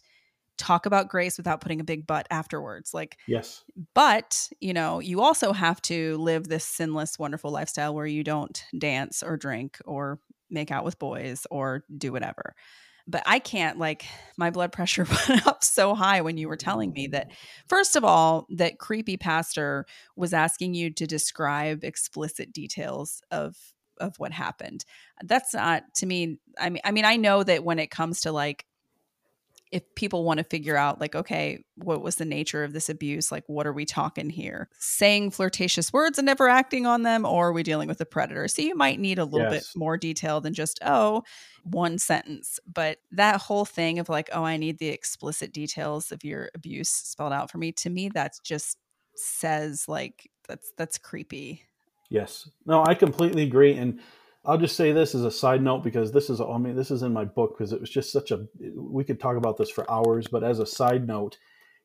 talk 0.57 0.85
about 0.85 1.09
grace 1.09 1.38
without 1.38 1.59
putting 1.59 1.81
a 1.81 1.85
big 1.85 2.07
but 2.07 2.25
afterwards. 2.31 2.93
Like 2.93 3.17
yes. 3.27 3.63
But, 3.93 4.49
you 4.61 4.73
know, 4.73 4.99
you 4.99 5.21
also 5.21 5.51
have 5.51 5.81
to 5.83 6.17
live 6.17 6.47
this 6.47 6.63
sinless 6.63 7.19
wonderful 7.19 7.51
lifestyle 7.51 7.93
where 7.93 8.05
you 8.05 8.23
don't 8.23 8.63
dance 8.77 9.21
or 9.21 9.35
drink 9.35 9.77
or 9.85 10.19
make 10.49 10.71
out 10.71 10.85
with 10.85 10.99
boys 10.99 11.45
or 11.51 11.83
do 11.97 12.13
whatever 12.13 12.55
but 13.07 13.23
I 13.25 13.39
can't 13.39 13.77
like 13.77 14.05
my 14.37 14.49
blood 14.49 14.71
pressure 14.71 15.05
went 15.29 15.45
up 15.47 15.63
so 15.63 15.95
high 15.95 16.21
when 16.21 16.37
you 16.37 16.47
were 16.47 16.57
telling 16.57 16.91
me 16.91 17.07
that 17.07 17.29
mm. 17.29 17.33
first 17.67 17.95
of 17.95 18.03
all 18.03 18.47
that 18.49 18.79
creepy 18.79 19.17
pastor 19.17 19.85
was 20.15 20.33
asking 20.33 20.73
you 20.73 20.91
to 20.91 21.05
describe 21.05 21.83
explicit 21.83 22.53
details 22.53 23.21
of 23.31 23.55
of 24.01 24.17
what 24.17 24.33
happened. 24.33 24.83
That's 25.23 25.53
not 25.53 25.83
to 25.95 26.05
me 26.05 26.37
I 26.59 26.69
mean 26.69 26.81
I 26.83 26.91
mean 26.91 27.05
I 27.05 27.15
know 27.15 27.43
that 27.43 27.63
when 27.63 27.79
it 27.79 27.91
comes 27.91 28.21
to 28.21 28.31
like 28.31 28.65
if 29.75 29.83
people 29.95 30.23
want 30.23 30.38
to 30.38 30.43
figure 30.45 30.77
out 30.77 31.01
like 31.01 31.15
okay 31.15 31.61
what 31.75 32.01
was 32.01 32.15
the 32.15 32.23
nature 32.23 32.63
of 32.63 32.71
this 32.71 32.88
abuse? 32.88 33.29
Like 33.29 33.43
what 33.47 33.67
are 33.67 33.73
we 33.73 33.83
talking 33.83 34.29
here? 34.29 34.69
Saying 34.79 35.31
flirtatious 35.31 35.91
words 35.91 36.17
and 36.17 36.25
never 36.25 36.47
acting 36.47 36.85
on 36.85 37.03
them 37.03 37.25
or 37.25 37.49
are 37.49 37.51
we 37.51 37.61
dealing 37.61 37.89
with 37.89 37.99
a 37.99 38.05
predator. 38.05 38.47
So 38.47 38.61
you 38.61 38.73
might 38.73 39.01
need 39.01 39.19
a 39.19 39.25
little 39.25 39.51
yes. 39.51 39.73
bit 39.73 39.77
more 39.77 39.97
detail 39.97 40.39
than 40.39 40.53
just 40.53 40.79
oh 40.85 41.23
one 41.63 41.97
sentence. 41.97 42.57
But 42.65 42.99
that 43.11 43.41
whole 43.41 43.65
thing 43.65 43.99
of 43.99 44.07
like 44.07 44.29
oh 44.31 44.45
i 44.45 44.55
need 44.55 44.79
the 44.79 44.88
explicit 44.88 45.51
details 45.51 46.13
of 46.13 46.23
your 46.23 46.49
abuse 46.55 46.89
spelled 46.89 47.33
out 47.33 47.51
for 47.51 47.57
me 47.57 47.73
to 47.73 47.89
me 47.89 48.09
that's 48.13 48.39
just 48.39 48.77
says 49.17 49.89
like 49.89 50.31
that's 50.47 50.71
that's 50.77 50.97
creepy. 50.97 51.63
Yes. 52.09 52.49
No 52.65 52.85
i 52.85 52.95
completely 52.95 53.43
agree 53.43 53.73
and 53.73 53.99
I'll 54.45 54.58
just 54.58 54.75
say 54.75 54.91
this 54.91 55.15
as 55.15 55.23
a 55.23 55.31
side 55.31 55.63
note 55.63 55.84
because 55.84 56.12
this 56.12 56.29
is 56.29 56.39
I 56.39 56.58
mean 56.58 56.75
this 56.75 56.91
is 56.91 57.01
in 57.01 57.13
my 57.13 57.25
book 57.25 57.55
because 57.58 57.73
it 57.73 57.81
was 57.81 57.89
just 57.89 58.12
such 58.12 58.31
a 58.31 58.45
we 58.75 59.03
could 59.03 59.19
talk 59.19 59.38
about 59.38 59.58
this 59.58 59.69
for 59.69 59.89
hours 59.89 60.27
but 60.27 60.43
as 60.43 60.60
a 60.60 60.65
side 60.65 61.08
note 61.08 61.38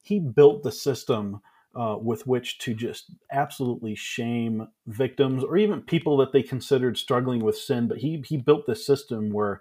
he 0.03 0.19
built 0.19 0.63
the 0.63 0.73
system 0.73 1.41
uh, 1.75 1.97
with 2.01 2.27
which 2.27 2.59
to 2.59 2.75
just 2.75 3.13
absolutely 3.31 3.95
shame 3.95 4.69
victims 4.87 5.45
or 5.45 5.57
even 5.57 5.81
people 5.81 6.17
that 6.19 6.33
they 6.33 6.43
considered 6.43 6.99
struggling 6.99 7.41
with 7.41 7.57
sin 7.57 7.89
but 7.89 7.99
he 7.99 8.23
he 8.27 8.37
built 8.37 8.67
this 8.67 8.85
system 8.85 9.31
where 9.31 9.61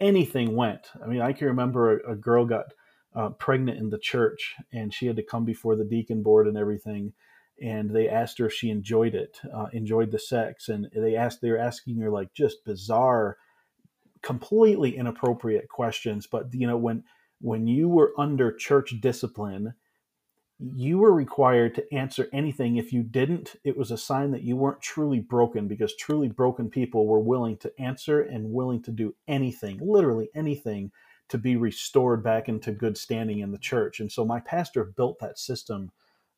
anything 0.00 0.56
went. 0.56 0.88
I 1.02 1.06
mean 1.06 1.20
I 1.20 1.32
can 1.32 1.46
remember 1.46 1.98
a, 1.98 2.12
a 2.12 2.16
girl 2.16 2.44
got 2.44 2.72
uh, 3.14 3.30
pregnant 3.30 3.78
in 3.78 3.90
the 3.90 3.98
church 3.98 4.56
and 4.72 4.92
she 4.92 5.06
had 5.06 5.16
to 5.16 5.22
come 5.22 5.44
before 5.44 5.76
the 5.76 5.84
deacon 5.84 6.22
board 6.22 6.46
and 6.46 6.56
everything 6.56 7.12
and 7.60 7.90
they 7.90 8.08
asked 8.08 8.38
her 8.38 8.46
if 8.46 8.52
she 8.52 8.70
enjoyed 8.70 9.14
it, 9.14 9.38
uh, 9.54 9.66
enjoyed 9.72 10.10
the 10.10 10.18
sex, 10.18 10.68
and 10.68 10.88
they 10.94 11.16
asked 11.16 11.40
they 11.40 11.50
were 11.50 11.58
asking 11.58 11.98
her 11.98 12.10
like 12.10 12.32
just 12.32 12.64
bizarre, 12.64 13.36
completely 14.22 14.96
inappropriate 14.96 15.68
questions. 15.68 16.26
But 16.26 16.52
you 16.54 16.66
know 16.66 16.76
when 16.76 17.04
when 17.40 17.66
you 17.66 17.88
were 17.88 18.12
under 18.18 18.52
church 18.52 18.94
discipline, 19.00 19.74
you 20.58 20.98
were 20.98 21.12
required 21.12 21.74
to 21.74 21.94
answer 21.94 22.28
anything. 22.32 22.76
If 22.76 22.92
you 22.92 23.02
didn't, 23.02 23.56
it 23.64 23.76
was 23.78 23.90
a 23.90 23.96
sign 23.96 24.30
that 24.32 24.42
you 24.42 24.56
weren't 24.56 24.82
truly 24.82 25.20
broken 25.20 25.68
because 25.68 25.96
truly 25.96 26.28
broken 26.28 26.68
people 26.68 27.06
were 27.06 27.20
willing 27.20 27.56
to 27.58 27.72
answer 27.80 28.20
and 28.20 28.52
willing 28.52 28.82
to 28.82 28.90
do 28.90 29.14
anything, 29.26 29.78
literally 29.82 30.28
anything, 30.34 30.92
to 31.30 31.38
be 31.38 31.56
restored 31.56 32.22
back 32.22 32.48
into 32.48 32.72
good 32.72 32.98
standing 32.98 33.38
in 33.38 33.52
the 33.52 33.58
church. 33.58 34.00
And 34.00 34.12
so 34.12 34.24
my 34.24 34.40
pastor 34.40 34.84
built 34.84 35.18
that 35.20 35.38
system 35.38 35.92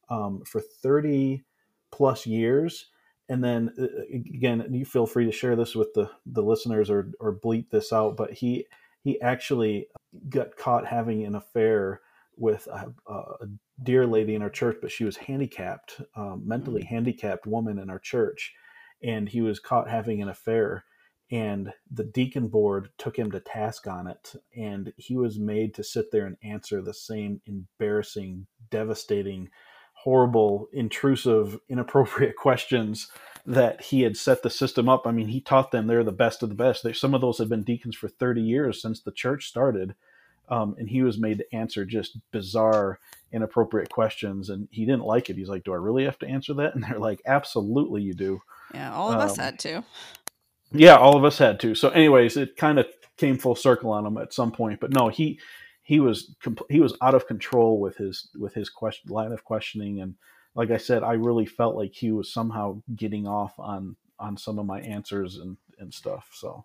um, 0.08 0.42
for 0.46 0.60
30 0.60 1.44
plus 1.90 2.26
years. 2.26 2.86
And 3.28 3.42
then 3.42 3.72
uh, 3.78 3.86
again, 4.12 4.66
you 4.70 4.84
feel 4.84 5.06
free 5.06 5.24
to 5.26 5.32
share 5.32 5.56
this 5.56 5.74
with 5.74 5.92
the, 5.94 6.10
the 6.26 6.42
listeners 6.42 6.90
or, 6.90 7.10
or 7.20 7.38
bleep 7.38 7.70
this 7.70 7.92
out, 7.92 8.16
but 8.16 8.32
he, 8.32 8.66
he 9.02 9.20
actually 9.20 9.86
got 10.28 10.56
caught 10.56 10.86
having 10.86 11.24
an 11.24 11.34
affair 11.34 12.00
with 12.36 12.66
a, 12.66 12.92
a 13.10 13.46
dear 13.82 14.06
lady 14.06 14.34
in 14.34 14.42
our 14.42 14.50
church, 14.50 14.76
but 14.80 14.90
she 14.90 15.04
was 15.04 15.16
handicapped, 15.16 16.00
um, 16.16 16.42
mentally 16.44 16.82
mm-hmm. 16.82 16.94
handicapped 16.94 17.46
woman 17.46 17.78
in 17.78 17.90
our 17.90 17.98
church. 17.98 18.52
And 19.02 19.28
he 19.28 19.40
was 19.40 19.58
caught 19.58 19.88
having 19.88 20.22
an 20.22 20.28
affair 20.28 20.84
and 21.32 21.72
the 21.90 22.04
deacon 22.04 22.48
board 22.48 22.90
took 22.98 23.18
him 23.18 23.30
to 23.32 23.40
task 23.40 23.86
on 23.86 24.06
it 24.06 24.34
and 24.54 24.92
he 24.98 25.16
was 25.16 25.38
made 25.38 25.74
to 25.74 25.82
sit 25.82 26.12
there 26.12 26.26
and 26.26 26.36
answer 26.44 26.82
the 26.82 26.92
same 26.92 27.40
embarrassing 27.46 28.46
devastating 28.70 29.48
horrible, 30.02 30.68
intrusive, 30.72 31.58
inappropriate 31.68 32.36
questions 32.36 33.08
that 33.46 33.80
he 33.80 34.02
had 34.02 34.16
set 34.16 34.42
the 34.42 34.50
system 34.50 34.88
up. 34.88 35.06
I 35.06 35.12
mean, 35.12 35.28
he 35.28 35.40
taught 35.40 35.70
them 35.70 35.86
they're 35.86 36.04
the 36.04 36.12
best 36.12 36.42
of 36.42 36.48
the 36.48 36.54
best. 36.54 36.86
some 36.94 37.14
of 37.14 37.20
those 37.20 37.38
had 37.38 37.48
been 37.48 37.62
deacons 37.62 37.96
for 37.96 38.08
30 38.08 38.40
years 38.40 38.80
since 38.80 39.00
the 39.00 39.12
church 39.12 39.48
started. 39.48 39.94
Um, 40.48 40.74
and 40.78 40.88
he 40.88 41.02
was 41.02 41.18
made 41.18 41.38
to 41.38 41.54
answer 41.54 41.84
just 41.84 42.18
bizarre, 42.30 42.98
inappropriate 43.32 43.90
questions. 43.90 44.50
And 44.50 44.68
he 44.70 44.84
didn't 44.84 45.04
like 45.04 45.30
it. 45.30 45.36
He's 45.36 45.48
like, 45.48 45.64
Do 45.64 45.72
I 45.72 45.76
really 45.76 46.04
have 46.04 46.18
to 46.20 46.28
answer 46.28 46.52
that? 46.54 46.74
And 46.74 46.84
they're 46.84 46.98
like, 46.98 47.22
Absolutely, 47.26 48.02
you 48.02 48.14
do. 48.14 48.42
Yeah, 48.74 48.92
all 48.92 49.10
of 49.10 49.20
um, 49.20 49.26
us 49.26 49.36
had 49.36 49.58
to. 49.60 49.84
Yeah, 50.72 50.96
all 50.96 51.16
of 51.16 51.24
us 51.24 51.38
had 51.38 51.60
to. 51.60 51.74
So, 51.74 51.90
anyways, 51.90 52.36
it 52.36 52.56
kind 52.56 52.78
of 52.78 52.86
came 53.16 53.38
full 53.38 53.54
circle 53.54 53.90
on 53.90 54.06
him 54.06 54.18
at 54.18 54.32
some 54.34 54.52
point. 54.52 54.80
But 54.80 54.92
no, 54.92 55.08
he 55.08 55.38
he 55.82 56.00
was 56.00 56.34
he 56.70 56.80
was 56.80 56.96
out 57.02 57.14
of 57.14 57.26
control 57.26 57.80
with 57.80 57.96
his 57.96 58.30
with 58.38 58.54
his 58.54 58.70
question 58.70 59.10
line 59.10 59.32
of 59.32 59.44
questioning 59.44 60.00
and 60.00 60.14
like 60.54 60.70
I 60.70 60.76
said, 60.76 61.02
I 61.02 61.12
really 61.12 61.46
felt 61.46 61.76
like 61.76 61.94
he 61.94 62.12
was 62.12 62.32
somehow 62.32 62.82
getting 62.94 63.26
off 63.26 63.54
on 63.58 63.96
on 64.18 64.36
some 64.36 64.58
of 64.58 64.66
my 64.66 64.80
answers 64.80 65.36
and 65.36 65.56
and 65.78 65.92
stuff. 65.92 66.30
So, 66.34 66.64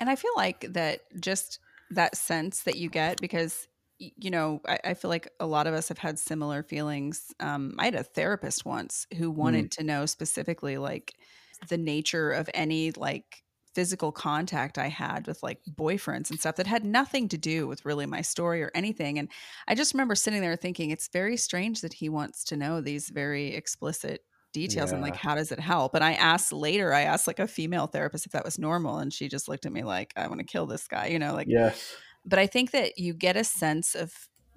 and 0.00 0.10
I 0.10 0.16
feel 0.16 0.32
like 0.36 0.72
that 0.72 1.00
just 1.20 1.58
that 1.90 2.16
sense 2.16 2.62
that 2.64 2.76
you 2.76 2.90
get 2.90 3.20
because 3.20 3.66
you 3.98 4.30
know 4.30 4.60
I, 4.66 4.78
I 4.84 4.94
feel 4.94 5.08
like 5.08 5.28
a 5.40 5.46
lot 5.46 5.66
of 5.66 5.74
us 5.74 5.88
have 5.88 5.98
had 5.98 6.18
similar 6.18 6.62
feelings. 6.62 7.32
Um, 7.40 7.74
I 7.78 7.86
had 7.86 7.94
a 7.94 8.02
therapist 8.02 8.64
once 8.64 9.06
who 9.16 9.30
wanted 9.30 9.66
mm. 9.66 9.70
to 9.76 9.84
know 9.84 10.06
specifically 10.06 10.76
like 10.76 11.14
the 11.68 11.78
nature 11.78 12.30
of 12.30 12.50
any 12.52 12.90
like 12.92 13.42
physical 13.74 14.12
contact 14.12 14.78
I 14.78 14.88
had 14.88 15.26
with 15.26 15.42
like 15.42 15.60
boyfriends 15.68 16.30
and 16.30 16.38
stuff 16.38 16.56
that 16.56 16.66
had 16.66 16.84
nothing 16.84 17.28
to 17.28 17.38
do 17.38 17.66
with 17.66 17.84
really 17.84 18.06
my 18.06 18.22
story 18.22 18.62
or 18.62 18.70
anything. 18.74 19.18
And 19.18 19.28
I 19.66 19.74
just 19.74 19.94
remember 19.94 20.14
sitting 20.14 20.40
there 20.40 20.56
thinking, 20.56 20.90
it's 20.90 21.08
very 21.08 21.36
strange 21.36 21.80
that 21.80 21.94
he 21.94 22.08
wants 22.08 22.44
to 22.44 22.56
know 22.56 22.80
these 22.80 23.08
very 23.10 23.54
explicit 23.54 24.22
details 24.52 24.90
yeah. 24.90 24.94
and 24.94 25.02
like 25.02 25.16
how 25.16 25.34
does 25.34 25.50
it 25.50 25.58
help 25.58 25.96
and 25.96 26.04
i 26.04 26.12
asked 26.12 26.52
later 26.52 26.94
i 26.94 27.00
asked 27.00 27.26
like 27.26 27.40
a 27.40 27.46
female 27.48 27.88
therapist 27.88 28.24
if 28.24 28.30
that 28.30 28.44
was 28.44 28.56
normal 28.56 28.98
and 28.98 29.12
she 29.12 29.28
just 29.28 29.48
looked 29.48 29.66
at 29.66 29.72
me 29.72 29.82
like 29.82 30.12
i 30.14 30.28
want 30.28 30.38
to 30.38 30.46
kill 30.46 30.64
this 30.64 30.86
guy 30.86 31.06
you 31.08 31.18
know 31.18 31.34
like 31.34 31.48
yes 31.50 31.96
but 32.24 32.38
i 32.38 32.46
think 32.46 32.70
that 32.70 32.96
you 32.96 33.12
get 33.12 33.36
a 33.36 33.42
sense 33.42 33.96
of 33.96 34.12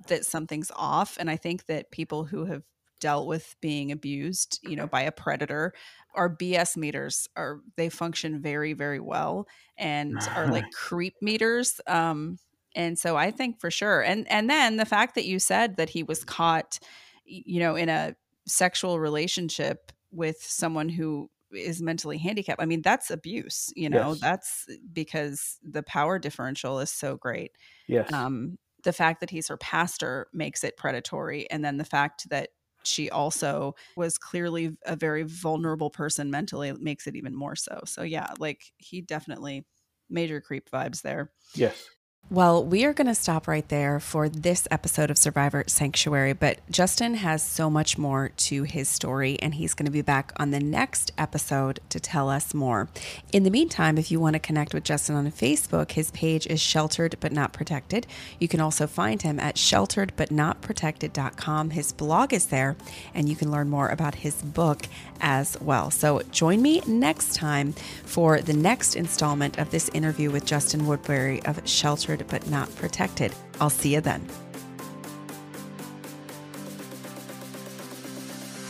that 0.07 0.23
something's 0.23 0.71
off 0.75 1.17
and 1.19 1.31
i 1.31 1.35
think 1.35 1.65
that 1.65 1.89
people 1.89 2.25
who 2.25 2.45
have 2.45 2.61
dealt 2.99 3.27
with 3.27 3.55
being 3.61 3.91
abused 3.91 4.59
you 4.63 4.75
know 4.75 4.87
by 4.87 5.01
a 5.01 5.11
predator. 5.11 5.73
Our 6.15 6.35
bs 6.35 6.75
meters 6.77 7.27
are 7.35 7.61
they 7.75 7.89
function 7.89 8.41
very 8.41 8.73
very 8.73 8.99
well 8.99 9.47
and 9.77 10.27
are 10.35 10.47
like 10.49 10.71
creep 10.71 11.15
meters 11.21 11.79
um 11.87 12.37
and 12.75 12.97
so 12.97 13.15
i 13.15 13.31
think 13.31 13.59
for 13.59 13.69
sure 13.71 14.01
and 14.01 14.29
and 14.31 14.49
then 14.49 14.77
the 14.77 14.85
fact 14.85 15.15
that 15.15 15.25
you 15.25 15.39
said 15.39 15.77
that 15.77 15.89
he 15.89 16.03
was 16.03 16.23
caught 16.23 16.79
you 17.25 17.59
know 17.59 17.75
in 17.75 17.89
a 17.89 18.15
sexual 18.47 18.99
relationship 18.99 19.91
with 20.11 20.37
someone 20.41 20.89
who 20.89 21.29
is 21.51 21.81
mentally 21.81 22.17
handicapped 22.17 22.61
i 22.61 22.65
mean 22.65 22.81
that's 22.81 23.09
abuse 23.11 23.71
you 23.75 23.89
know 23.89 24.15
Yes. 24.15 24.19
that's 24.19 24.67
because 24.91 25.59
the 25.63 25.83
power 25.83 26.19
differential 26.19 26.79
is 26.79 26.91
so 26.91 27.15
great. 27.15 27.51
Yes. 27.87 28.09
Um 28.13 28.57
the 28.83 28.93
fact 28.93 29.19
that 29.19 29.29
he's 29.29 29.47
her 29.47 29.57
pastor 29.57 30.27
makes 30.33 30.63
it 30.63 30.77
predatory 30.77 31.49
and 31.49 31.63
then 31.65 31.77
the 31.77 31.83
fact 31.85 32.29
that 32.29 32.49
she 32.87 33.09
also 33.09 33.75
was 33.95 34.17
clearly 34.17 34.77
a 34.85 34.95
very 34.95 35.23
vulnerable 35.23 35.89
person 35.89 36.31
mentally 36.31 36.71
makes 36.73 37.07
it 37.07 37.15
even 37.15 37.35
more 37.35 37.55
so. 37.55 37.81
So 37.85 38.03
yeah 38.03 38.33
like 38.39 38.61
he 38.77 39.01
definitely 39.01 39.65
major 40.09 40.41
creep 40.41 40.69
vibes 40.69 41.01
there. 41.01 41.31
Yes 41.55 41.89
well, 42.29 42.61
we 42.61 42.83
are 42.83 42.91
going 42.91 43.07
to 43.07 43.15
stop 43.15 43.47
right 43.47 43.65
there 43.69 44.01
for 44.01 44.27
this 44.27 44.67
episode 44.69 45.09
of 45.09 45.17
Survivor 45.17 45.63
Sanctuary, 45.65 46.33
but 46.33 46.59
Justin 46.69 47.13
has 47.15 47.41
so 47.41 47.69
much 47.69 47.97
more 47.97 48.31
to 48.35 48.63
his 48.63 48.89
story, 48.89 49.39
and 49.41 49.55
he's 49.55 49.73
going 49.73 49.85
to 49.85 49.91
be 49.91 50.01
back 50.01 50.33
on 50.35 50.51
the 50.51 50.59
next 50.59 51.13
episode 51.17 51.79
to 51.87 52.01
tell 52.01 52.29
us 52.29 52.53
more. 52.53 52.89
In 53.31 53.43
the 53.43 53.49
meantime, 53.49 53.97
if 53.97 54.11
you 54.11 54.19
want 54.19 54.33
to 54.33 54.39
connect 54.39 54.73
with 54.73 54.83
Justin 54.83 55.15
on 55.15 55.31
Facebook, 55.31 55.91
his 55.91 56.11
page 56.11 56.45
is 56.47 56.59
Sheltered 56.59 57.15
But 57.21 57.31
Not 57.31 57.53
Protected. 57.53 58.05
You 58.39 58.49
can 58.49 58.59
also 58.59 58.87
find 58.87 59.21
him 59.21 59.39
at 59.39 59.55
shelteredbutnotprotected.com. 59.55 61.69
His 61.69 61.93
blog 61.93 62.33
is 62.33 62.47
there, 62.47 62.75
and 63.13 63.29
you 63.29 63.37
can 63.37 63.51
learn 63.51 63.69
more 63.69 63.87
about 63.87 64.15
his 64.15 64.41
book 64.41 64.87
as 65.21 65.57
well. 65.61 65.89
So 65.91 66.21
join 66.31 66.61
me 66.61 66.81
next 66.85 67.35
time 67.35 67.71
for 68.03 68.41
the 68.41 68.53
next 68.53 68.95
installment 68.95 69.57
of 69.57 69.71
this 69.71 69.87
interview 69.89 70.29
with 70.29 70.45
Justin 70.45 70.85
Woodbury 70.85 71.41
of 71.45 71.61
Sheltered 71.65 72.16
but 72.27 72.47
Not 72.49 72.73
Protected. 72.75 73.33
I'll 73.59 73.69
see 73.69 73.93
you 73.93 74.01
then. 74.01 74.27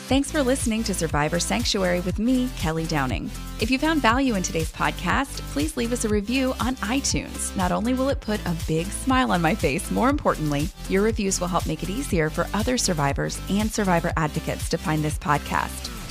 Thanks 0.08 0.32
for 0.32 0.42
listening 0.42 0.84
to 0.86 0.94
Survivor 0.94 1.38
Sanctuary 1.38 2.00
with 2.00 2.18
me, 2.18 2.50
Kelly 2.56 2.86
Downing. 2.86 3.30
If 3.60 3.70
you 3.70 3.78
found 3.78 4.02
value 4.02 4.36
in 4.36 4.42
today's 4.42 4.72
podcast, 4.72 5.42
please 5.52 5.76
leave 5.76 5.92
us 5.92 6.06
a 6.06 6.10
review 6.10 6.54
on 6.62 6.78
iTunes. 6.78 7.54
Not 7.58 7.74
only 7.74 7.94
will 7.94 8.08
it 8.08 8.22
put 8.22 8.40
a 8.46 8.56
big 8.70 8.88
smile 8.88 9.34
on 9.34 9.42
my 9.42 9.54
face, 9.54 9.92
more 9.92 10.10
importantly, 10.10 10.70
your 10.88 11.02
reviews 11.02 11.42
will 11.42 11.50
help 11.50 11.68
make 11.68 11.84
it 11.84 11.90
easier 11.90 12.30
for 12.30 12.48
other 12.54 12.78
survivors 12.78 13.38
and 13.50 13.70
survivor 13.70 14.14
advocates 14.16 14.70
to 14.70 14.78
find 14.78 15.04
this 15.04 15.20
podcast. 15.20 15.97